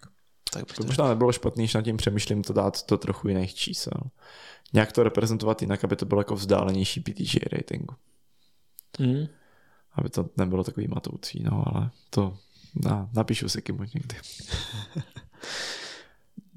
[0.52, 4.00] Tak To možná nebylo špatný, když nad tím přemýšlím to dát do trochu jiných čísel.
[4.72, 7.94] Nějak to reprezentovat jinak, aby to bylo jako vzdálenější PTG ratingu.
[8.98, 9.26] Mm.
[9.92, 12.38] Aby to nebylo takový matoucí, no ale to
[12.84, 14.16] na, napíšu si Kimu někdy.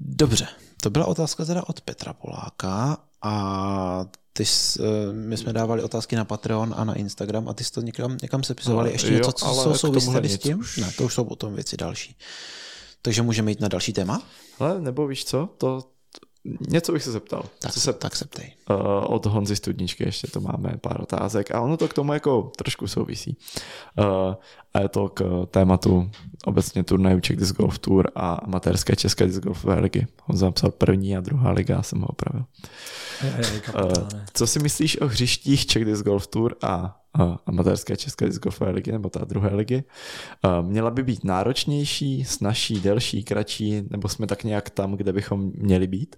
[0.00, 0.48] Dobře,
[0.82, 6.16] to byla otázka teda od Petra Poláka a ty jsi, eh, my jsme dávali otázky
[6.16, 8.88] na Patreon a na Instagram a ty jsi to někam, někam sepisovali.
[8.88, 10.58] Ale Ještě jo, něco, co, tomuhle tady s tím?
[10.58, 10.76] už.
[10.76, 12.16] Ne, to už jsou potom věci další.
[13.02, 14.22] Takže můžeme jít na další téma?
[14.58, 15.90] Ale nebo víš co, to
[16.68, 17.44] něco bych se zeptal.
[17.58, 18.52] Tak, Co se, tak se ptej.
[18.70, 18.76] uh,
[19.14, 22.86] od Honzy Studničky ještě to máme pár otázek a ono to k tomu jako trošku
[22.86, 23.36] souvisí.
[23.98, 24.34] Uh,
[24.74, 26.10] a je to k tématu
[26.44, 30.06] obecně turnajů Czech Disc Golf Tour a amatérské české disc golfové ligy.
[30.24, 32.44] Honza napsal první a druhá liga, já jsem ho opravil.
[33.74, 33.92] Uh,
[34.32, 38.70] co si myslíš o hřištích Czech Disc Golf Tour a uh, amatérské české disc golfové
[38.70, 39.84] ligy, nebo ta druhé ligy?
[40.44, 45.50] Uh, měla by být náročnější, snažší, delší, kratší, nebo jsme tak nějak tam, kde bychom
[45.54, 46.16] měli být?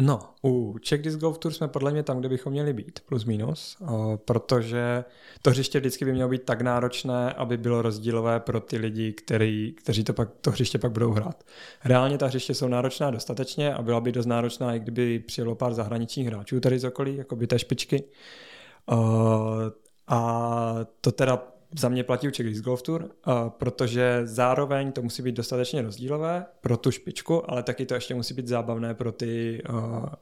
[0.00, 3.24] No, u Czech Disc Golf Tour jsme podle mě tam, kde bychom měli být, plus
[3.24, 3.76] minus,
[4.24, 5.04] protože
[5.42, 9.72] to hřiště vždycky by mělo být tak náročné, aby bylo rozdílové pro ty lidi, který,
[9.72, 11.44] kteří to, pak, to hřiště pak budou hrát.
[11.84, 15.74] Reálně ta hřiště jsou náročná dostatečně a byla by dost náročná, i kdyby přijelo pár
[15.74, 18.04] zahraničních hráčů tady z okolí, jako by té špičky.
[20.08, 23.10] A to teda za mě platí u Czech Golf Tour,
[23.48, 28.34] protože zároveň to musí být dostatečně rozdílové pro tu špičku, ale taky to ještě musí
[28.34, 29.62] být zábavné pro ty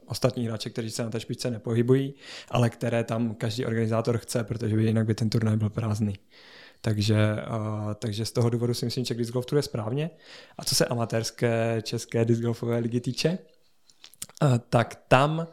[0.05, 2.13] ostatní hráče, kteří se na té špičce nepohybují,
[2.49, 6.15] ale které tam každý organizátor chce, protože by jinak by ten turnaj byl prázdný.
[6.81, 7.17] Takže,
[7.99, 10.09] takže z toho důvodu si myslím, že Disc Golf Tour je správně.
[10.57, 13.37] A co se amatérské české disc golfové ligy týče,
[14.69, 15.47] tak tam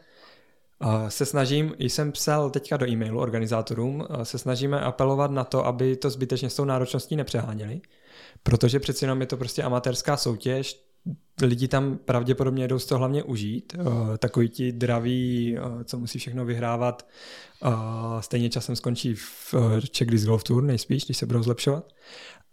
[1.09, 6.11] se snažím, jsem psal teďka do e-mailu organizátorům, se snažíme apelovat na to, aby to
[6.11, 7.81] zbytečně s tou náročností nepřeháněli,
[8.43, 10.85] protože přeci jenom je to prostě amatérská soutěž,
[11.43, 13.77] lidi tam pravděpodobně jdou z toho hlavně užít.
[14.19, 17.07] Takový ti draví, co musí všechno vyhrávat,
[18.21, 19.55] stejně časem skončí v
[19.91, 21.93] Czech Disc Golf Tour nejspíš, když se budou zlepšovat.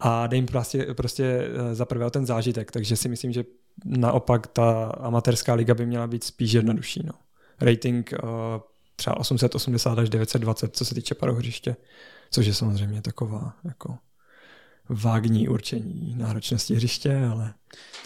[0.00, 3.44] A dej jim prostě, prostě e, za prvé ten zážitek, takže si myslím, že
[3.84, 7.02] naopak ta amatérská liga by měla být spíš jednodušší.
[7.06, 7.12] No
[7.62, 8.28] rating uh,
[8.96, 11.76] třeba 880 až 920, co se týče parohřiště,
[12.30, 13.98] což je samozřejmě taková jako
[14.88, 17.54] vágní určení náročnosti hřiště, ale...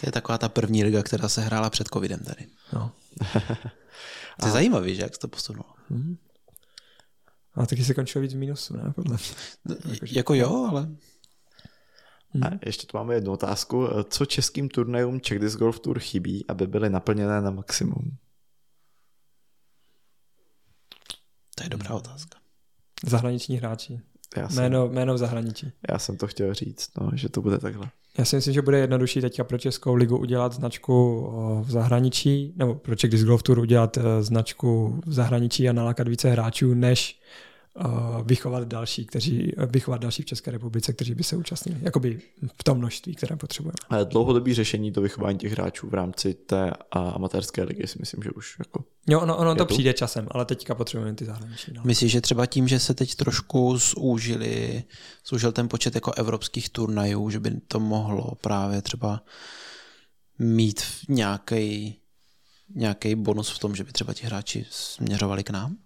[0.01, 2.47] To je taková ta první liga, která se hrála před covidem tady.
[2.73, 2.91] No.
[4.39, 4.49] to je a...
[4.49, 5.69] zajímavý, že jak se to posunulo.
[5.89, 6.17] Hmm.
[7.53, 8.93] A taky se končilo víc v mínusu, ne?
[8.95, 9.75] Podle mě.
[9.93, 10.89] Jako, jako jo, ale...
[12.41, 13.87] A ještě tu máme jednu otázku.
[14.09, 18.17] Co českým turnajům Czech Disc Golf Tour chybí, aby byly naplněné na maximum?
[21.57, 22.39] To je dobrá otázka.
[23.05, 23.99] Zahraniční hráči.
[24.37, 25.71] Já jsem, jméno, jméno v zahraničí.
[25.91, 27.89] Já jsem to chtěl říct, no, že to bude takhle.
[28.17, 31.27] Já si myslím, že bude jednodušší teďka pro Českou ligu udělat značku
[31.61, 36.07] v zahraničí, nebo pro Czech Disc Golf Tour udělat e, značku v zahraničí a nalákat
[36.07, 37.19] více hráčů, než
[38.23, 42.21] vychovat další, kteří, vychovat další v České republice, kteří by se účastnili, jakoby
[42.59, 43.75] v tom množství, které potřebujeme.
[43.89, 48.31] Ale dlouhodobý řešení to vychování těch hráčů v rámci té amatérské ligy si myslím, že
[48.31, 49.73] už jako Jo, ono, ono to tu?
[49.73, 51.73] přijde časem, ale teďka potřebujeme ty zahraniční.
[51.73, 51.81] No.
[51.85, 54.83] Myslíš, že třeba tím, že se teď trošku zúžili,
[55.27, 59.21] zúžil ten počet jako evropských turnajů, že by to mohlo právě třeba
[60.39, 61.95] mít nějaký
[62.75, 65.77] nějaký bonus v tom, že by třeba ti hráči směřovali k nám?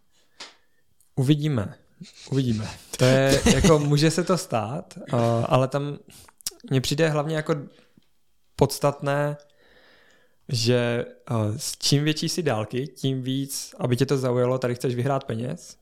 [1.15, 1.75] Uvidíme.
[2.31, 2.69] Uvidíme.
[2.97, 4.99] To je, jako může se to stát,
[5.45, 5.97] ale tam
[6.69, 7.55] mně přijde hlavně jako
[8.55, 9.37] podstatné,
[10.49, 11.05] že
[11.57, 15.77] s čím větší si dálky, tím víc, aby tě to zaujalo, tady chceš vyhrát peněz,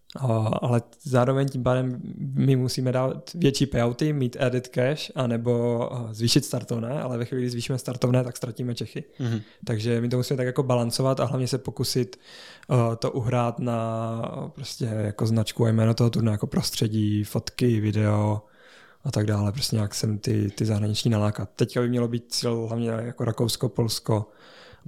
[0.62, 7.02] ale zároveň tím pádem my musíme dát větší payouty, mít added cash, anebo zvýšit startovné,
[7.02, 9.04] ale ve chvíli, kdy zvýšíme startovné, tak ztratíme Čechy.
[9.20, 9.42] Mm-hmm.
[9.66, 12.20] Takže my to musíme tak jako balancovat a hlavně se pokusit
[13.00, 18.42] to uhrát na prostě jako značku a jméno toho turné, jako prostředí, fotky, video
[19.04, 19.52] a tak dále.
[19.52, 21.50] Prostě nějak jsem ty, ty zahraniční nalákat.
[21.56, 24.30] Teďka by mělo být cíl hlavně jako Rakousko, Polsko,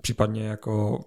[0.01, 0.99] případně jako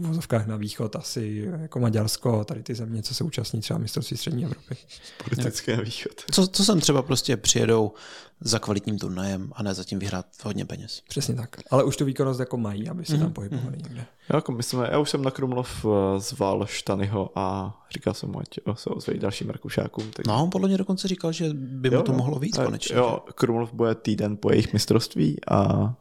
[0.00, 4.16] v vozovkách na východ asi jako Maďarsko, tady ty země, co se účastní třeba mistrovství
[4.16, 4.76] střední Evropy.
[5.24, 6.12] Politické na východ.
[6.30, 7.92] Co, co sem třeba prostě přijedou
[8.40, 11.02] za kvalitním turnajem a ne zatím vyhrát hodně peněz.
[11.08, 11.56] Přesně tak.
[11.70, 13.20] Ale už tu výkonnost jako mají, aby se mm-hmm.
[13.20, 14.06] tam pohybovali někde.
[14.28, 18.40] Já, jako myslím, já už jsem na Krumlov eh, zval Štanyho a říkal jsem mu,
[18.40, 20.10] ať se ozve dalším Rakušákům.
[20.10, 20.26] Tak...
[20.26, 22.96] No, on podle mě dokonce říkal, že by jo, mu to mohlo víc konečně.
[22.96, 25.94] Jo, Krumlov bude týden po jejich mistrovství a, a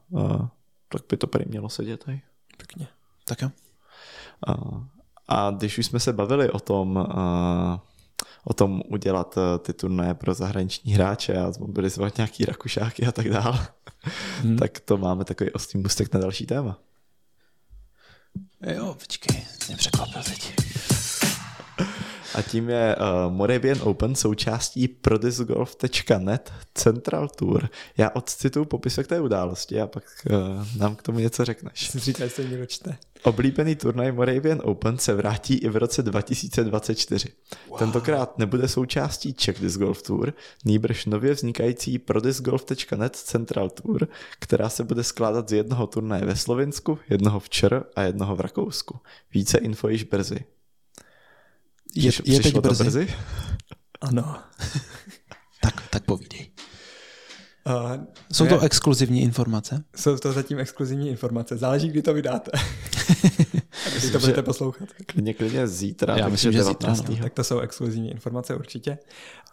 [0.90, 2.08] tak by to prý mělo sedět.
[2.08, 2.22] Hej.
[2.58, 2.88] Pěkně.
[3.26, 3.52] Tak jo.
[4.46, 4.56] A,
[5.28, 7.84] a když už jsme se bavili o tom, a,
[8.44, 13.30] o tom udělat e, ty turnaje pro zahraniční hráče a zmobilizovat nějaký rakušáky a tak
[13.30, 13.68] dále,
[14.42, 14.58] hmm.
[14.58, 16.80] tak to máme takový ostý mustek na další téma.
[18.62, 20.54] Jo, počkej, mě překvapil teď.
[22.36, 27.70] A tím je uh, Moravian Open součástí prodisgolf.net Central Tour.
[27.98, 31.92] Já odcituju popisek té události a pak uh, nám k tomu něco řekneš.
[31.96, 32.98] Říkaj se mi čte.
[33.26, 37.30] Oblíbený turnaj Moravian Open se vrátí i v roce 2024.
[37.68, 37.80] Wow.
[37.80, 40.34] Tentokrát nebude součástí Czech Disc Golf Tour,
[40.66, 44.08] nýbrž nově vznikající prodisgolf.net Central Tour,
[44.40, 48.40] která se bude skládat z jednoho turnaje ve Slovensku, jednoho v ČR a jednoho v
[48.40, 49.00] Rakousku.
[49.34, 50.46] Více info již brzy.
[51.96, 52.84] Je, je teď brzy?
[52.84, 53.08] brzy?
[54.02, 54.40] Ano.
[55.62, 56.55] tak, tak povídej.
[57.70, 59.84] Uh, jsou to je, exkluzivní informace?
[59.96, 61.58] Jsou to zatím exkluzivní informace.
[61.58, 62.52] Záleží, kdy to vydáte.
[64.00, 64.90] kdy to budete poslouchat.
[65.06, 66.18] Klidně, klidně zítra.
[66.18, 66.94] Já myslím, že zítra.
[67.10, 67.16] No.
[67.16, 68.98] Tak to jsou exkluzivní informace určitě.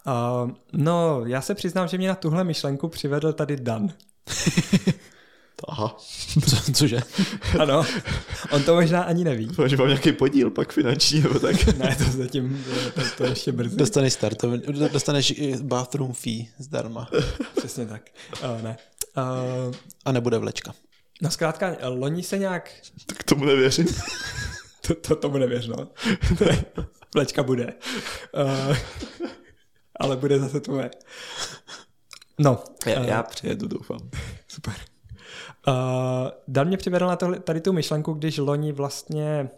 [0.07, 3.89] Uh, no, já se přiznám, že mě na tuhle myšlenku přivedl tady Dan.
[5.67, 5.97] Aha.
[6.49, 6.99] Co, cože?
[7.59, 7.85] Ano,
[8.51, 9.49] on to možná ani neví.
[9.67, 11.55] Že mám nějaký podíl pak finanční, nebo tak.
[11.77, 12.65] Ne, to zatím,
[12.95, 13.75] to, to ještě brzy.
[13.75, 14.53] Dostaneš startov,
[14.91, 17.09] dostaneš bathroom fee zdarma.
[17.57, 18.01] Přesně tak.
[18.43, 18.77] Uh, ne.
[19.17, 19.73] Uh,
[20.05, 20.73] A nebude vlečka.
[21.21, 22.71] no zkrátka, loni se nějak...
[23.05, 23.87] Tak tomu nevěřím.
[24.87, 25.87] To, to tomu nevěř, no.
[27.15, 27.73] Vlečka bude.
[28.33, 28.77] Uh,
[29.99, 30.91] ale bude zase tvoje.
[32.39, 32.63] No.
[32.85, 33.99] Já, eh, já přijedu, doufám.
[34.47, 34.73] Super.
[35.67, 35.73] Uh,
[36.47, 39.49] Dan mě přivedl na tohle, tady tu myšlenku, když loni vlastně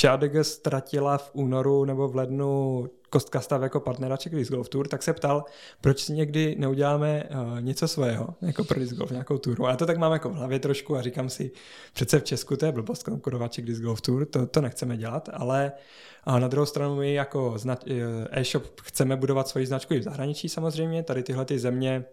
[0.00, 4.88] Chadeg ztratila v únoru nebo v lednu Kostka stav jako partnera Czech Disc Golf Tour,
[4.88, 5.44] tak se ptal,
[5.80, 9.66] proč si někdy neuděláme uh, něco svého, jako pro Disc Golf, nějakou turu.
[9.66, 11.50] A to tak mám jako v hlavě trošku a říkám si,
[11.92, 15.28] přece v Česku to je blbost konkurovat Czech Disc Golf Tour, to, to nechceme dělat,
[15.32, 15.72] ale
[16.24, 17.84] a na druhou stranu my jako znač-
[18.30, 22.04] e-shop chceme budovat svoji značku i v zahraničí samozřejmě, tady tyhle ty země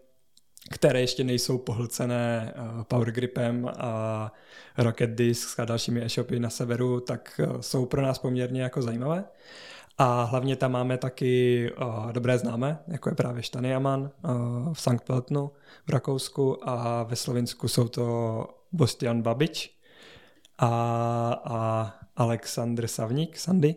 [0.70, 4.32] které ještě nejsou pohlcené uh, Power Gripem a
[4.78, 9.24] Rocket Disc a dalšími e-shopy na severu, tak uh, jsou pro nás poměrně jako zajímavé.
[9.98, 14.80] A hlavně tam máme taky uh, dobré známé, jako je právě Štany Aman uh, v
[14.80, 15.50] Sankt Peltnu
[15.86, 19.76] v Rakousku a ve Slovinsku jsou to Bostian Babič
[20.58, 20.68] a,
[21.44, 23.74] a Aleksandr Savník, Sandy.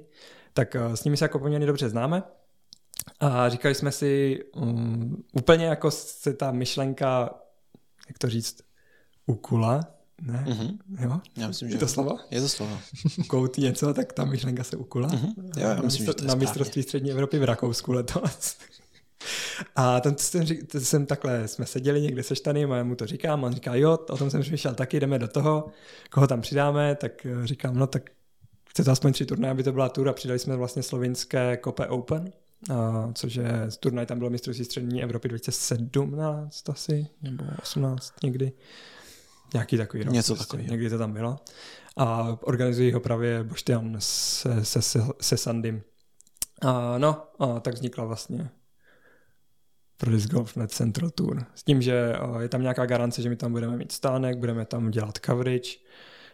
[0.53, 2.23] Tak s nimi se jako poměrně dobře známe.
[3.19, 7.29] A říkali jsme si, um, úplně jako se ta myšlenka,
[8.07, 8.61] jak to říct,
[9.25, 9.81] ukula,
[10.21, 10.45] ne?
[10.47, 10.79] Mhm.
[10.99, 11.19] Jo?
[11.37, 12.17] Já myslím, že Je to slovo?
[12.31, 12.77] Je to slovo.
[13.27, 15.07] Koutí něco, tak ta myšlenka se ukula.
[15.07, 15.33] Mhm.
[15.57, 18.57] Jo, já na, myslím, že to na mistrovství střední Evropy v Rakousku letos.
[19.75, 23.05] A ten jsem, ten jsem takhle, jsme seděli někde se Štanem a já mu to
[23.05, 25.67] říkám, a on říká, jo, o tom jsem přemýšlel taky, jdeme do toho,
[26.11, 28.09] koho tam přidáme, tak eh, říkám, no tak
[28.69, 31.87] chce to aspoň tři turnaje, aby to byla tour a přidali jsme vlastně slovinské Kope
[31.87, 32.31] Open,
[33.13, 38.51] což je turnaj, tam bylo mistrovství střední Evropy 2017 asi, nebo 18 někdy.
[39.53, 40.13] Nějaký takový rok.
[40.13, 40.71] Něco prostě, takového.
[40.71, 41.39] Někdy to tam bylo.
[41.97, 45.81] A organizují ho právě Boštian se, se, se, se Sandym.
[46.61, 48.49] A no, a tak vznikla vlastně
[49.97, 51.45] pro Disc Golf Net Central Tour.
[51.55, 54.91] S tím, že je tam nějaká garance, že my tam budeme mít stánek, budeme tam
[54.91, 55.69] dělat coverage,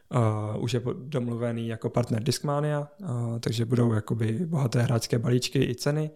[0.09, 5.75] Uh, už je domluvený jako partner Discmania, uh, takže budou jakoby bohaté hráčské balíčky i
[5.75, 6.11] ceny.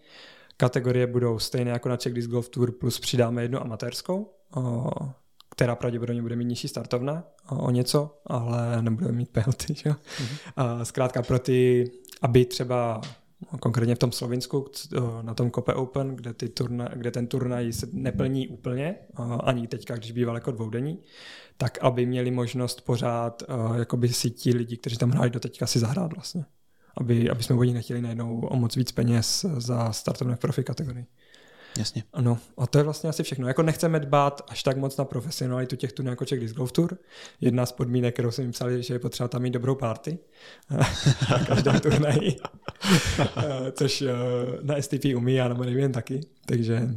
[0.58, 4.88] Kategorie budou stejné jako na Czech Disc Golf Tour, plus přidáme jednu amatérskou, uh,
[5.52, 9.74] která pravděpodobně bude mít nižší startovna uh, o něco, ale nebudeme mít penalty.
[9.74, 9.90] Že?
[9.90, 10.76] Mm-hmm.
[10.76, 11.92] Uh, zkrátka pro ty,
[12.22, 13.02] aby třeba
[13.60, 14.60] konkrétně v tom Slovinsku,
[14.98, 18.96] uh, na tom Kope Open, kde, ty turna, kde ten turnaj se neplní úplně,
[19.44, 21.00] ani teďka, když býval jako dvoudenní,
[21.62, 25.68] tak aby měli možnost pořád uh, jakoby si ti lidi, kteří tam hráli do teďka,
[25.68, 26.46] si zahrát vlastně.
[26.98, 30.64] Aby, aby jsme od nich nechtěli najednou o moc víc peněz za startovné v profi
[30.64, 31.06] kategorii.
[31.78, 32.04] Jasně.
[32.14, 33.48] Ano, a to je vlastně asi všechno.
[33.48, 36.98] Jako nechceme dbát až tak moc na profesionalitu těch turnajů jako Czech Disc Golf Tour.
[37.42, 40.20] Jedna z podmínek, kterou jsem jim psal, že je potřeba tam mít dobrou party
[41.30, 42.36] na každém turnaji,
[43.20, 44.16] Eh, což eh,
[44.62, 46.90] na STP umí a na Meridian taky, takže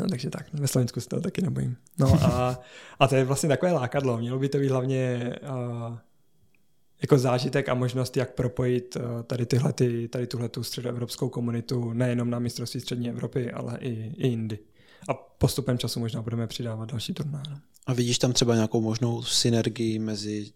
[0.00, 1.76] No, takže tak, ve Slovensku se toho taky nebojím.
[1.98, 2.60] No a,
[2.98, 4.18] a to je vlastně takové lákadlo.
[4.18, 5.98] Mělo by to být hlavně uh,
[7.02, 11.92] jako zážitek a možnost, jak propojit uh, tady, tyhle, ty, tady tuhle tu středoevropskou komunitu
[11.92, 14.58] nejenom na mistrovství střední Evropy, ale i, i jindy.
[15.08, 17.44] A postupem času možná budeme přidávat další turnaje.
[17.86, 20.52] A vidíš tam třeba nějakou možnou synergii mezi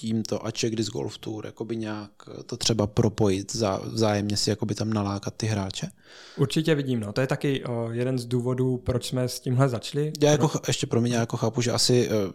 [0.00, 2.10] tímto a Czech Disc Golf Tour, jakoby nějak
[2.46, 5.90] to třeba propojit, zá, vzájemně si jakoby tam nalákat ty hráče?
[6.36, 7.12] Určitě vidím, no.
[7.12, 10.12] To je taky uh, jeden z důvodů, proč jsme s tímhle začali.
[10.22, 12.32] Já jako, ch- ještě pro mě jako chápu, že asi, eh,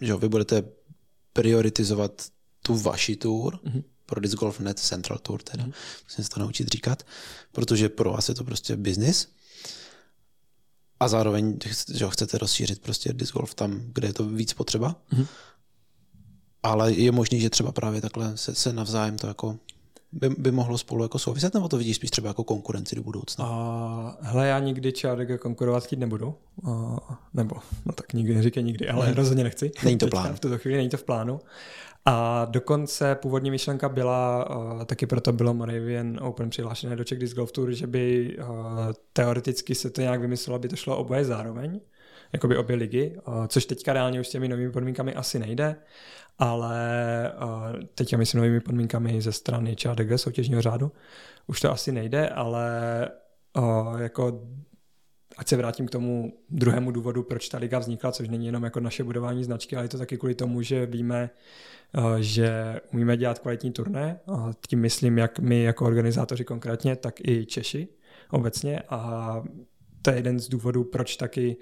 [0.00, 0.62] že vy budete
[1.32, 2.22] prioritizovat
[2.62, 3.82] tu vaši tour, Mhm.
[4.06, 5.64] pro Disc Golf Net Central Tour teda,
[6.04, 7.02] musím se to naučit říkat,
[7.52, 9.28] protože pro vás je to prostě business
[11.00, 11.58] a zároveň
[11.94, 14.96] že ho chcete rozšířit prostě disc golf tam, kde je to víc potřeba.
[15.12, 15.26] Mhm.
[16.64, 19.56] Ale je možný, že třeba právě takhle se, se navzájem to jako
[20.12, 23.44] by, by mohlo spolu jako souviset, nebo to vidíš spíš třeba jako konkurenci do budoucna?
[23.48, 26.34] A hele, já nikdy Čádek konkurovat chtít nebudu.
[26.70, 26.96] A,
[27.34, 29.64] nebo, no tak nikdy neříkej nikdy, ale rozhodně nechci.
[29.64, 29.84] Mhm.
[29.84, 30.36] Není to Teďka plán.
[30.36, 31.40] V tuto chvíli není to v plánu.
[32.06, 37.34] A dokonce původní myšlenka byla, uh, taky proto bylo Moravian Open přihlášené do Czech Disc
[37.34, 38.46] Golf Tour, že by uh,
[39.12, 41.80] teoreticky se to nějak vymyslelo, aby to šlo oboje zároveň,
[42.32, 45.76] jakoby obě ligy, uh, což teďka reálně už s těmi novými podmínkami asi nejde,
[46.38, 50.92] ale uh, teďka myslím novými podmínkami ze strany ČADG soutěžního řádu,
[51.46, 53.08] už to asi nejde, ale
[53.56, 54.40] uh, jako
[55.36, 58.80] ať se vrátím k tomu druhému důvodu, proč ta liga vznikla, což není jenom jako
[58.80, 61.30] naše budování značky, ale je to taky kvůli tomu, že víme,
[61.98, 64.20] eh, že umíme dělat kvalitní turné.
[64.26, 67.88] A tím myslím, jak my jako organizátoři konkrétně, tak i Češi
[68.30, 68.82] obecně.
[68.88, 69.42] A
[70.02, 71.56] to je jeden z důvodů, proč taky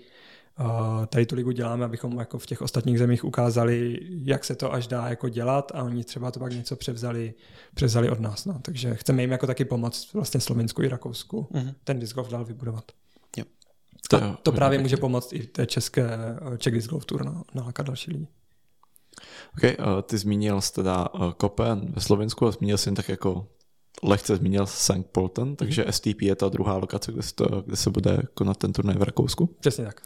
[1.06, 4.86] tady tu ligu děláme, abychom jako v těch ostatních zemích ukázali, jak se to až
[4.86, 7.34] dá jako dělat a oni třeba to pak něco převzali,
[7.74, 8.44] převzali od nás.
[8.44, 8.58] No.
[8.62, 11.74] Takže chceme jim jako taky pomoct vlastně Slovensku i Rakousku mm-hmm.
[11.84, 12.84] ten disc golf dál vybudovat.
[13.36, 13.44] Jo.
[14.10, 16.08] To, to, to právě může pomoct i té české
[16.58, 18.28] Czech Disc Golf Tour na, nalákat další lidi.
[19.56, 23.08] OK, uh, ty zmínil jsi teda uh, Kopen ve Slovensku a zmínil jsi jen tak
[23.08, 23.48] jako
[24.02, 25.06] lehce zmínil St.
[25.12, 25.90] Polten, takže mm-hmm.
[25.90, 29.02] STP je ta druhá lokace, kde se, to, kde se bude konat ten turnaj v
[29.02, 29.47] Rakousku.
[29.60, 30.02] Přesně tak.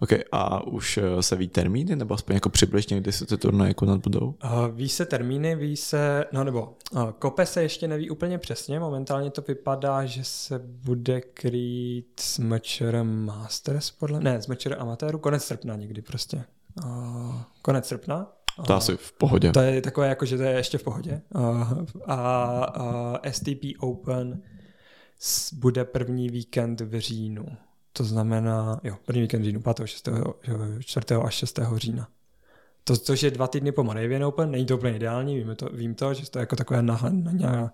[0.00, 3.74] OK, a už eh, se ví termíny, nebo aspoň jako přibližně, kdy se ty turnaje
[3.74, 4.26] konat budou?
[4.44, 8.80] Uh, ví se termíny, ví se, no nebo uh, Kope se ještě neví úplně přesně,
[8.80, 15.18] momentálně to vypadá, že se bude krýt s MČR Masters, podle, ne, s MČR Amatéru,
[15.18, 16.44] konec srpna někdy prostě.
[16.84, 19.52] Uh, konec srpna, to asi v pohodě.
[19.52, 21.20] To je takové, jako, že to je ještě v pohodě.
[21.34, 21.72] A,
[22.06, 24.42] a, STP Open
[25.52, 27.46] bude první víkend v říjnu.
[27.92, 29.76] To znamená, jo, první víkend v říjnu, 5.
[29.84, 30.08] 6.
[30.80, 31.14] 4.
[31.24, 31.58] až 6.
[31.76, 32.08] října.
[32.84, 35.94] To, což je dva týdny po Moravian Open, není to úplně ideální, vím to, vím
[35.94, 37.72] to že to je jako takové na, na, na,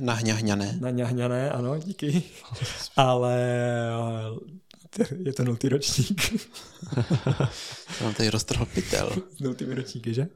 [0.00, 0.78] Nahňahňané.
[0.80, 2.22] Nahňahňané, ano, díky.
[2.96, 3.36] Ale
[5.24, 6.48] je to nultý ročník.
[8.02, 9.12] Mám tady roztrhl pytel.
[9.36, 10.28] S nultými ročníky, že?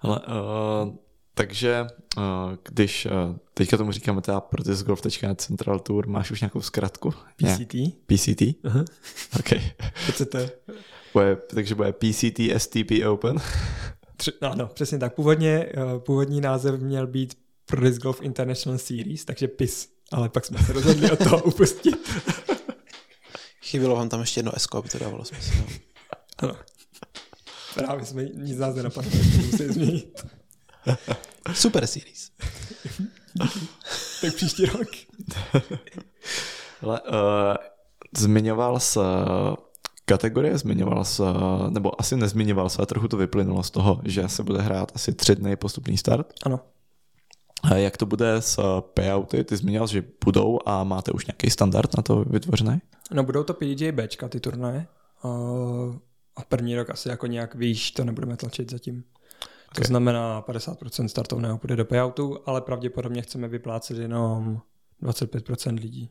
[0.00, 0.96] Ale, uh,
[1.34, 1.86] takže
[2.16, 2.22] uh,
[2.64, 7.10] když uh, teďka tomu říkáme teda protestgolf.net Central Tour, máš už nějakou zkratku?
[7.10, 7.74] PCT?
[7.74, 7.92] Ne.
[8.06, 8.40] PCT?
[8.40, 8.84] Uh-huh.
[9.38, 9.48] OK.
[10.06, 10.36] PCT.
[11.12, 13.36] Bude, takže bude PCT STP Open?
[14.16, 15.14] Tři, ano, přesně tak.
[15.14, 17.34] Původně, uh, původní název měl být
[17.66, 21.96] Pro Golf International Series, takže PIS, ale pak jsme se rozhodli od toho upustit.
[23.68, 25.52] Chybilo vám tam ještě jedno S, aby to dávalo smysl.
[25.58, 25.66] No.
[26.38, 26.56] Ano.
[27.74, 30.26] Právě jsme nic z nás nenapadlo, musí změnit.
[31.52, 32.30] Super series.
[34.20, 34.88] tak příští rok.
[36.82, 37.56] Ale, uh,
[38.16, 39.00] zmiňoval se
[40.04, 41.22] kategorie, zmiňoval se,
[41.68, 45.12] nebo asi nezmiňoval se, a trochu to vyplynulo z toho, že se bude hrát asi
[45.12, 46.32] tři dny postupný start.
[46.42, 46.60] Ano.
[47.62, 49.44] A jak to bude s payouty?
[49.44, 52.80] Ty zmiňoval, že budou a máte už nějaký standard na to vytvořený?
[53.12, 54.86] No budou to PDJ Bčka, ty turnaje.
[56.36, 59.04] A první rok asi jako nějak výš to nebudeme tlačit zatím.
[59.72, 59.82] Okay.
[59.82, 64.60] To znamená 50% startovného půjde do payoutu, ale pravděpodobně chceme vyplácet jenom
[65.02, 66.10] 25% lidí.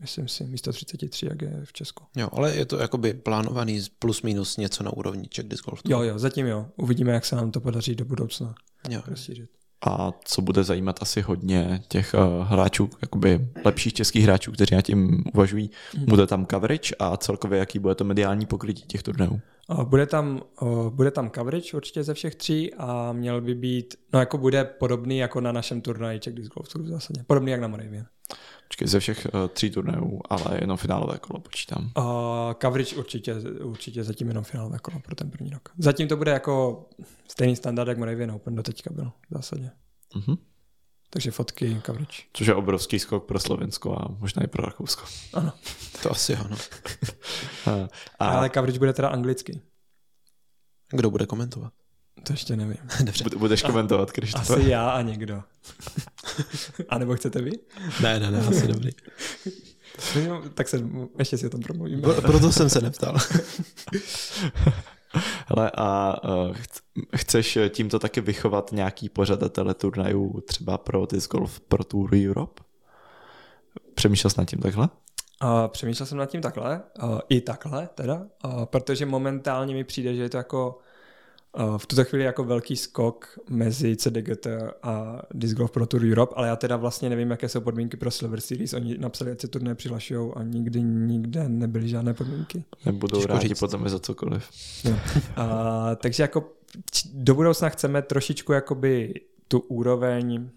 [0.00, 2.04] Myslím si, místo 33, jak je v Česku.
[2.16, 5.80] Jo, ale je to jakoby plánovaný plus minus něco na úrovni Czech Disc Golf.
[5.88, 6.66] Jo, jo, zatím jo.
[6.76, 8.54] Uvidíme, jak se nám to podaří do budoucna
[8.88, 9.02] jo.
[9.06, 9.50] rozšířit
[9.86, 14.82] a co bude zajímat asi hodně těch uh, hráčů, jakoby lepších českých hráčů, kteří na
[14.82, 15.70] tím uvažují.
[15.94, 16.06] Hmm.
[16.06, 19.40] Bude tam coverage a celkově jaký bude to mediální pokrytí těch turnajů?
[19.84, 20.42] Bude tam,
[20.88, 25.18] bude tam coverage určitě ze všech tří a měl by být, no jako bude podobný
[25.18, 27.24] jako na našem turnaji Czech Disc Golf Tour v zásadě.
[27.26, 28.06] Podobný jak na Moravian.
[28.68, 31.92] Počkej, ze všech uh, tří turnajů, ale jenom finálové kolo počítám.
[31.98, 32.04] Uh,
[32.62, 35.68] coverage určitě, určitě zatím jenom finálové kolo pro ten první rok.
[35.78, 36.86] Zatím to bude jako
[37.28, 39.70] stejný standard, jak Moravian Open do teďka byl v zásadě.
[40.16, 40.38] Uh-huh.
[41.10, 42.22] Takže fotky, coverage.
[42.32, 45.04] Což je obrovský skok pro Slovensko a možná i pro Rakousko.
[45.34, 45.52] Ano.
[46.02, 46.56] To asi ano.
[48.18, 48.26] a...
[48.26, 49.60] Ale coverage bude teda anglicky.
[50.90, 51.72] Kdo bude komentovat?
[52.22, 52.76] To ještě nevím.
[53.04, 53.24] Dobře.
[53.36, 55.42] Budeš komentovat, když to Asi já a někdo.
[56.88, 57.50] a nebo chcete vy?
[58.02, 58.90] Ne, ne, ne, asi dobrý.
[60.54, 60.80] tak se
[61.18, 62.02] ještě si o tom promluvíme.
[62.20, 63.16] Proto jsem se neptal.
[65.46, 66.16] Hele, a
[67.16, 72.62] chceš tímto taky vychovat nějaký pořadatele turnajů třeba pro Disc Golf Pro Tour Europe?
[73.94, 74.88] Přemýšlel jsi nad tím takhle?
[75.44, 80.14] Uh, přemýšlel jsem nad tím takhle, uh, i takhle teda, uh, protože momentálně mi přijde,
[80.14, 80.78] že je to jako
[81.76, 84.46] v tuto chvíli jako velký skok mezi CDGT
[84.82, 88.10] a Disc Golf Pro Tour Europe, ale já teda vlastně nevím, jaké jsou podmínky pro
[88.10, 88.72] Silver Series.
[88.72, 92.64] Oni napsali, ať se turné přihlašují a nikdy nikde nebyly žádné podmínky.
[92.86, 93.58] Nebudou Těžko rádi říct.
[93.58, 94.50] potom za cokoliv.
[94.84, 94.98] No.
[95.36, 96.52] A, takže jako
[97.14, 99.14] do budoucna chceme trošičku jakoby
[99.48, 100.48] tu úroveň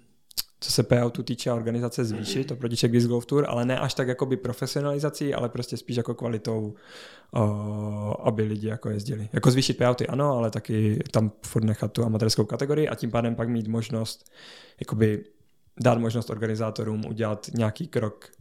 [0.62, 4.08] co se payoutu týče organizace zvýšit oproti Czech Disc Golf Tour, ale ne až tak
[4.08, 6.76] jakoby profesionalizací, ale prostě spíš jako kvalitou,
[7.32, 9.30] uh, aby lidi jako jezdili.
[9.34, 13.36] Jako zvýšit payouty ano, ale taky tam furt nechat tu amatérskou kategorii a tím pádem
[13.36, 14.32] pak mít možnost
[14.80, 15.26] jakoby
[15.80, 18.32] dát možnost organizátorům udělat nějaký krok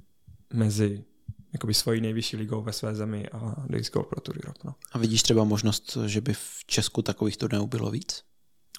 [0.52, 1.05] mezi
[1.52, 4.60] jakoby svojí nejvyšší ligou ve své zemi a Disc Golf Pro Tour Europe.
[4.64, 4.74] No.
[4.92, 8.24] A vidíš třeba možnost, že by v Česku takových turnajů bylo víc?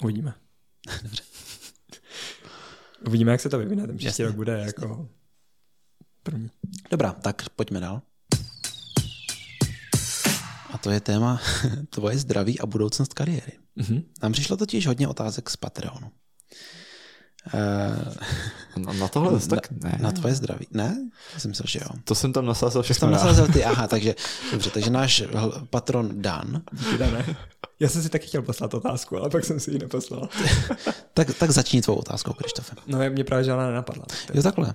[0.02, 0.34] Uvidíme.
[1.04, 1.24] Dobře.
[3.08, 3.88] Uvidíme, jak se to vyvine.
[3.88, 5.10] Ten příští rok bude jako
[6.24, 6.50] první.
[6.92, 8.02] Dobrá, tak pojďme dál.
[10.72, 11.42] A to je téma
[11.90, 13.52] tvoje zdraví a budoucnost kariéry.
[13.78, 14.04] Mm-hmm.
[14.24, 16.12] Nám přišlo totiž hodně otázek z Patreonu.
[17.54, 19.98] Uh, na, na tohle zase tak ne.
[20.02, 20.68] Na tvoje zdraví.
[20.72, 20.98] Ne?
[21.34, 21.90] Já jsem myslel, že jo.
[22.04, 23.00] To jsem tam nasázel všechno.
[23.00, 24.16] To jsem nasázel ty, aha, takže,
[24.52, 25.24] dobře, takže náš
[25.70, 26.62] patron Dan.
[26.72, 27.36] Díky, Dane.
[27.80, 30.30] Já jsem si taky chtěl poslat otázku, ale pak jsem si ji neposlal.
[31.14, 32.76] tak, tak začni tvou otázkou, Krištofe.
[32.88, 34.06] No, mě právě žádná nenapadla.
[34.34, 34.74] Jo, takhle.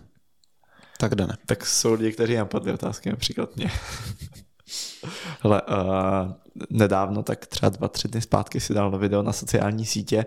[0.99, 1.37] Tak Dane.
[1.47, 3.71] Tak jsou lidi, kteří napadli otázky, například mě.
[5.43, 6.33] Hele, uh,
[6.71, 10.27] nedávno, tak třeba dva, tři dny zpátky si dal video na sociální sítě,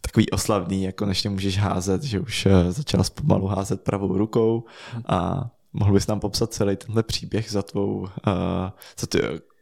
[0.00, 4.64] takový oslavný, jako konečně můžeš házet, že už uh, začal pomalu házet pravou rukou
[5.06, 8.08] a mohl bys nám popsat celý tenhle příběh za tvou, uh,
[9.00, 9.20] za ty,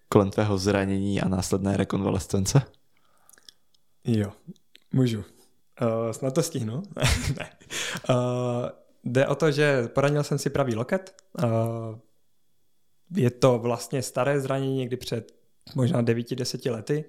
[0.08, 2.62] kolem tvého zranění a následné rekonvalescence?
[4.04, 4.32] Jo,
[4.92, 5.18] můžu.
[5.18, 5.24] Uh,
[6.12, 6.82] snad to stihnu.
[7.38, 7.50] ne.
[8.10, 8.16] Uh,
[9.04, 11.14] jde o to, že poranil jsem si pravý loket.
[11.44, 11.48] Uh,
[13.16, 15.32] je to vlastně staré zranění někdy před
[15.74, 17.04] možná 9-10 lety.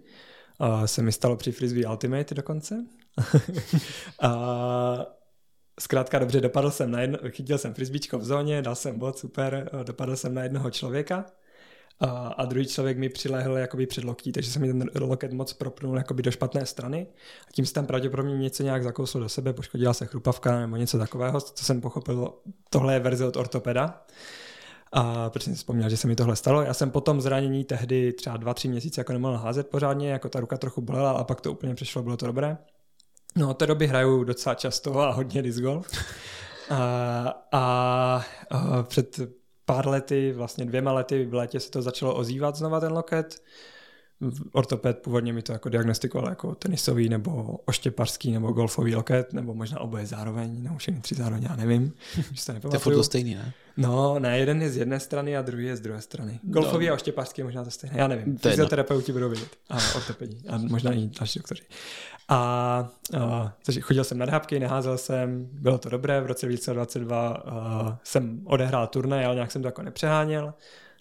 [0.59, 2.85] Uh, se mi stalo při Frisbee Ultimate dokonce.
[4.21, 5.05] a
[5.79, 9.69] zkrátka dobře, dopadl jsem na jedno, chytil jsem frisbíčko v zóně, dal jsem bod, super,
[9.83, 11.25] dopadl jsem na jednoho člověka
[11.99, 15.53] a, a druhý člověk mi přilehl jakoby před loktí, takže se mi ten loket moc
[15.53, 17.07] propnul jakoby do špatné strany
[17.47, 20.97] a tím se tam pravděpodobně něco nějak zakouslo do sebe, poškodila se chrupavka nebo něco
[20.97, 22.33] takového, co jsem pochopil,
[22.69, 24.05] tohle je verze od ortopeda.
[24.97, 26.61] A protože jsem vzpomněl, že se mi tohle stalo.
[26.61, 30.39] Já jsem potom zranění tehdy třeba dva, tři měsíce jako nemohl házet pořádně, jako ta
[30.39, 32.57] ruka trochu bolela a pak to úplně přešlo, bylo to dobré.
[33.35, 35.87] No, od té doby hraju docela často a hodně disc golf.
[36.69, 37.61] A, a,
[38.49, 39.19] a před
[39.65, 43.41] pár lety, vlastně dvěma lety v létě se to začalo ozývat znova ten loket
[44.51, 49.79] ortoped původně mi to jako diagnostikoval jako tenisový nebo oštěpařský nebo golfový loket, nebo možná
[49.79, 51.93] oboje zároveň, nebo všechny tři zároveň, já nevím.
[52.61, 53.53] to je furt to stejný, ne?
[53.77, 56.39] No, ne, jeden je z jedné strany a druhý je z druhé strany.
[56.43, 56.91] Golfový no.
[56.91, 58.37] a oštěpařský je možná to stejné, já nevím.
[58.37, 61.63] Fyzioterapeuti budou vidět a ortopedi a možná i další doktoři.
[62.29, 62.37] A,
[63.19, 67.99] a takže chodil jsem na dhábky, neházel jsem, bylo to dobré, v roce 2022 a,
[68.03, 70.53] jsem odehrál turnaj, ale nějak jsem to jako nepřeháněl.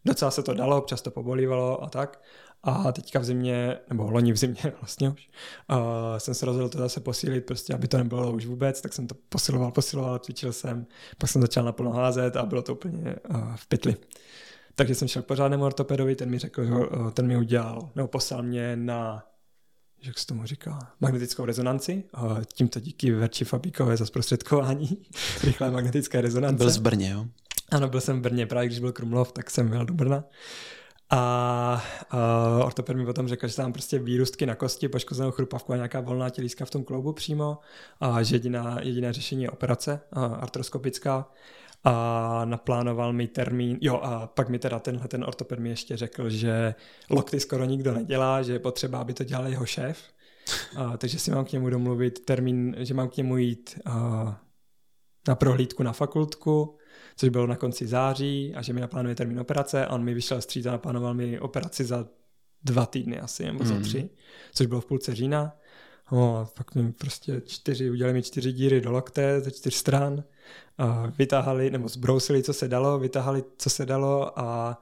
[0.05, 2.21] Docela se to dalo, občas to pobolívalo a tak.
[2.65, 5.29] A teďka v zimě, nebo loni v zimě vlastně už,
[5.71, 5.77] uh,
[6.19, 9.15] jsem se rozhodl to zase posílit, prostě aby to nebylo už vůbec, tak jsem to
[9.29, 10.87] posiloval, posiloval, cvičil jsem,
[11.19, 13.97] pak jsem začal naplno házet a bylo to úplně uh, v pytli.
[14.75, 18.09] Takže jsem šel k pořádnému ortopedovi, ten mi řekl, že uh, ten mi udělal, nebo
[18.09, 19.25] poslal mě na
[20.07, 22.05] jak se tomu říká, magnetickou rezonanci.
[22.55, 25.03] Tímto díky Verči Fabíkové za zprostředkování
[25.45, 26.57] rychlé magnetické rezonance.
[26.57, 27.27] Byl z Brně, jo?
[27.71, 30.25] Ano, byl jsem v Brně, právě když byl Krumlov, tak jsem měl do Brna.
[31.11, 31.83] A
[32.59, 36.01] uh, ortoped mi potom řekl, že tam prostě výrůstky na kosti, poškozenou chrupavku a nějaká
[36.01, 37.59] volná tělíska v tom kloubu přímo.
[38.01, 41.31] A že jediná, jediné řešení je operace uh, artroskopická.
[41.87, 46.31] A naplánoval mi termín, jo a pak mi teda tenhle ten ortoped mi ještě řekl,
[46.31, 46.75] že
[47.11, 49.99] lokty skoro nikdo nedělá, že je potřeba, aby to dělal jeho šéf,
[50.77, 54.33] uh, takže si mám k němu domluvit termín, že mám k němu jít uh,
[55.29, 56.77] na prohlídku na fakultku,
[57.17, 60.41] což bylo na konci září a že mi naplánuje termín operace a on mi vyšel
[60.41, 62.07] stříc a naplánoval mi operaci za
[62.65, 63.83] dva týdny asi, nebo za mm.
[63.83, 64.11] tři,
[64.55, 65.57] což bylo v půlce října.
[66.13, 70.25] No, pak mi prostě čtyři, udělali mi čtyři díry do lokte ze čtyř stran,
[70.79, 74.81] a vytáhali, nebo zbrousili, co se dalo, vytáhali, co se dalo a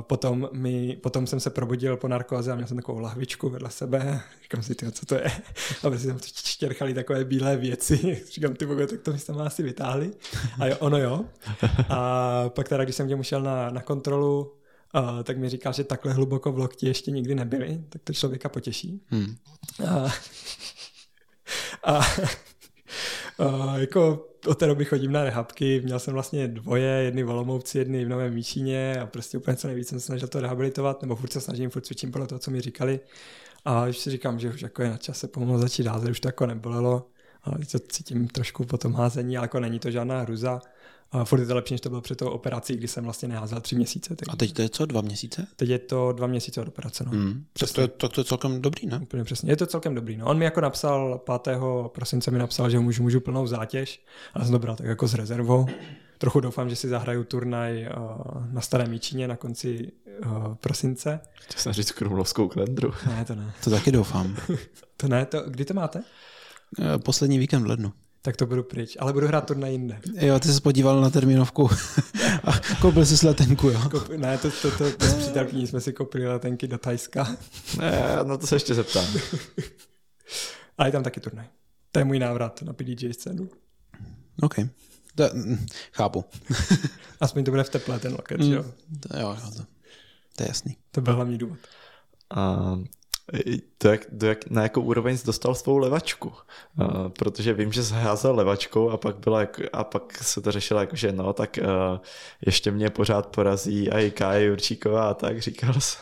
[0.00, 4.20] potom, mi, potom jsem se probudil po narkóze a měl jsem takovou lahvičku vedle sebe.
[4.42, 5.30] Říkám si, tyjo, co to je?
[5.82, 8.22] A si tam štěrchali takové bílé věci.
[8.32, 10.10] Říkám, ty bogo, tak to mi tam asi vytáhli.
[10.60, 11.24] A jo, ono jo.
[11.88, 14.54] A pak teda, když jsem těm šel na, na kontrolu,
[14.94, 18.48] uh, tak mi říkal, že takhle hluboko v lokti ještě nikdy nebyli, tak to člověka
[18.48, 19.02] potěší.
[19.08, 19.36] Hmm.
[19.86, 20.12] A,
[21.92, 22.00] a,
[23.38, 27.78] a jako od té doby chodím na rehabky, měl jsem vlastně dvoje, jedny v Olomouci,
[27.78, 31.16] jedny v Novém Míšíně a prostě úplně co nejvíc jsem se snažil to rehabilitovat, nebo
[31.16, 33.00] furt se snažím, furt cvičím podle toho, co mi říkali.
[33.64, 36.28] A už si říkám, že už jako je na čase pomalu začít házet, už to
[36.28, 37.06] jako nebolelo,
[37.42, 40.60] ale to cítím trošku po tom házení, ale jako není to žádná hruza.
[41.12, 43.60] A furt je to lepší, než to bylo před tou operací, kdy jsem vlastně neházel
[43.60, 44.16] tři měsíce.
[44.16, 44.28] Tak...
[44.28, 45.46] A teď to je co, dva měsíce?
[45.56, 47.12] Teď je to dva měsíce od operace, no.
[47.12, 47.44] Mm.
[47.58, 48.98] Tak to, je, to, to je celkem dobrý, ne?
[49.02, 49.52] Úplně přesně.
[49.52, 50.26] Je to celkem dobrý, no.
[50.26, 51.58] On mi jako napsal 5.
[51.88, 54.04] prosince mi napsal, že můžu, můžu plnou zátěž
[54.34, 55.66] a jsem to tak jako s rezervou.
[56.18, 59.92] Trochu doufám, že si zahraju turnaj uh, na Starém Míčině na konci
[60.26, 61.20] uh, prosince.
[61.34, 62.92] Chtěl jsem říct krumlovskou kalendru.
[63.06, 63.52] Ne, to ne.
[63.64, 64.36] To taky doufám.
[64.96, 66.02] to ne, to, kdy to máte?
[66.80, 67.92] Eh, poslední víkend v lednu
[68.24, 68.96] tak to budu pryč.
[69.00, 70.00] Ale budu hrát turnaj jinde.
[70.14, 71.70] Jo, ty jsi podíval na termínovku
[72.44, 73.80] a koupil jsi letenku, jo?
[73.90, 77.36] Koup, ne, to, to, to, to s přítelkyní jsme si koupili letenky do Tajska.
[77.78, 79.06] Ne, no to se ještě zeptám.
[80.78, 81.46] a je tam taky turnaj.
[81.92, 83.48] To je můj návrat na PDJ scénu.
[84.42, 84.54] OK.
[85.14, 85.24] To,
[85.92, 86.24] chápu.
[87.20, 88.52] Aspoň to bude v teple ten loket, mm.
[88.52, 88.62] jo?
[89.00, 89.64] To, jo, jo to,
[90.36, 90.76] to je jasný.
[90.90, 91.58] To byl hlavní důvod.
[92.34, 92.78] A
[93.78, 96.32] to jak, do jak, na jakou úroveň jsi dostal svou levačku.
[96.80, 100.52] Uh, protože vím, že jsi házel levačkou a pak, byla, jak, a pak se to
[100.52, 101.98] řešilo jako, že no, tak uh,
[102.46, 105.96] ještě mě pořád porazí a i Kája Jurčíková a tak říkal jsi.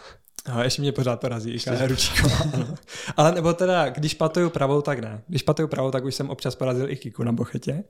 [0.49, 2.39] No, ještě mě pořád porazí i Kája Ručíková.
[3.17, 5.23] Ale nebo teda, když patuju pravou, tak ne.
[5.29, 7.85] Když patuju pravou, tak už jsem občas porazil i Kiku na bochetě.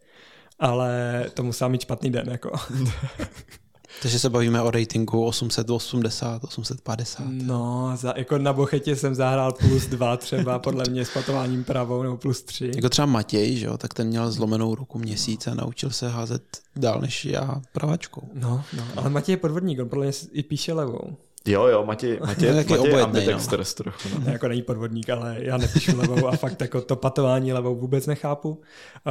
[0.58, 2.52] Ale to musel mít špatný den, jako.
[4.02, 7.24] Takže se bavíme o ratingu 880, 850.
[7.28, 12.02] No, za, jako na bochetě jsem zahrál plus dva třeba, podle mě s patováním pravou,
[12.02, 12.70] nebo plus tři.
[12.74, 16.42] Jako třeba Matěj, že jo, tak ten měl zlomenou ruku měsíc a naučil se házet
[16.76, 18.22] dál než já pravačkou.
[18.34, 21.16] No, no, ale Matěj je podvodník, on podle mě i píše levou.
[21.46, 23.84] Jo, jo, Matěj, Matěj, Matěj, Matěj je ambidextrous no.
[23.84, 24.08] trochu.
[24.24, 24.32] No.
[24.32, 28.60] jako není podvodník, ale já nepíšu levou a fakt jako to patování levou vůbec nechápu.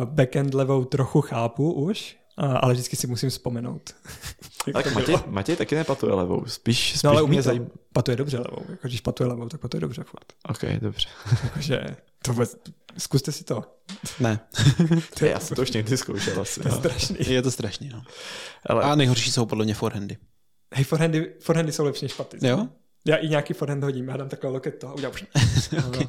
[0.05, 3.81] Backend levou trochu chápu už, ale vždycky si musím vzpomenout.
[4.73, 7.69] Tak Matěj, Matěj taky nepatuje levou, spíš, spíš no, ale mě zajím...
[7.93, 10.33] patuje dobře levou, jako když patuje levou, tak patuje dobře furt.
[10.49, 11.07] Ok, dobře.
[11.53, 11.85] Takže
[12.25, 12.57] to vůbec,
[12.97, 13.63] zkuste si to.
[14.19, 14.39] Ne.
[15.19, 16.59] to já jsem to už někdy zkoušel asi.
[16.59, 16.77] To je no.
[16.77, 17.17] strašný.
[17.19, 18.01] Je to strašný, no.
[18.65, 18.83] Ale...
[18.83, 20.17] A nejhorší jsou podle mě forehandy.
[20.73, 22.37] Hej, forehandy, forehandy jsou lepší než paty.
[22.47, 22.67] Jo?
[23.05, 25.25] Já i nějaký forehand hodím, já dám takové loket toho a udělám už.
[25.87, 26.07] okay.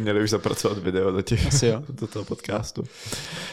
[0.00, 1.82] Měli už zapracovat video do, těch, asi jo.
[1.88, 2.84] do toho podcastu.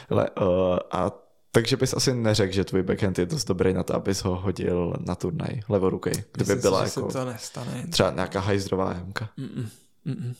[0.09, 1.11] Ale, uh, a
[1.51, 4.93] takže bys asi neřekl, že tvůj backhand je dost dobrý na to, abys ho hodil
[4.99, 6.13] na turnaj levorukej.
[6.13, 7.87] Kdyby Myslím byla si, jako to nestane.
[7.87, 9.29] třeba nějaká hajzdrová jemka.
[9.37, 9.69] Mm-mm.
[10.05, 10.35] Mm-mm.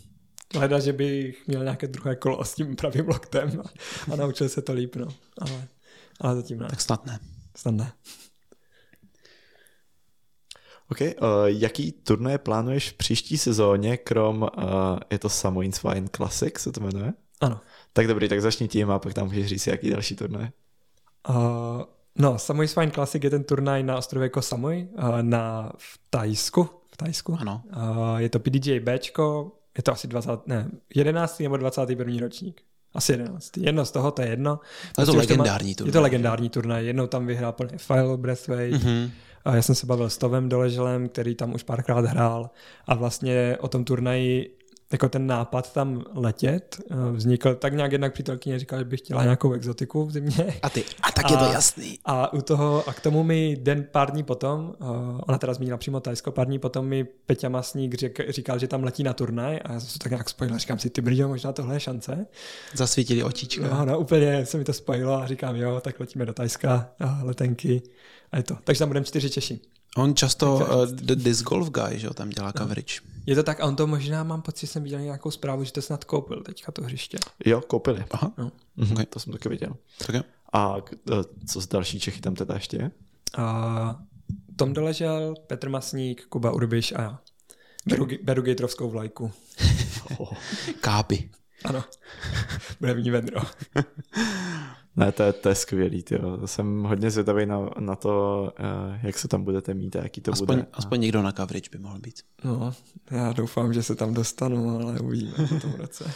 [0.56, 3.70] Hleda, že bych měl nějaké druhé kolo s tím pravým loktem a,
[4.14, 5.08] a naučil se to líp, no.
[5.42, 5.68] Ale,
[6.22, 6.68] ale zatím ne.
[6.70, 7.20] Tak snad ne.
[7.58, 7.92] Snad ne.
[10.90, 11.08] OK, uh,
[11.46, 14.50] jaký turnaje plánuješ v příští sezóně, krom, uh,
[15.12, 17.14] je to Samoins Wine Classic, se to jmenuje?
[17.42, 17.62] Ano.
[17.94, 20.50] Tak dobrý, tak začni tím a pak tam můžeš říct, jaký další turnaj.
[21.30, 21.82] Uh,
[22.16, 26.70] no, Samois Wine Classic je ten turnaj na ostrově Ko Samui, uh, na, v Tajsku.
[26.94, 27.38] V Tajsku.
[27.40, 27.62] Ano.
[27.76, 31.40] Uh, je to PDJ Bčko, je to asi 20, ne, 11.
[31.40, 32.20] nebo 21.
[32.20, 32.62] ročník.
[32.94, 33.58] Asi 11.
[33.58, 34.60] Jedno z toho, to je jedno.
[35.00, 35.90] je to legendární turnaj.
[35.90, 36.86] Je to legendární turnaj.
[36.86, 38.72] Jednou tam vyhrál plně File Breathway.
[38.72, 39.10] Mm-hmm.
[39.46, 42.50] A já jsem se bavil s Tovem Doleželem, který tam už párkrát hrál
[42.88, 44.58] a vlastně o tom turnaji
[44.92, 49.24] jako ten nápad tam letět eh, vznikl tak nějak jednak přítelkyně říkala, že by chtěla
[49.24, 50.60] nějakou exotiku v zimě.
[50.64, 52.00] A ty, a tak a, je to jasný.
[52.06, 54.88] A u toho, a k tomu mi den pár dní potom, uh,
[55.28, 58.84] ona teda zmínila přímo Tajsko, pár dní potom mi Peťa Masník řek, říkal, že tam
[58.84, 61.54] letí na turnaj a já jsem se tak nějak spojil, říkám si, ty brďo, možná
[61.54, 62.26] tohle je šance.
[62.74, 63.68] Zasvítili očička.
[63.68, 67.20] No, no, úplně se mi to spojilo a říkám, jo, tak letíme do Tajska, a
[67.24, 67.82] letenky
[68.32, 68.58] a je to.
[68.64, 69.60] Takže tam budeme čtyři Češi.
[69.98, 73.02] On často uh, the Disc Golf Guy, že jo, tam dělá coverage.
[73.26, 75.72] Je to tak, a on to možná, mám pocit, že jsem viděl nějakou zprávu, že
[75.72, 77.18] to snad koupil teďka to hřiště.
[77.46, 78.06] Jo, koupili.
[78.12, 78.52] Aha, no.
[78.78, 78.94] mm-hmm.
[78.94, 79.06] okay.
[79.06, 79.74] to jsem taky viděl.
[80.06, 80.22] Tak jo.
[80.54, 80.78] A
[81.12, 81.16] eh,
[81.48, 82.92] co z další Čechy tam teda ještě je?
[83.38, 84.00] A
[84.56, 87.20] Tom Doležel, Petr Masník, Kuba Urbiš a já.
[87.86, 89.32] Beru, beru gejtrovskou vlajku.
[90.18, 90.34] oh.
[90.82, 91.30] Kápy.
[91.66, 91.84] Ano,
[92.80, 93.42] bude v ní vedro.
[94.96, 96.48] Ne, to je, to je skvělý, tyjo.
[96.48, 100.32] Jsem hodně zvědavý na, na to, eh, jak se tam budete mít a jaký to
[100.32, 100.68] aspoň, bude.
[100.74, 102.16] Aspoň někdo na coverage by mohl být.
[102.44, 102.74] No,
[103.12, 106.12] já doufám, že se tam dostanu, ale uvidíme v tom roce.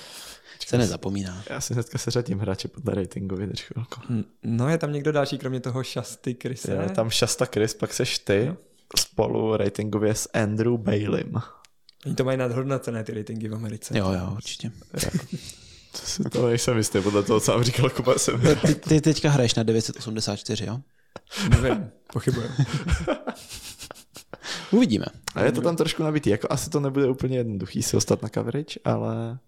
[0.68, 1.44] se nezapomíná.
[1.50, 4.02] Já si hnedka seřadím hráče podle ratingu, vydrž chvilku.
[4.44, 6.72] No je tam někdo další, kromě toho Šasty Krise?
[6.72, 8.58] Je tam Šasta Chris, pak seš ty no.
[8.98, 11.34] spolu ratingově s Andrew Bailim.
[12.06, 13.98] Oni to mají nadhodnocené ty ratingy v Americe.
[13.98, 14.72] Jo, jo, určitě.
[16.32, 18.42] to nejsem jistý, podle toho, co vám říkal Kuba jsem.
[18.68, 20.80] Ty, ty teďka hraješ na 984, jo?
[21.50, 22.50] Nevím, pochybuji.
[24.72, 25.06] Uvidíme.
[25.36, 26.30] A je to tam trošku nabitý.
[26.30, 29.40] Jako asi to nebude úplně jednoduchý si ostat na coverage, ale...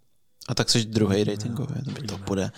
[0.48, 2.52] A tak jsi druhý ratingový, to by to bude.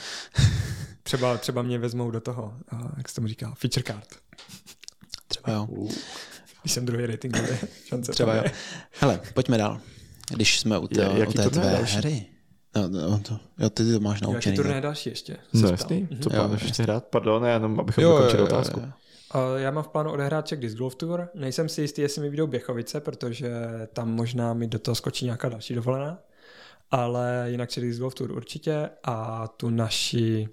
[1.03, 2.53] třeba, třeba mě vezmou do toho,
[2.97, 4.07] jak se tomu říká, feature card.
[5.27, 5.67] Třeba jo.
[6.61, 7.47] Když jsem druhý ratingový,
[7.85, 8.11] šance.
[8.11, 8.43] Třeba jo.
[8.91, 9.81] Hele, pojďme dál.
[10.29, 12.25] Když jsme u té, u té tvé hry.
[12.75, 14.55] No, no, to, jo, ty to máš naučený.
[14.55, 15.37] Jaký turné další ještě?
[15.53, 17.05] No jasný, co plánuješ ještě hrát?
[17.05, 18.79] Pardon, jenom abychom jo, dokončili otázku.
[18.79, 18.91] Jo, jo.
[19.55, 21.29] Já mám v plánu odehrát Czech Disc Golf Tour.
[21.35, 23.51] Nejsem si jistý, jestli mi vyjdou Běchovice, protože
[23.93, 26.19] tam možná mi do toho skočí nějaká další dovolená.
[26.91, 30.49] Ale jinak Czech Disc Golf Tour určitě a tu naši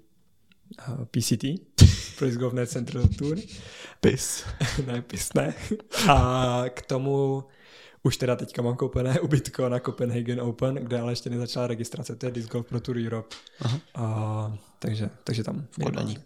[0.89, 1.43] uh, eh, PCT,
[2.17, 3.37] Pro Disc Golf Net Central Tour.
[4.01, 4.43] PIS.
[4.85, 5.53] ne, PIS ne.
[6.09, 7.43] A k tomu
[8.07, 12.25] už teda teďka mám koupené ubytko na Copenhagen Open, kde ale ještě nezačala registrace, to
[12.25, 13.35] je Disc Golf Pro Tour Europe.
[13.59, 13.79] Aha.
[13.95, 15.65] A, takže, takže tam.
[15.83, 16.17] Kodani.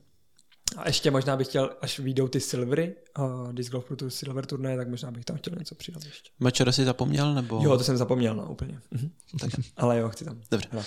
[0.78, 4.46] A ještě možná bych chtěl, až vyjdou ty silvery, uh, Disc Golf Pro Tour Silver
[4.46, 6.32] turné, tak možná bych tam chtěl něco přidat ještě.
[6.40, 7.60] Mačera si zapomněl, nebo?
[7.64, 8.80] Jo, to jsem zapomněl, no, úplně.
[8.92, 9.12] Mhm.
[9.40, 9.50] Tak.
[9.78, 10.42] ale jo, chci tam.
[10.52, 10.70] Dobře.
[10.74, 10.82] Uh,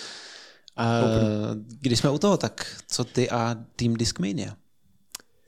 [1.79, 4.55] když jsme u toho, tak co ty a Team Discmania?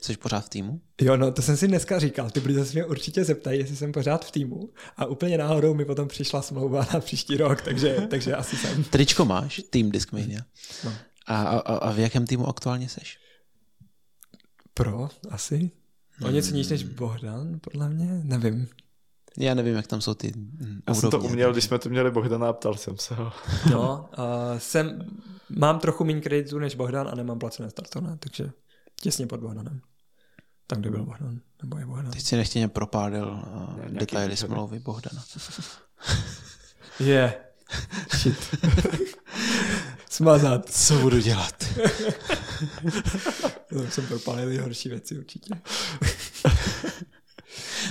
[0.00, 0.80] Jsi pořád v týmu?
[1.00, 2.30] Jo, no to jsem si dneska říkal.
[2.30, 4.70] Ty brzo se mě určitě zeptají, jestli jsem pořád v týmu.
[4.96, 8.84] A úplně náhodou mi potom přišla smlouva na příští rok, takže, takže asi jsem.
[8.84, 10.40] Tričko máš, tým Discmania.
[10.84, 10.92] No.
[11.26, 13.18] A, a, a v jakém týmu aktuálně seš?
[14.74, 15.70] Pro, asi.
[16.22, 18.68] O něco níž než Bohdan, podle mě, nevím.
[19.38, 22.10] Já nevím, jak tam jsou ty mm, Já jsem to uměl, když jsme tu měli
[22.10, 23.32] Bohdana a ptal jsem se ho.
[23.70, 24.24] No, uh,
[24.58, 25.06] jsem,
[25.48, 28.50] mám trochu méně kreditů než Bohdan a nemám placené startovné, takže
[29.00, 29.80] těsně pod Bohdanem.
[30.70, 32.10] Tam, kde byl Bohdan, nebo je Bohdan.
[32.12, 35.24] Teď si nechtěně propádil uh, nějaký detaily smlouvy Bohdana.
[37.00, 37.06] Je.
[37.06, 37.32] Yeah.
[38.16, 38.56] Shit.
[40.10, 40.70] Smazat.
[40.70, 41.64] Co budu dělat?
[43.68, 45.54] To jsem propálil horší věci určitě.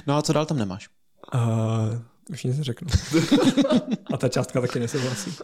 [0.07, 0.89] No a co dál tam nemáš?
[1.33, 2.87] Uh, už nic neřeknu.
[4.13, 5.35] a ta částka taky nesouhlasí.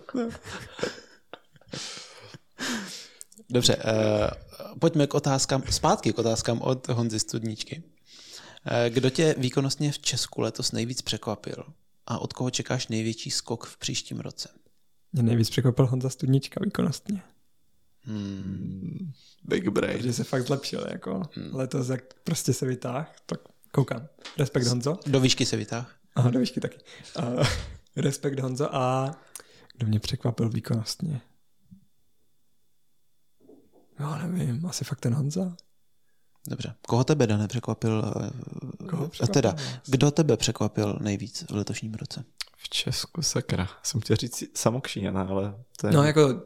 [3.54, 7.84] Dobře, uh, pojďme k otázkám, zpátky k otázkám od Honzy Studničky.
[7.86, 11.66] Uh, kdo tě výkonnostně v Česku letos nejvíc překvapil
[12.08, 14.50] a od koho čekáš největší skok v příštím roce?
[15.14, 17.22] Mě nejvíc překvapil Honza Studnička výkonnostně.
[18.02, 19.12] Hmm.
[19.44, 19.98] Big brain.
[19.98, 20.86] Protože se fakt zlepšil.
[20.92, 21.22] Jako
[21.52, 23.40] letos, jak prostě se vytáh, tak
[23.72, 24.08] koukám.
[24.38, 25.00] Respekt Honzo.
[25.08, 25.96] Do výšky se vytáh?
[26.16, 26.78] Aha, do výšky taky.
[27.20, 27.48] Uh,
[27.96, 29.16] respekt Honzo a
[29.78, 31.22] kdo mě překvapil výkonnostně?
[34.04, 35.56] Já nevím, asi fakt ten Honza.
[36.48, 36.76] Dobře.
[36.88, 38.14] Koho tebe, Dane, překvapil?
[38.26, 39.64] eh, Koho a překvapil teda, vás?
[39.86, 42.24] kdo tebe překvapil nejvíc v letošním roce?
[42.58, 43.70] V Česku, sakra.
[43.84, 46.42] Jsem chtěl říct Samokšíňana, ale to je No jako,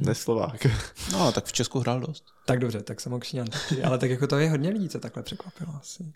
[0.00, 0.66] neslovák.
[1.12, 2.24] No, tak v Česku hrál dost.
[2.46, 6.12] tak dobře, tak taky, ale tak jako to je hodně lidí, co takhle překvapilo asi.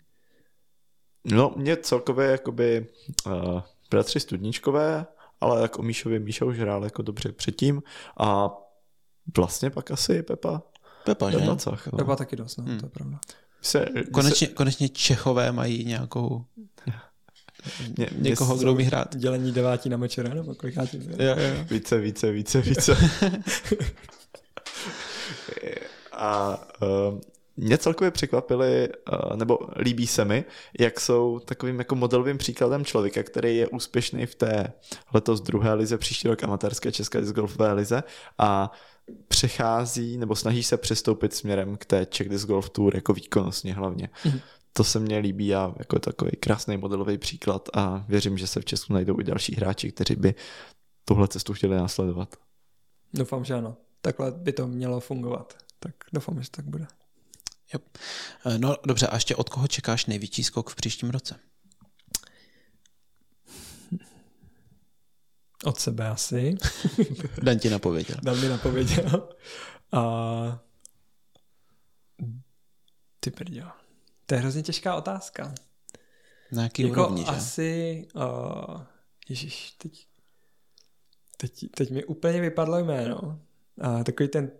[1.25, 2.87] No, mě celkově jakoby
[3.25, 5.05] uh, bratři Studničkové,
[5.41, 7.83] ale jako Míšovi, Míša už hrál jako dobře předtím
[8.19, 8.49] a
[9.37, 10.61] vlastně pak asi Pepa.
[11.03, 11.37] Pepa, že?
[11.37, 11.97] Pepa Cach, no.
[11.97, 13.19] Pepa taky dost, no, to je pravda.
[13.61, 16.45] Se, Konečně, konečně Čechové mají nějakou
[17.97, 19.15] mě, mě někoho, kdo umí hrát.
[19.15, 21.09] Dělení devátí na mečere, nebo kolikátí?
[21.19, 21.65] Jo, jo.
[21.69, 22.97] Více, více, více, více.
[26.11, 27.19] a uh,
[27.57, 30.45] mě celkově překvapili, uh, nebo líbí se mi,
[30.79, 34.73] jak jsou takovým jako modelovým příkladem člověka, který je úspěšný v té
[35.13, 38.03] letos druhé lize, příští rok amatérské české golfové lize
[38.37, 38.71] a
[39.27, 44.09] přechází nebo snaží se přestoupit směrem k té Czech Disc Golf Tour jako výkonnostně hlavně.
[44.73, 48.65] To se mně líbí a jako takový krásný modelový příklad a věřím, že se v
[48.65, 50.35] Česku najdou i další hráči, kteří by
[51.05, 52.35] tuhle cestu chtěli následovat.
[53.13, 53.77] Doufám, že ano.
[54.01, 55.57] Takhle by to mělo fungovat.
[55.79, 56.87] Tak doufám, že tak bude.
[57.73, 57.79] Jo.
[58.45, 61.35] Eh, No dobře, a ještě od koho čekáš největší skok v příštím roce?
[65.63, 66.57] Od sebe asi.
[67.43, 68.17] Dan ti napověděl.
[68.23, 69.29] Dan mi napověděl.
[69.91, 70.59] A...
[73.19, 73.71] Ty prděl.
[74.25, 75.53] To je hrozně těžká otázka.
[76.51, 77.31] Na jaký jako úrovni, že?
[77.31, 78.07] asi...
[78.15, 78.81] Uh,
[79.29, 80.07] ježiš, teď,
[81.37, 83.39] teď, teď mi úplně vypadlo jméno.
[83.81, 84.51] A takový ten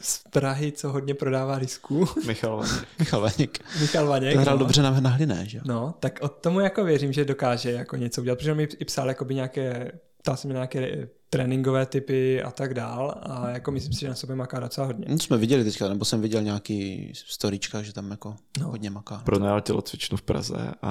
[0.00, 2.04] z Prahy, co hodně prodává risků.
[2.26, 2.98] Michal Vaněk.
[2.98, 3.64] Michal Vaněk.
[3.80, 4.36] Michal Vaněk.
[4.36, 4.58] Hrál no.
[4.58, 5.64] dobře na, na hliné, že jo?
[5.66, 9.08] No, tak od tomu jako věřím, že dokáže jako něco udělat, protože mi i psal
[9.08, 9.92] jakoby nějaké,
[10.24, 14.14] ptal se mi nějaké tréninkové typy a tak dál a jako myslím si, že na
[14.14, 15.06] sobě maká docela hodně.
[15.08, 18.68] No, jsme viděli teďka, nebo jsem viděl nějaký storíčka, že tam jako no.
[18.68, 19.22] hodně maká.
[19.24, 20.90] Pronajal tělocvičnu v Praze a,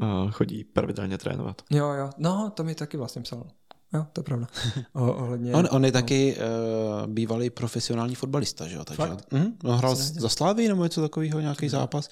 [0.00, 1.62] a chodí pravidelně trénovat.
[1.70, 3.46] Jo, jo, no to mi taky vlastně psal.
[3.94, 4.46] Jo, to je pravda.
[4.94, 5.92] O, ohledně, On, on je no.
[5.92, 8.84] taky uh, bývalý profesionální fotbalista, že jo?
[8.84, 9.32] Takže, Fakt?
[9.32, 12.08] mm, on hrál za Slávy nebo něco takového, nějaký zápas.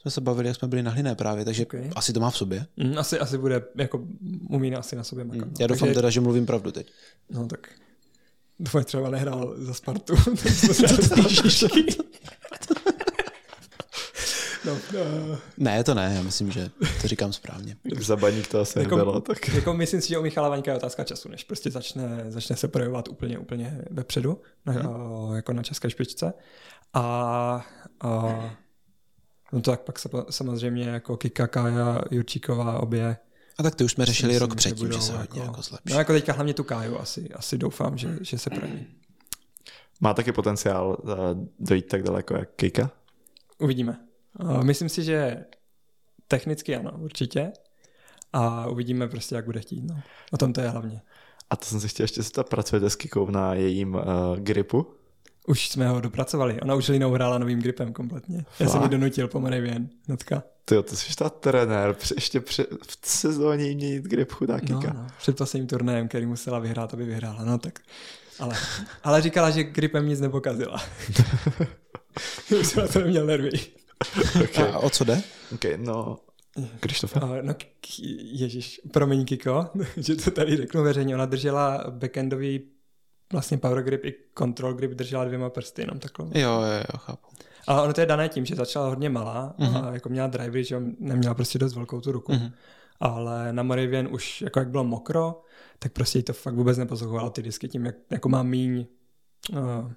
[0.00, 1.90] Jsme se bavili, jak jsme byli na hliné právě, takže Okay.
[1.96, 2.66] asi to má v sobě.
[2.76, 4.04] Mm, asi, asi bude, jako
[4.48, 5.46] umí asi na sobě makat.
[5.48, 5.52] no.
[5.60, 6.86] Já doufám Takže- teda, že mluvím pravdu teď.
[7.30, 7.68] No tak
[8.60, 10.14] doufám, že třeba nehrál za Spartu.
[10.16, 11.22] To.
[14.64, 16.70] no, no, Ne, to ne, já myslím, že
[17.02, 17.76] to říkám správně.
[18.00, 20.76] Za baník to asi Jako- nebylo, tak jako myslím si, že u Michala Vaňka je
[20.76, 25.34] otázka času, než prostě začne, začne se projevovat úplně, úplně vepředu, na, Mhm.
[25.34, 26.32] jako na české špičce.
[26.94, 27.02] A,
[28.00, 28.10] a
[29.52, 33.16] no to tak pak se, samozřejmě jako Kika, Kája, Jurčíková, obě.
[33.58, 35.92] A tak ty už jsme řešili myslím, rok předtím, že, budou se hodně jako zlepší.
[35.92, 38.86] No jako teďka hlavně tu Káju asi, asi doufám, že, že se projeví.
[40.00, 41.12] má taky potenciál uh,
[41.58, 42.90] dojít tak daleko jak Kika.
[43.58, 43.98] Uvidíme.
[44.62, 45.44] Myslím si, že
[46.28, 47.52] technicky ano, určitě.
[48.32, 49.84] A uvidíme prostě, jak bude chtít.
[49.84, 50.00] No.
[50.32, 51.02] O tom to je hlavně.
[51.50, 54.02] A to jsem se chtěl ještě zeptat, pracujete s Kikou na jejím uh,
[54.38, 54.86] gripu?
[55.46, 56.60] Už jsme ho dopracovali.
[56.60, 58.44] Ona už Linou hrála novým gripem kompletně.
[58.60, 58.90] Já jsem ji Fakt?
[58.90, 59.88] donutil po ven.
[60.06, 60.42] Hnedka.
[60.64, 62.62] Ty to jsi ta trenér, při- ještě při,
[63.02, 64.92] v sezóně jí měnit grip chudá No, Kika.
[64.92, 65.06] no.
[65.18, 67.44] Před posledním turnajem, který musela vyhrát, aby vyhrála.
[67.44, 67.78] No tak.
[68.38, 68.56] Ale,
[69.04, 70.82] ale říkala, že gripem nic nepokazila.
[72.60, 73.50] už jsem na to neměl nervy.
[74.44, 74.72] okay.
[74.72, 75.22] A o co jde?
[75.54, 76.18] Okay, no,
[76.80, 77.20] Krištofe?
[77.20, 77.54] Uh, no,
[78.32, 79.66] ježiš, promiň Kiko,
[79.96, 81.14] že to tady řeknu veřejně.
[81.14, 82.60] Ona držela backendový
[83.32, 86.26] vlastně power grip i control grip držela dvěma prsty, jenom takhle.
[86.34, 87.28] Jo, jo, jo, chápu.
[87.66, 89.76] Ale ono to je dané tím, že začala hodně malá uh-huh.
[89.76, 89.94] a mhm.
[89.94, 92.32] jako měla drivery, že neměla prostě dost velkou tu ruku.
[92.32, 92.52] Uh-huh.
[93.00, 95.42] Ale na Moravian už jako jak bylo mokro,
[95.78, 98.86] tak prostě jí to fakt vůbec neposlouchovalo ty disky tím, jak jako má míň
[99.52, 99.92] uh,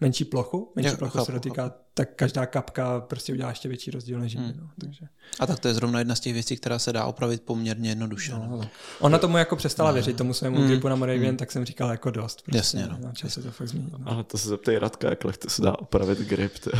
[0.00, 1.80] menší plochu, menší jo, plochu chápu, se dotýká, chápu.
[1.94, 4.46] tak každá kapka prostě udělá ještě větší rozdíl než jiný.
[4.46, 4.60] Hmm.
[4.60, 5.06] No, takže.
[5.40, 8.32] A tak to je zrovna jedna z těch věcí, která se dá opravit poměrně jednoduše.
[8.32, 8.60] No, no.
[9.00, 10.66] Ona tomu jako přestala no, věřit, tomu svému hmm.
[10.66, 11.36] gripu na Moravian, hmm.
[11.36, 12.42] tak jsem říkal jako dost.
[12.42, 12.98] Prostě, Jasně, no.
[13.00, 13.92] Na čas se to fakt změnit.
[13.98, 14.12] No.
[14.12, 16.58] Ale to se zeptej Radka, jak lehce se dá opravit grip.
[16.58, 16.70] To.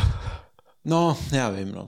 [0.84, 1.86] No, já vím, no.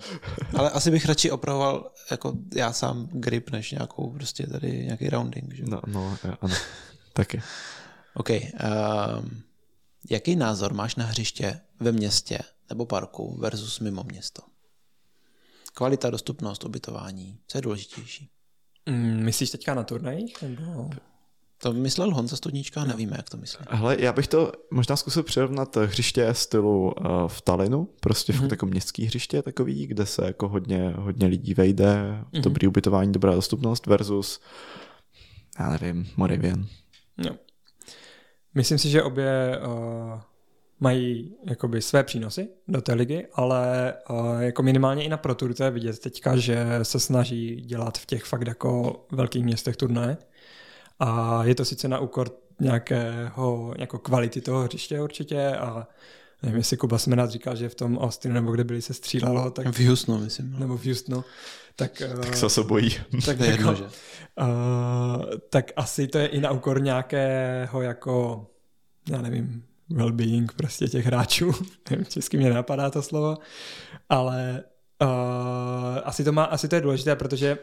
[0.58, 5.54] Ale asi bych radši opravoval jako já sám grip, než nějakou prostě tady nějaký rounding,
[5.54, 5.64] že?
[5.66, 6.54] No, no, ano.
[7.12, 7.42] Taky.
[8.14, 8.30] OK.
[8.30, 9.42] Um,
[10.10, 12.38] Jaký názor máš na hřiště ve městě
[12.68, 14.42] nebo parku versus mimo město?
[15.74, 18.30] Kvalita, dostupnost, ubytování, co je důležitější?
[18.86, 20.42] Mm, myslíš teďka na turnajích?
[20.42, 20.90] Nebo...
[21.58, 23.64] To myslel Honza Studnička, nevíme, jak to myslí.
[23.70, 28.40] Hele, já bych to možná zkusil přirovnat hřiště stylu uh, v Talinu, prostě mm-hmm.
[28.40, 32.40] fakt jako městský hřiště takový, kde se jako hodně, hodně lidí vejde, mm-hmm.
[32.40, 34.40] dobrý ubytování, dobrá dostupnost versus,
[35.58, 36.66] já nevím, Moravian.
[37.18, 37.36] No.
[38.54, 40.20] Myslím si, že obě uh,
[40.80, 45.54] mají jakoby své přínosy do té ligy, ale uh, jako minimálně i na Pro Tour
[45.54, 50.16] to je vidět teďka, že se snaží dělat v těch fakt jako velkých městech turné.
[51.00, 52.30] A je to sice na úkor
[52.60, 55.86] nějakého, nějakou kvality toho hřiště určitě a
[56.42, 59.50] nevím, jestli Kuba Smenat říkal, že v tom Austinu nebo kde byli se střílelo.
[59.50, 60.52] Tak, v Houstonu, myslím.
[60.52, 60.58] No.
[60.58, 61.24] Nebo v Houstonu.
[61.76, 62.90] Tak, tak se se bojí.
[63.26, 63.84] Tak to je jedno, že?
[63.84, 63.88] Uh,
[65.50, 68.46] tak asi to je i na úkor nějakého jako,
[69.10, 71.52] já nevím, well-being prostě těch hráčů.
[71.90, 73.36] nevím, česky mě napadá to slovo,
[74.08, 74.64] ale
[75.02, 75.08] uh,
[76.04, 77.58] asi, to má, asi to je důležité, protože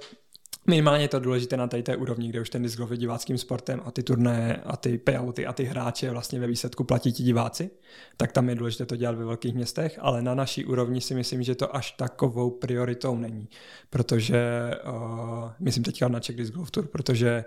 [0.68, 3.82] minimálně je to důležité na té úrovni, kde už ten disc golf je diváckým sportem
[3.86, 7.70] a ty turné a ty payouty a ty hráče vlastně ve výsledku platí ti diváci,
[8.18, 11.44] tak tam je důležité to dělat ve velkých městech, ale na naší úrovni si myslím,
[11.44, 13.50] že to až takovou prioritou není,
[13.90, 17.46] protože uh, myslím teďka na Czech Disc Golf Tour, protože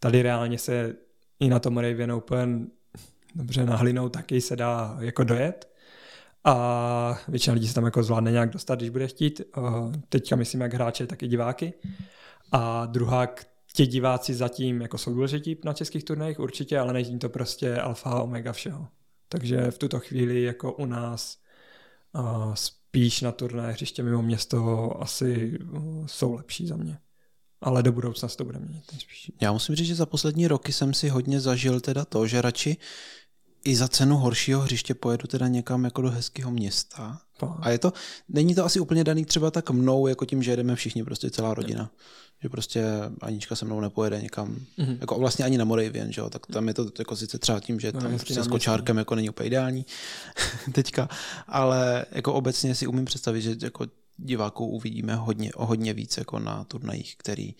[0.00, 0.94] tady reálně se
[1.40, 2.66] i na tom Raven Open
[3.34, 5.68] dobře na hlinou taky se dá jako dojet,
[6.44, 9.40] a většina lidí se tam jako zvládne nějak dostat, když bude chtít.
[10.08, 11.72] Teďka myslím jak hráče, tak i diváky.
[12.52, 13.28] A druhá,
[13.74, 18.10] ti diváci zatím jako jsou důležití na českých turnajích určitě, ale není to prostě alfa
[18.10, 18.88] a omega všeho.
[19.28, 21.38] Takže v tuto chvíli jako u nás
[22.12, 26.98] uh, spíš na turné hřiště mimo město asi uh, jsou lepší za mě.
[27.60, 28.84] Ale do budoucna se to bude měnit.
[29.40, 32.76] Já musím říct, že za poslední roky jsem si hodně zažil teda to, že radši
[33.68, 37.20] i za cenu horšího hřiště pojedu teda někam jako do hezkého města.
[37.60, 37.92] A je to,
[38.28, 41.54] není to asi úplně daný třeba tak mnou, jako tím, že jedeme všichni, prostě celá
[41.54, 41.90] rodina.
[42.42, 42.84] Že prostě
[43.20, 44.98] Anička se mnou nepojede někam, mm-hmm.
[45.00, 47.80] jako vlastně ani na Moravian, že jo, tak tam je to jako sice třeba tím,
[47.80, 49.86] že no, tam prostě s kočárkem jako není úplně ideální
[50.72, 51.08] teďka,
[51.46, 53.86] ale jako obecně si umím představit, že jako
[54.16, 57.54] diváků uvidíme hodně, o hodně víc jako na turnajích, který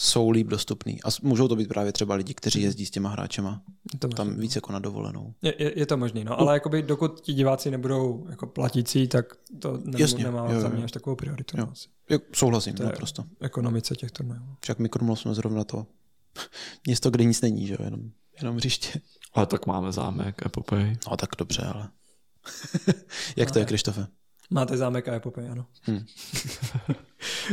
[0.00, 1.02] jsou líp dostupný.
[1.02, 3.62] A můžou to být právě třeba lidi, kteří jezdí s těma hráčema
[3.98, 4.58] to tam možný, víc no.
[4.58, 5.34] jako na dovolenou.
[5.42, 9.26] Je, je, je to možný, no, ale jakoby dokud ti diváci nebudou jako platící, tak
[9.58, 11.60] to ne, Jasně, nemá jo, za mě až takovou prioritu.
[11.60, 11.68] Jo.
[12.10, 13.24] Jo, souhlasím, to naprosto.
[13.40, 14.42] Ekonomice těch turnajů.
[14.60, 15.86] Však my Krumlov jsme zrovna to
[16.86, 18.00] město, kde nic není, že jo, jenom,
[18.36, 19.00] jenom hřiště.
[19.34, 20.98] Ale tak máme zámek, epopej.
[21.10, 21.88] No tak dobře, ale
[23.36, 24.06] jak to je, Krištofe?
[24.50, 25.66] Máte zámek a epopej, ano.
[25.82, 26.04] Hmm.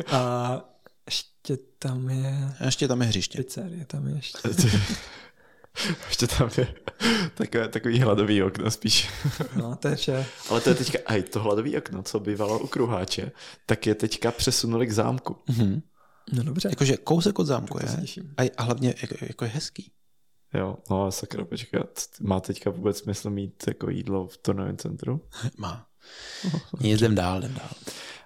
[0.12, 0.75] a
[1.50, 2.56] ještě tam je...
[2.60, 3.44] A ještě tam je hřiště.
[3.44, 4.40] Pizzerie tam je ještě.
[6.08, 6.68] ještě tam je
[7.34, 9.10] takové, takový hladový okno spíš.
[9.56, 10.26] no, to je vše.
[10.50, 13.32] Ale to je teďka, aj to hladový okno, co bývalo u kruháče,
[13.66, 15.38] tak je teďka přesunuli k zámku.
[15.50, 15.82] Mm-hmm.
[16.34, 16.70] No dobře.
[16.70, 18.24] Jakože kousek od zámku je.
[18.38, 19.92] A, a hlavně jako, jako je hezký.
[20.54, 22.02] Jo, no sakra, počkat.
[22.22, 25.22] Má teďka vůbec smysl mít jako jídlo v turnovém centru?
[25.58, 25.88] Má.
[26.80, 27.70] Nic, jdem dál, jdem dál.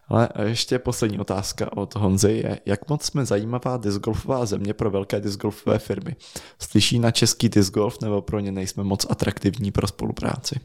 [0.09, 5.19] Ale ještě poslední otázka od Honzy je, jak moc jsme zajímavá discgolfová země pro velké
[5.19, 6.15] discgolfové firmy?
[6.59, 10.59] Slyší na český discgolf nebo pro ně nejsme moc atraktivní pro spolupráci?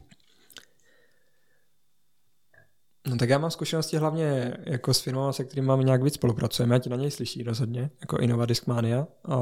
[3.07, 6.77] No tak já mám zkušenosti hlavně jako s firmou, se kterými máme nějak víc spolupracujeme,
[6.77, 9.07] a ti na něj slyší rozhodně, jako Innova Discmania.
[9.29, 9.39] A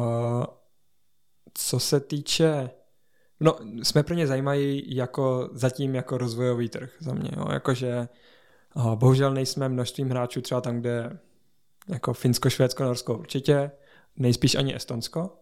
[1.55, 2.71] co se týče
[3.43, 7.45] No, jsme pro ně zajímají jako zatím jako rozvojový trh za mě, jo.
[7.53, 8.09] jakože
[8.95, 11.19] bohužel nejsme množstvím hráčů třeba tam, kde
[11.89, 13.71] jako Finsko, Švédsko, Norsko určitě,
[14.17, 15.39] nejspíš ani Estonsko,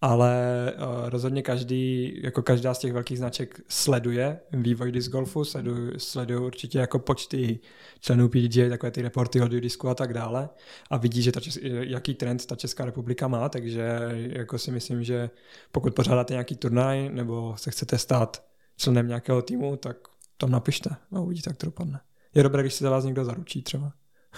[0.00, 0.34] ale
[0.76, 6.36] uh, rozhodně každý, jako každá z těch velkých značek sleduje vývoj disc golfu, sledují sleduj
[6.36, 7.60] určitě jako počty
[8.00, 10.48] členů PDGA, takové ty reporty od disku a tak dále
[10.90, 15.30] a vidí, že ta jaký trend ta Česká republika má, takže jako si myslím, že
[15.72, 18.44] pokud pořádáte nějaký turnaj nebo se chcete stát
[18.76, 19.96] členem nějakého týmu, tak
[20.36, 22.00] tam napište a uvidíte, jak to dopadne.
[22.34, 23.92] Je dobré, když se za vás někdo zaručí třeba.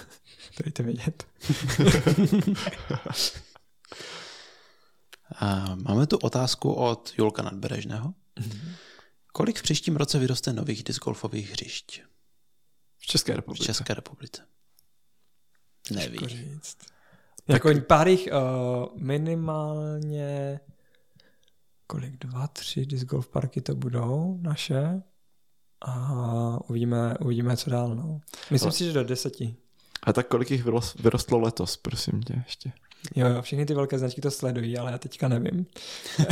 [0.56, 1.26] to dejte vědět.
[5.34, 8.14] A máme tu otázku od Julka Nadberežného.
[8.36, 8.74] Mm-hmm.
[9.32, 12.02] Kolik v příštím roce vyroste nových discgolfových hřišť?
[12.98, 13.64] V České republice.
[13.64, 14.46] V České republice.
[15.90, 16.18] Neví.
[17.48, 20.60] Jako pár jich uh, minimálně
[21.86, 25.02] kolik, dva, tři disc golf parky to budou naše
[25.84, 27.94] a uvidíme, uvidíme co dál.
[27.94, 28.20] No.
[28.50, 28.72] Myslím Ale...
[28.72, 29.56] si, že do deseti.
[30.02, 30.64] A tak kolik jich
[30.98, 32.72] vyrostlo letos, prosím tě, ještě?
[33.14, 35.66] Jo, jo, všechny ty velké značky to sledují, ale já teďka nevím.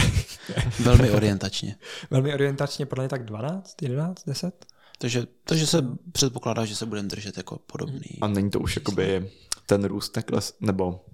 [0.80, 1.76] Velmi orientačně.
[2.10, 4.66] Velmi orientačně, podle mě tak 12, 11, 10?
[4.98, 8.18] Takže, takže se předpokládá, že se budeme držet jako podobný.
[8.20, 9.30] A není to už jakoby
[9.66, 11.04] ten růst takhle, nebo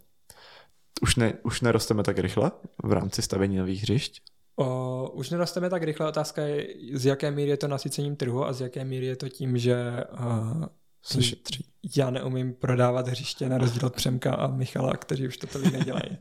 [1.02, 2.50] už, ne, už nerosteme tak rychle
[2.82, 4.22] v rámci stavění nových hřišť?
[4.56, 6.08] O, už nerosteme tak rychle.
[6.08, 9.28] Otázka je, z jaké míry je to nasycením trhu a z jaké míry je to
[9.28, 10.64] tím, že uh,
[11.02, 11.66] se šetří.
[11.96, 16.18] Já neumím prodávat hřiště na rozdíl od Přemka a Michala, kteří už to tolik nedělají.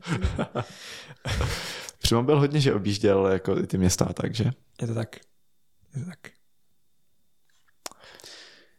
[1.98, 4.44] Přímo byl hodně, že objížděl jako ty města, takže.
[4.82, 5.16] Je to tak.
[5.96, 6.18] Je to tak.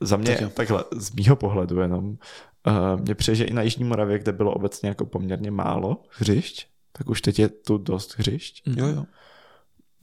[0.02, 3.84] Za mě tak takhle, z mýho pohledu jenom, uh, mě přijde, že i na Jižní
[3.84, 8.62] Moravě, kde bylo obecně jako poměrně málo hřišť, tak už teď je tu dost hřišť.
[8.66, 9.06] Jo, jo.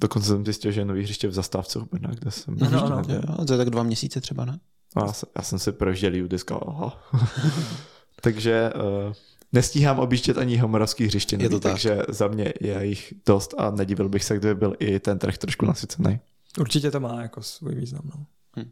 [0.05, 2.57] Dokonce jsem zjistil, že je nový hřiště v zastávce Brna, kde jsem...
[2.59, 3.03] No, no,
[3.39, 3.45] no.
[3.45, 4.61] To je tak dva měsíce třeba, ne?
[4.97, 7.11] No, já jsem si prožděl judiska, aha.
[8.21, 9.13] takže uh,
[9.53, 12.15] nestíhám objíždět ani homorovský hřiště, je to takže tak.
[12.15, 15.67] za mě je jich dost a nedivil bych se, kdyby byl i ten trh trošku
[15.67, 16.21] nasycený.
[16.59, 18.03] Určitě to má jako svůj význam.
[18.05, 18.27] No,
[18.57, 18.71] hm.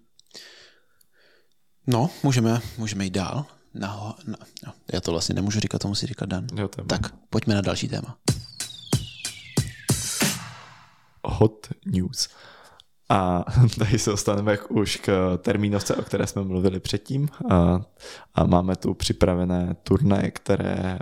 [1.86, 3.46] no můžeme, můžeme jít dál.
[3.74, 4.36] Na, na,
[4.66, 6.46] no, já to vlastně nemůžu říkat, to musí říkat Dan.
[6.56, 8.18] Jo, tak, pojďme na další téma.
[11.24, 12.28] Hot news.
[13.08, 13.44] A
[13.78, 17.28] tady se dostaneme už k termínovce, o které jsme mluvili předtím.
[17.50, 17.80] A,
[18.34, 20.98] a máme tu připravené turnaje, které,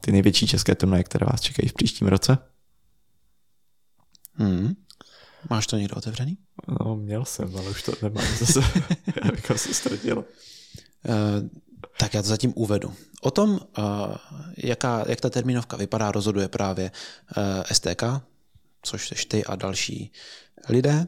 [0.00, 2.38] ty největší české turnaje, které vás čekají v příštím roce.
[4.34, 4.74] Hmm.
[5.50, 6.38] Máš to někdo otevřený?
[6.68, 8.60] No, měl jsem, ale už to nemám zase.
[9.24, 10.18] já bych se ztratil.
[10.18, 11.48] Uh,
[11.98, 12.92] tak já to zatím uvedu.
[13.22, 13.58] O tom, uh,
[14.56, 16.90] jaká, jak ta termínovka vypadá, rozhoduje právě
[17.36, 17.42] uh,
[17.72, 18.02] STK,
[18.82, 20.12] což jsi ty a další
[20.68, 21.06] lidé.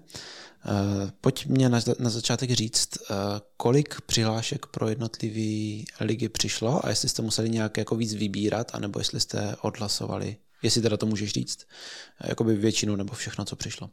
[0.67, 3.17] Uh, pojď mě na, na začátek říct, uh,
[3.57, 9.01] kolik přihlášek pro jednotlivé ligy přišlo a jestli jste museli nějak jako víc vybírat, anebo
[9.01, 11.67] jestli jste odhlasovali, jestli teda to můžeš říct,
[12.25, 13.91] uh, jakoby většinu nebo všechno, co přišlo.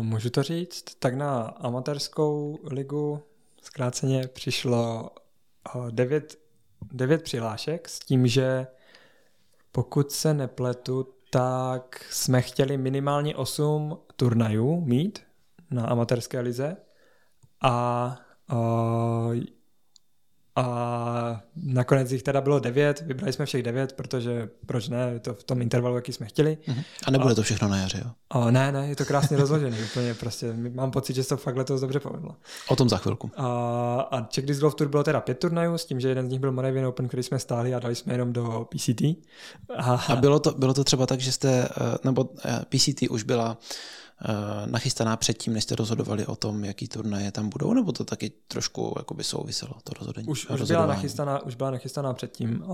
[0.00, 0.84] Můžu to říct.
[0.98, 3.22] Tak na amatérskou ligu
[3.62, 5.10] zkráceně přišlo
[5.90, 6.38] devět,
[6.92, 8.66] devět přihlášek s tím, že
[9.72, 15.22] pokud se nepletu, tak jsme chtěli minimálně 8 turnajů mít
[15.70, 16.76] na amatérské lize
[17.62, 17.70] a,
[18.48, 18.58] a
[20.56, 25.44] a nakonec jich teda bylo devět, vybrali jsme všech devět, protože proč ne, to v
[25.44, 26.58] tom intervalu, jaký jsme chtěli.
[26.68, 26.84] Uh-huh.
[27.06, 28.10] A nebude a, to všechno na jaře, jo?
[28.30, 31.56] A ne, ne, je to krásně rozložený, úplně prostě, mám pocit, že se to fakt
[31.56, 32.36] letos dobře povedlo.
[32.68, 33.30] O tom za chvilku.
[33.36, 36.30] A, a Czech Disc Golf Tour bylo teda pět turnajů, s tím, že jeden z
[36.30, 39.02] nich byl Moravian Open, který jsme stáli a dali jsme jenom do PCT.
[39.76, 41.68] A, a bylo, to, bylo to třeba tak, že jste, eh,
[42.04, 43.58] nebo eh, PCT už byla
[44.66, 48.94] nachystaná předtím, než jste rozhodovali o tom, jaký turnaje tam budou, nebo to taky trošku
[48.98, 50.28] jakoby souviselo, to rozhodení?
[50.28, 52.64] Už, už, byla nachystaná, už byla nachystaná předtím,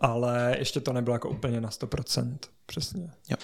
[0.00, 2.36] ale ještě to nebylo jako úplně na 100%,
[2.66, 3.10] přesně.
[3.28, 3.36] Jo.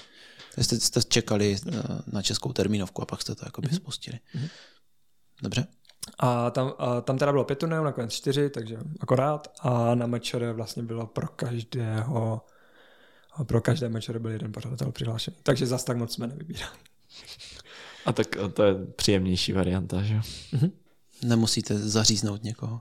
[0.58, 1.72] Jste, jste čekali eh,
[2.06, 3.76] na českou termínovku a pak jste to jakoby mm-hmm.
[3.76, 4.18] spustili.
[4.34, 4.48] Mm-hmm.
[5.42, 5.66] Dobře.
[6.18, 9.48] A tam, a tam teda bylo pět turnajů, nakonec čtyři, takže akorát.
[9.60, 12.40] A na mečere vlastně bylo pro každého
[13.38, 15.36] a pro každé mečer byl jeden pořadatel přihlášený.
[15.42, 16.76] Takže zas tak moc jsme nevybírali.
[18.06, 20.14] A tak to je příjemnější varianta, že?
[20.14, 20.70] Mm-hmm.
[21.22, 22.80] Nemusíte zaříznout někoho.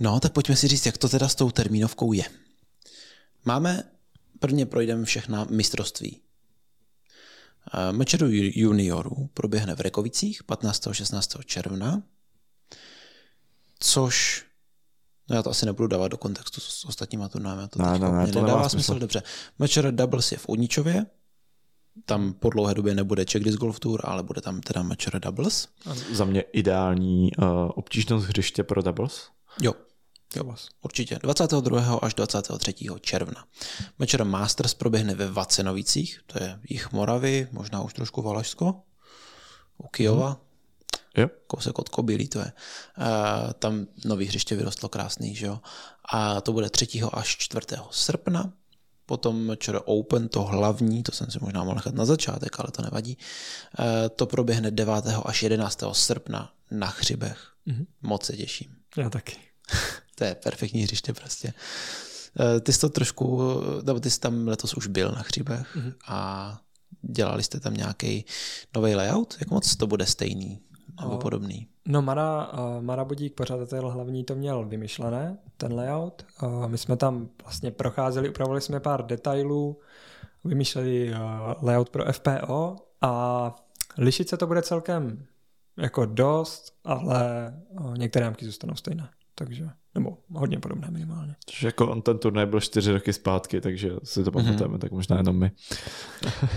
[0.00, 2.24] No, tak pojďme si říct, jak to teda s tou termínovkou je.
[3.44, 3.82] Máme,
[4.38, 6.20] prvně projdeme všechna mistrovství.
[7.74, 10.86] Eh, Mečeru juniorů proběhne v Rekovicích 15.
[10.86, 11.44] a 16.
[11.44, 12.02] června,
[13.78, 14.44] což
[15.30, 17.68] No já to asi nebudu dávat do kontextu s ostatníma turnámy.
[17.68, 18.84] To ne, ne, ne, to nedává smysl.
[18.84, 18.98] smysl.
[18.98, 19.22] Dobře.
[19.58, 21.06] Mečer Doubles je v Uničově,
[22.04, 25.68] tam po dlouhé době nebude Czech Disc Golf Tour, ale bude tam teda Mečer Doubles.
[26.12, 29.28] Za mě ideální uh, obtížnost hřiště pro doubles.
[29.62, 29.74] Jo.
[30.36, 31.18] Jo, určitě.
[31.22, 31.98] 22.
[32.02, 32.74] až 23.
[33.00, 33.44] června.
[33.98, 38.74] Mečer Masters proběhne ve Vacenovicích, to je jich Moravy, možná už trošku Valašsko,
[39.78, 40.28] u Kijova.
[40.28, 40.49] Hmm.
[41.16, 41.28] Jo.
[41.46, 42.52] Kousek od Kobylí to je.
[42.98, 45.60] Uh, tam nový hřiště vyrostlo krásný, že jo.
[46.12, 46.86] A to bude 3.
[47.12, 47.66] až 4.
[47.90, 48.52] srpna.
[49.06, 52.82] Potom Mečer Open, to hlavní, to jsem si možná mohl nechat na začátek, ale to
[52.82, 53.18] nevadí.
[53.78, 53.84] Uh,
[54.16, 54.94] to proběhne 9.
[55.24, 55.82] až 11.
[55.92, 57.52] srpna na Chřibech.
[57.66, 57.86] Mm-hmm.
[58.02, 58.76] Moc se těším.
[58.96, 59.36] Já taky.
[60.14, 61.54] to je perfektní hřiště prostě.
[62.40, 63.40] Uh, ty jsi to trošku,
[63.82, 65.94] nebo ty jsi tam letos už byl na Chřibech mm-hmm.
[66.06, 66.60] a
[67.02, 68.24] dělali jste tam nějaký
[68.76, 69.36] nový layout?
[69.40, 70.60] Jak moc to bude stejný
[71.02, 71.66] nebo podobný?
[71.88, 76.26] No Mara, uh, Mara Budík, pořadatel hlavní, to měl vymyšlené, ten layout.
[76.42, 79.80] Uh, my jsme tam vlastně procházeli, upravili jsme pár detailů,
[80.44, 81.18] vymýšleli uh,
[81.62, 83.54] layout pro FPO a
[83.98, 85.26] lišit se to bude celkem
[85.76, 89.08] jako dost, ale uh, některé jamky zůstanou stejné.
[89.34, 91.34] Takže, nebo hodně podobné minimálně.
[91.46, 94.80] Což jako on ten turnaj byl čtyři roky zpátky, takže si to pamatujeme, mm-hmm.
[94.80, 95.50] tak možná jenom my.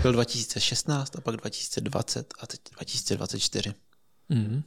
[0.02, 3.74] byl 2016 a pak 2020 a teď 2024.
[4.30, 4.62] Mm-hmm.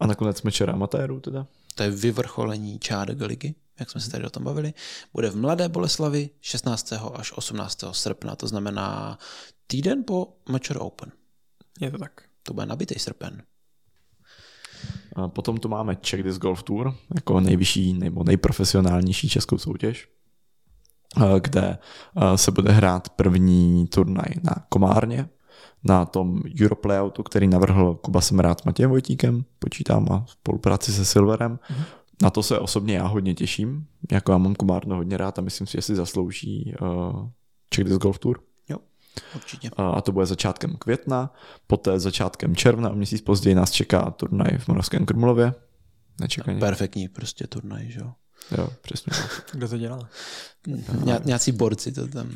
[0.00, 1.46] A nakonec mečer amatérů teda?
[1.74, 4.74] To je vyvrcholení Čádek ligy, jak jsme se tady o tom bavili.
[5.12, 6.92] Bude v Mladé Boleslavi 16.
[7.14, 7.84] až 18.
[7.92, 9.18] srpna, to znamená
[9.66, 11.12] týden po Mature Open.
[11.80, 12.22] Je to tak.
[12.42, 13.42] To bude nabitý srpen.
[15.16, 20.08] A potom tu máme Czech Disc Golf Tour, jako nejvyšší nebo nejprofesionálnější českou soutěž,
[21.40, 21.78] kde
[22.36, 25.28] se bude hrát první turnaj na Komárně,
[25.84, 31.04] na tom Europe layoutu, který navrhl Kuba Semrát s Matějem Vojtíkem, počítám a spolupráci se
[31.04, 31.56] Silverem.
[31.56, 31.84] Mm-hmm.
[32.22, 35.66] Na to se osobně já hodně těším, jako já mám Komárno hodně rád a myslím
[35.66, 37.28] si, že si zaslouží uh,
[37.70, 38.40] Czech Disc Golf Tour.
[38.68, 38.78] Jo,
[39.34, 39.70] určitě.
[39.76, 41.34] A to bude začátkem května,
[41.66, 45.54] poté začátkem června a měsíc později nás čeká turnaj v Moravském Krumlově.
[46.20, 46.60] Nečekaně.
[46.60, 48.12] Perfektní prostě turnaj, že jo.
[48.58, 49.12] Jo, přesně.
[49.52, 50.08] Kdo to dělá?
[51.04, 52.30] Ně, nějací borci to tam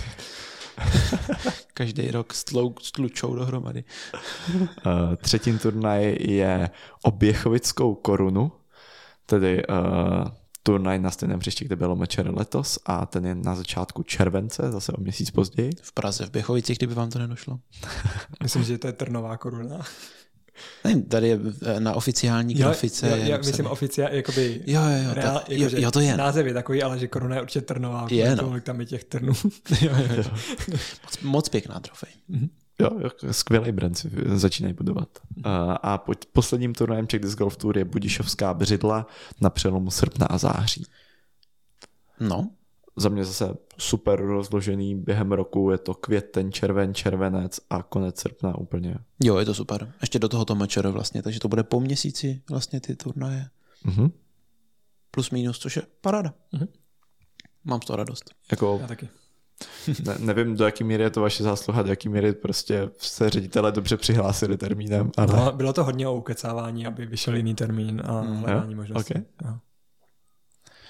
[1.74, 2.34] každý rok
[2.82, 3.84] stlučou dohromady.
[4.54, 6.70] Uh, třetím turnaj je
[7.02, 8.52] o Běchovickou korunu,
[9.26, 10.24] tedy uh,
[10.62, 14.92] turnaj na stejném příště, kde bylo mečer letos a ten je na začátku července, zase
[14.92, 15.70] o měsíc později.
[15.82, 17.58] V Praze, v Běchovicích, kdyby vám to nedošlo.
[18.42, 19.78] Myslím, že to je trnová koruna.
[20.84, 23.08] Ne, tady je eh, na oficiální grafice.
[23.08, 26.16] Jo, jo, jo, myslím oficiálně, jakoby jo, jo, jo, reál, jako, jo, jo, to je.
[26.16, 28.06] Název je takový, ale že koruna je určitě trnová.
[28.10, 28.60] Je, no.
[28.60, 29.32] tam je těch trnů.
[29.80, 30.24] jo, jo, jo.
[31.02, 32.10] moc, moc pěkná trofej.
[32.30, 32.48] Mm-hmm.
[32.80, 35.08] Jo, jo, skvělý brand si začínají budovat.
[35.36, 35.78] Mm-hmm.
[35.82, 39.06] A po, posledním turnajem Czech Disc Golf Tour je Budišovská břidla
[39.40, 40.86] na přelomu srpna a září.
[42.20, 42.50] No,
[43.00, 48.58] za mě zase super rozložený během roku, je to květen, červen, červenec a konec srpna
[48.58, 48.96] úplně.
[49.24, 49.92] Jo, je to super.
[50.00, 53.46] Ještě do tohoto mečer vlastně, takže to bude po měsíci vlastně ty turnaje.
[53.86, 54.10] Mm-hmm.
[55.10, 56.34] Plus minus, což je paráda.
[56.54, 56.68] Mm-hmm.
[57.64, 58.30] Mám z toho radost.
[58.50, 59.08] Jako, Já taky.
[60.04, 63.72] ne, nevím, do jaký míry je to vaše zásluha, do jaký míry prostě se ředitele
[63.72, 65.10] dobře přihlásili termínem.
[65.16, 65.36] Ale...
[65.36, 69.14] No, bylo to hodně o ukecávání, aby vyšel jiný termín a mm, hledání možností.
[69.14, 69.24] Okay.
[69.44, 69.58] Jo.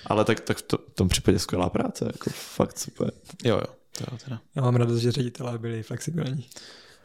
[0.07, 3.13] Ale tak, tak v, to, v tom případě skvělá práce, jako fakt super.
[3.45, 4.41] Jo, jo, to jo teda.
[4.55, 6.49] Já mám radost, že ředitelé byli flexibilní.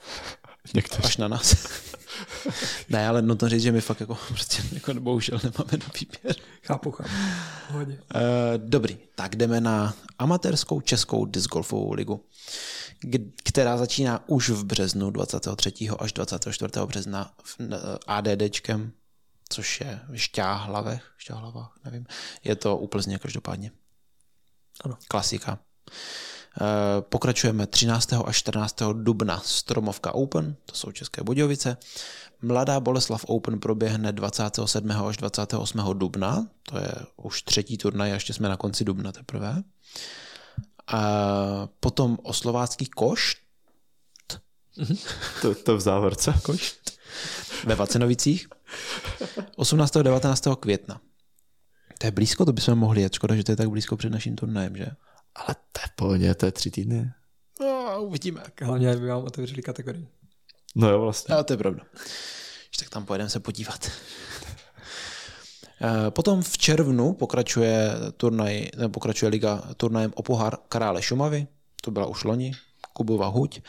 [0.74, 1.04] Někteří.
[1.04, 1.68] Až na nás.
[2.90, 6.36] ne, ale no to říct, že my fakt jako prostě jako bohužel nemáme na výběr.
[6.64, 7.10] Chápu, chápu.
[7.70, 7.96] Hodně.
[7.96, 8.22] Uh,
[8.58, 12.26] dobrý, tak jdeme na amatérskou českou discgolfovou ligu,
[13.44, 15.74] která začíná už v březnu 23.
[16.00, 16.70] až 24.
[16.86, 17.32] března
[18.08, 18.92] ADDčkem
[19.50, 22.06] což je v Šťáhlavech, Šťáhlavách, nevím.
[22.44, 23.72] Je to u Plzně každopádně.
[24.84, 24.98] Ano.
[25.08, 25.60] Klasika.
[26.62, 28.14] Eh, pokračujeme 13.
[28.14, 28.94] až 14.
[28.94, 31.78] dubna Stromovka Open, to jsou České Budějovice.
[32.42, 34.92] Mladá Boleslav Open proběhne 27.
[34.92, 35.94] až 28.
[35.94, 39.64] dubna, to je už třetí turnaj, ještě jsme na konci dubna teprve.
[40.88, 41.02] A
[41.80, 43.38] potom oslovácký košt.
[45.42, 46.34] To, to v závorce.
[46.44, 47.00] Košt.
[47.66, 48.48] Ve Vacenovicích.
[49.56, 49.94] 18.
[49.94, 50.48] 19.
[50.60, 51.02] května.
[51.98, 53.14] To je blízko, to bychom mohli jet.
[53.14, 54.86] Škoda, že to je tak blízko před naším turnajem, že?
[55.36, 57.12] Ale to je pohodě, to je tři týdny.
[57.62, 58.44] No, uvidíme.
[58.62, 60.08] Hlavně, by vám otevřeli kategorii.
[60.76, 61.36] No jo, vlastně.
[61.36, 61.84] No, to je pravda.
[62.70, 63.92] Když tak tam pojedeme se podívat.
[65.82, 71.48] Eh, potom v červnu pokračuje turnaj, pokračuje liga turnajem o pohár Krále Šumavy,
[71.82, 72.52] to byla už loni,
[72.94, 73.62] Kubova huť.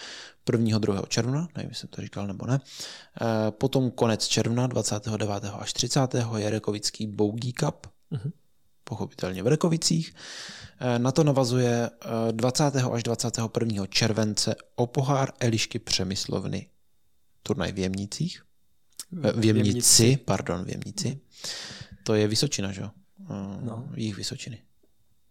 [0.53, 0.79] 1.
[0.79, 1.03] 2.
[1.09, 2.61] června, nevím, jestli to říkal nebo ne.
[2.61, 5.45] Eh, potom konec června, 29.
[5.59, 6.15] až 30.
[6.37, 8.33] je Rekovický Bougí Cup, uh-huh.
[8.85, 10.15] pochopitelně v Rekovicích.
[10.81, 11.91] Eh, na to navazuje
[12.31, 12.75] 20.
[12.77, 13.87] Eh, až 21.
[13.87, 16.67] července o pohár Elišky Přemyslovny,
[17.43, 18.43] turnaj v Jemnicích.
[19.11, 21.21] V Jemnici, pardon, v Jemnici.
[22.03, 22.91] To je Vysočina, že jo?
[23.61, 23.89] No.
[23.97, 24.63] jich Vysočiny.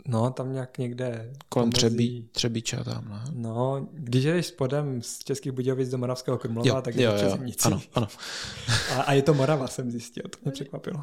[0.07, 1.33] No, tam nějak někde...
[1.49, 3.23] Kolem Třebí, Třebíče a tam, ne?
[3.33, 7.67] No, když jdeš spodem z Českých Budějovic do Moravského Krumlova, tak je to Zimnici.
[7.67, 8.07] Ano, ano.
[8.95, 11.01] A, a, je to Morava, jsem zjistil, to mě překvapilo.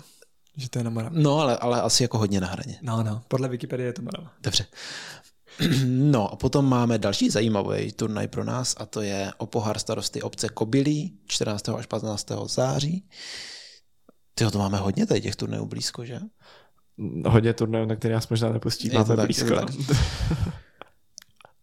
[0.57, 1.23] Že to je na Moravě.
[1.23, 2.79] No, ale, ale asi jako hodně na hraně.
[2.83, 4.33] No, no, podle Wikipedie je to Morava.
[4.43, 4.67] Dobře.
[5.87, 10.23] No a potom máme další zajímavý turnaj pro nás a to je o pohár starosty
[10.23, 11.69] obce Kobylí 14.
[11.69, 12.29] až 15.
[12.47, 13.09] září.
[14.35, 16.21] Tyjo, to máme hodně tady těch turnajů blízko, že?
[17.27, 18.87] Hodně turnajů, na které nás možná nepustí.
[18.89, 19.55] Je to Máme tak, blízko.
[19.55, 19.69] tak.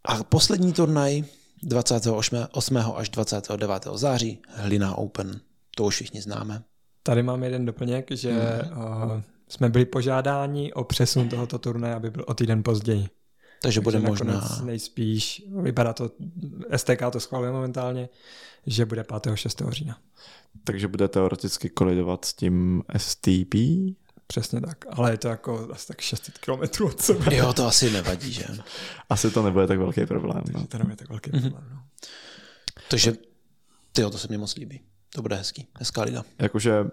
[0.05, 1.23] A poslední turnaj
[1.63, 2.37] 28.
[2.51, 2.77] 8.
[2.95, 3.87] až 29.
[3.93, 5.39] září, Hlina Open.
[5.75, 6.63] To už všichni známe.
[7.03, 8.77] Tady mám jeden doplněk, že Mhm.
[8.81, 13.07] uh, jsme byli požádáni o přesun tohoto turnaje, aby byl o týden později.
[13.61, 14.33] Takže bude Takže možná...
[14.33, 16.11] nakonec nejspíš, vypadá to,
[16.75, 18.09] STK to schvaluje momentálně,
[18.65, 19.35] že bude 5.
[19.35, 19.61] 6.
[19.69, 19.97] října.
[20.63, 23.55] Takže bude teoreticky kolidovat s tím STP.
[24.33, 27.35] Přesně tak, ale je to jako asi tak 600 km od sebe.
[27.35, 28.45] Jo, to asi nevadí, že?
[29.09, 30.43] Asi to nebude tak velký problém.
[30.53, 30.67] No.
[30.67, 31.63] To nebude tak velký problém.
[31.73, 31.81] No.
[32.89, 33.13] Takže,
[33.93, 34.81] tyjo, to se mi moc líbí.
[35.13, 35.67] To bude hezký.
[35.79, 36.23] Hezká liga.
[36.39, 36.85] Jakože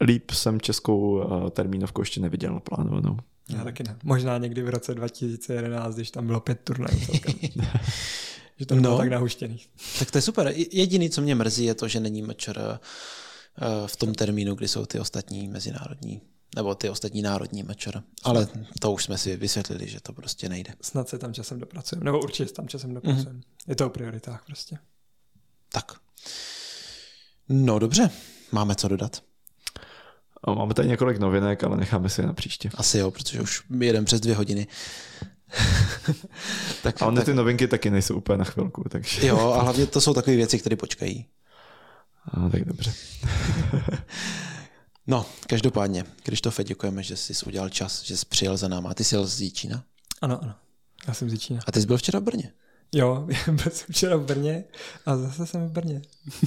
[0.00, 3.16] líp jsem českou uh, termínovku ještě neviděl naplánovanou.
[3.48, 3.96] Já taky ne.
[4.04, 7.34] Možná někdy v roce 2011, když tam bylo pět turnajů celkem.
[8.56, 8.98] že to nebylo No.
[8.98, 9.60] tak nahuštěný.
[9.98, 10.52] Tak to je super.
[10.72, 12.78] Jediný, co mě mrzí, je to, že není mečer eh,
[13.86, 16.20] v tom termínu, kdy jsou ty ostatní mezinárodní,
[16.56, 18.02] nebo ty ostatní národní mečer.
[18.24, 18.48] Ale
[18.80, 20.74] to už jsme si vysvětlili, že to prostě nejde.
[20.80, 22.04] Snad se tam časem dopracujeme.
[22.04, 23.38] Nebo určitě se tam časem dopracujeme.
[23.38, 23.68] Mm-hmm.
[23.68, 24.78] Je to o prioritách prostě.
[25.68, 25.92] Tak.
[27.48, 28.10] No dobře,
[28.52, 29.22] máme co dodat.
[30.44, 32.70] A máme tady několik novinek, ale necháme si je na příště.
[32.74, 34.66] Asi jo, protože už jedem přes dvě hodiny.
[36.82, 39.26] tak, A tak, ty novinky taky nejsou úplně na chvilku, takže...
[39.26, 41.26] jo, a hlavně to jsou takové věci, které počkají.
[42.24, 42.92] A, tak dobře.
[45.06, 48.90] No, každopádně, Krištofe, děkujeme, že jsi udělal čas, že jsi přijel za náma.
[48.90, 49.84] A ty jsi jel z Jíčína.
[50.22, 50.54] Ano, ano.
[51.08, 51.60] Já jsem z Jíčína.
[51.66, 52.52] A ty jsi byl včera v Brně.
[52.94, 54.64] Jo, byl jsem včera v Brně
[55.06, 56.02] a zase jsem v Brně.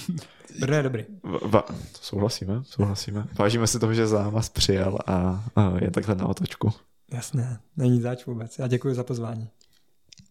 [0.60, 1.06] Brno je dobrý.
[1.24, 3.28] Va- va- to souhlasíme, souhlasíme.
[3.34, 6.74] Vážíme si toho, že za nás přijel a, a je takhle na otočku.
[7.12, 8.60] Jasné, není zač vůbec.
[8.60, 9.50] Já děkuji za pozvání.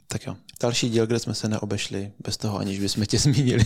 [0.09, 0.37] Tak jo.
[0.63, 3.65] Další díl, kde jsme se neobešli bez toho, aniž bychom tě zmínili.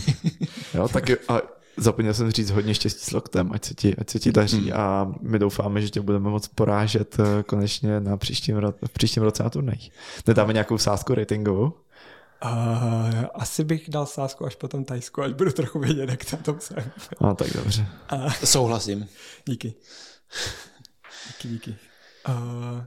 [0.73, 1.41] Jo, tak jo, a
[1.77, 5.11] zapomněl jsem říct hodně štěstí s loktem, ať se ti, ať se ti daří a
[5.21, 9.43] my doufáme, že tě budeme moc porážet eh, konečně na příštím, ro- v příštím roce
[9.43, 9.77] na turnaj.
[10.27, 11.73] Nedáme nějakou sázku ratingovou?
[12.45, 16.55] Uh, asi bych dal sázku až potom Tajsku, až budu trochu vědět, jak tam to
[16.59, 16.91] jsem.
[17.21, 17.87] No tak dobře.
[18.09, 19.07] A Souhlasím.
[19.45, 19.73] díky.
[21.27, 21.75] Díky, díky.
[22.29, 22.83] Uh,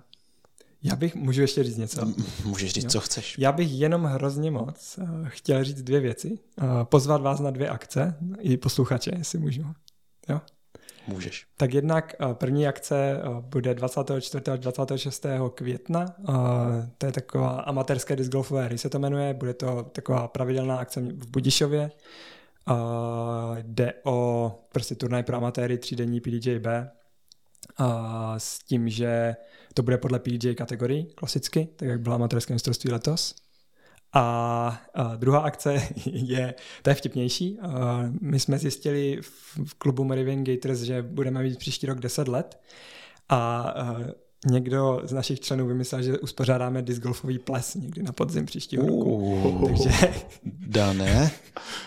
[0.85, 2.15] já bych, můžu ještě říct něco?
[2.45, 3.39] Můžeš říct, co chceš.
[3.39, 6.39] Já bych jenom hrozně moc uh, chtěl říct dvě věci.
[6.63, 9.63] Uh, pozvat vás na dvě akce, i posluchače, jestli můžu.
[10.29, 10.41] Jo?
[11.09, 11.47] Můžeš.
[11.57, 14.45] Tak jednak uh, první akce bude 24.
[14.51, 15.27] až 26.
[15.55, 16.15] května.
[16.99, 19.35] To je taková amatérské disc golfové hry se to jmenuje.
[19.35, 21.91] Bude to taková pravidelná akce v Budišově.
[22.71, 22.77] Uh,
[23.63, 26.67] Jde o prostě turnaj pro amatéry třídenní PDJB.
[27.76, 29.36] A s tím, že
[29.74, 33.34] to bude podle PDJ kategorii klasicky, tak jak bylo amatérské mistrovství letos.
[34.12, 37.59] A, a druhá akce je, to je vtipnější.
[37.60, 39.18] A my jsme zjistili
[39.64, 42.60] v, klubu Meridian Gators, že budeme mít příští rok 10 let
[43.28, 43.97] a, a
[44.47, 49.16] někdo z našich členů vymyslel, že uspořádáme disc golfový ples někdy na podzim příštího roku.
[49.16, 49.90] Uh, Takže,
[50.66, 51.30] Dané,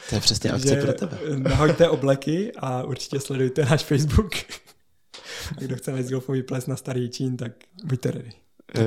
[0.10, 1.18] to je přesně akce pro tebe.
[1.38, 4.32] nahoďte obleky a určitě sledujte náš Facebook.
[5.58, 7.52] A kdo chce mít golfový ples na starý čín, tak
[7.84, 8.32] buďte ready.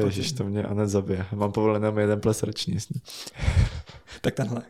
[0.05, 1.27] Ježiš, to mě Anet zabije.
[1.35, 3.01] Mám povolený jenom jeden ples ročně s ní.
[4.21, 4.63] Tak tenhle.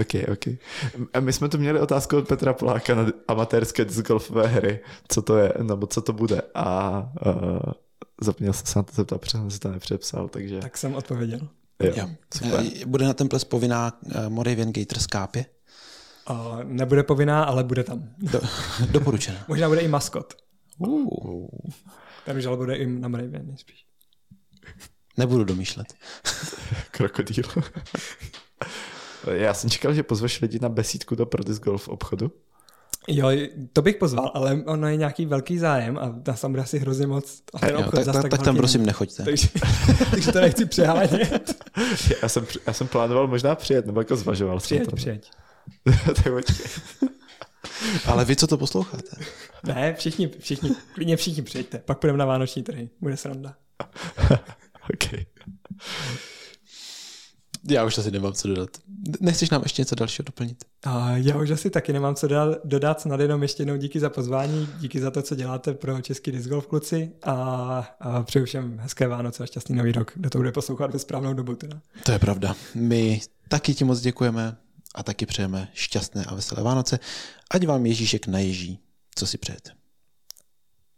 [0.00, 0.46] OK, OK.
[1.14, 4.80] A my jsme tu měli otázku od Petra Poláka na amatérské disc golfové hry.
[5.08, 6.42] Co to je, nebo co to bude.
[6.54, 7.72] A uh,
[8.20, 11.38] zapomněl jsem se na to zeptat, protože jsem si to nepřepsal, takže Tak jsem odpověděl.
[11.82, 11.92] jo.
[11.96, 12.08] Jo.
[12.34, 12.60] Super.
[12.82, 15.46] Eh, Bude na ten ples povinná eh, Moravian Gator skápě.
[16.26, 18.02] A nebude povinná, ale bude tam.
[18.18, 18.40] Do,
[18.90, 19.38] doporučená.
[19.48, 20.34] Možná bude i maskot.
[20.78, 21.46] Uh,
[22.24, 23.84] Ten už ale bude i na Mraven nejspíš.
[25.16, 25.86] nebudu domýšlet.
[26.90, 27.44] Krokodýl.
[29.32, 32.32] Já jsem čekal, že pozveš lidi na besídku do pro disc golf obchodu.
[33.10, 33.28] Jo,
[33.72, 37.06] to bych pozval, ale ono je nějaký velký zájem a tam tam bude asi hrozně
[37.06, 37.42] moc.
[37.54, 38.86] A ten Jo, obchod tak, zas tak, tak tak tam prosím není.
[38.86, 39.24] nechoďte.
[39.24, 39.48] Takže,
[40.10, 41.64] takže to nechci přehánět.
[42.22, 44.96] Já jsem, já jsem plánoval možná přijet, nebo jako zvažoval jsem to.
[44.96, 45.30] přijeď.
[46.04, 46.66] tak počkej.
[48.06, 49.16] Ale vy, co to posloucháte?
[49.66, 51.78] Ne, všichni, všichni, klidně všichni přijďte.
[51.78, 52.90] Pak půjdeme na vánoční trhy.
[53.00, 53.54] Bude sranda.
[54.94, 55.26] okay.
[57.70, 58.70] Já už asi nemám co dodat.
[59.20, 60.64] Nechceš nám ještě něco dalšího doplnit?
[60.84, 64.10] A já už asi taky nemám co dodat, dodat, snad jenom ještě jednou díky za
[64.10, 67.32] pozvání, díky za to, co děláte pro Český disc golf kluci a,
[68.00, 71.34] a přeju všem hezké Vánoce a šťastný nový rok, kdo to bude poslouchat ve správnou
[71.34, 71.54] dobu.
[71.54, 71.80] Teda.
[72.04, 72.54] To je pravda.
[72.74, 74.56] My taky ti moc děkujeme
[74.94, 76.98] a taky přejeme šťastné a veselé Vánoce.
[77.50, 78.78] Ať vám Ježíšek naježí,
[79.18, 79.70] co si přejete.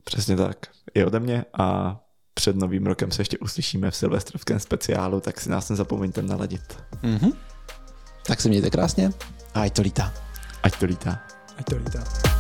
[0.05, 0.57] Přesně tak.
[0.95, 2.01] I ode mě a
[2.35, 6.79] před novým rokem se ještě uslyšíme v silvestrovském speciálu, tak si nás nezapomeňte naladit.
[7.03, 7.33] Mm-hmm.
[8.27, 9.11] Tak se mějte krásně
[9.55, 10.15] a ať to lítá.
[10.63, 11.23] Ať to lítá.
[11.59, 12.40] Ať to lítá.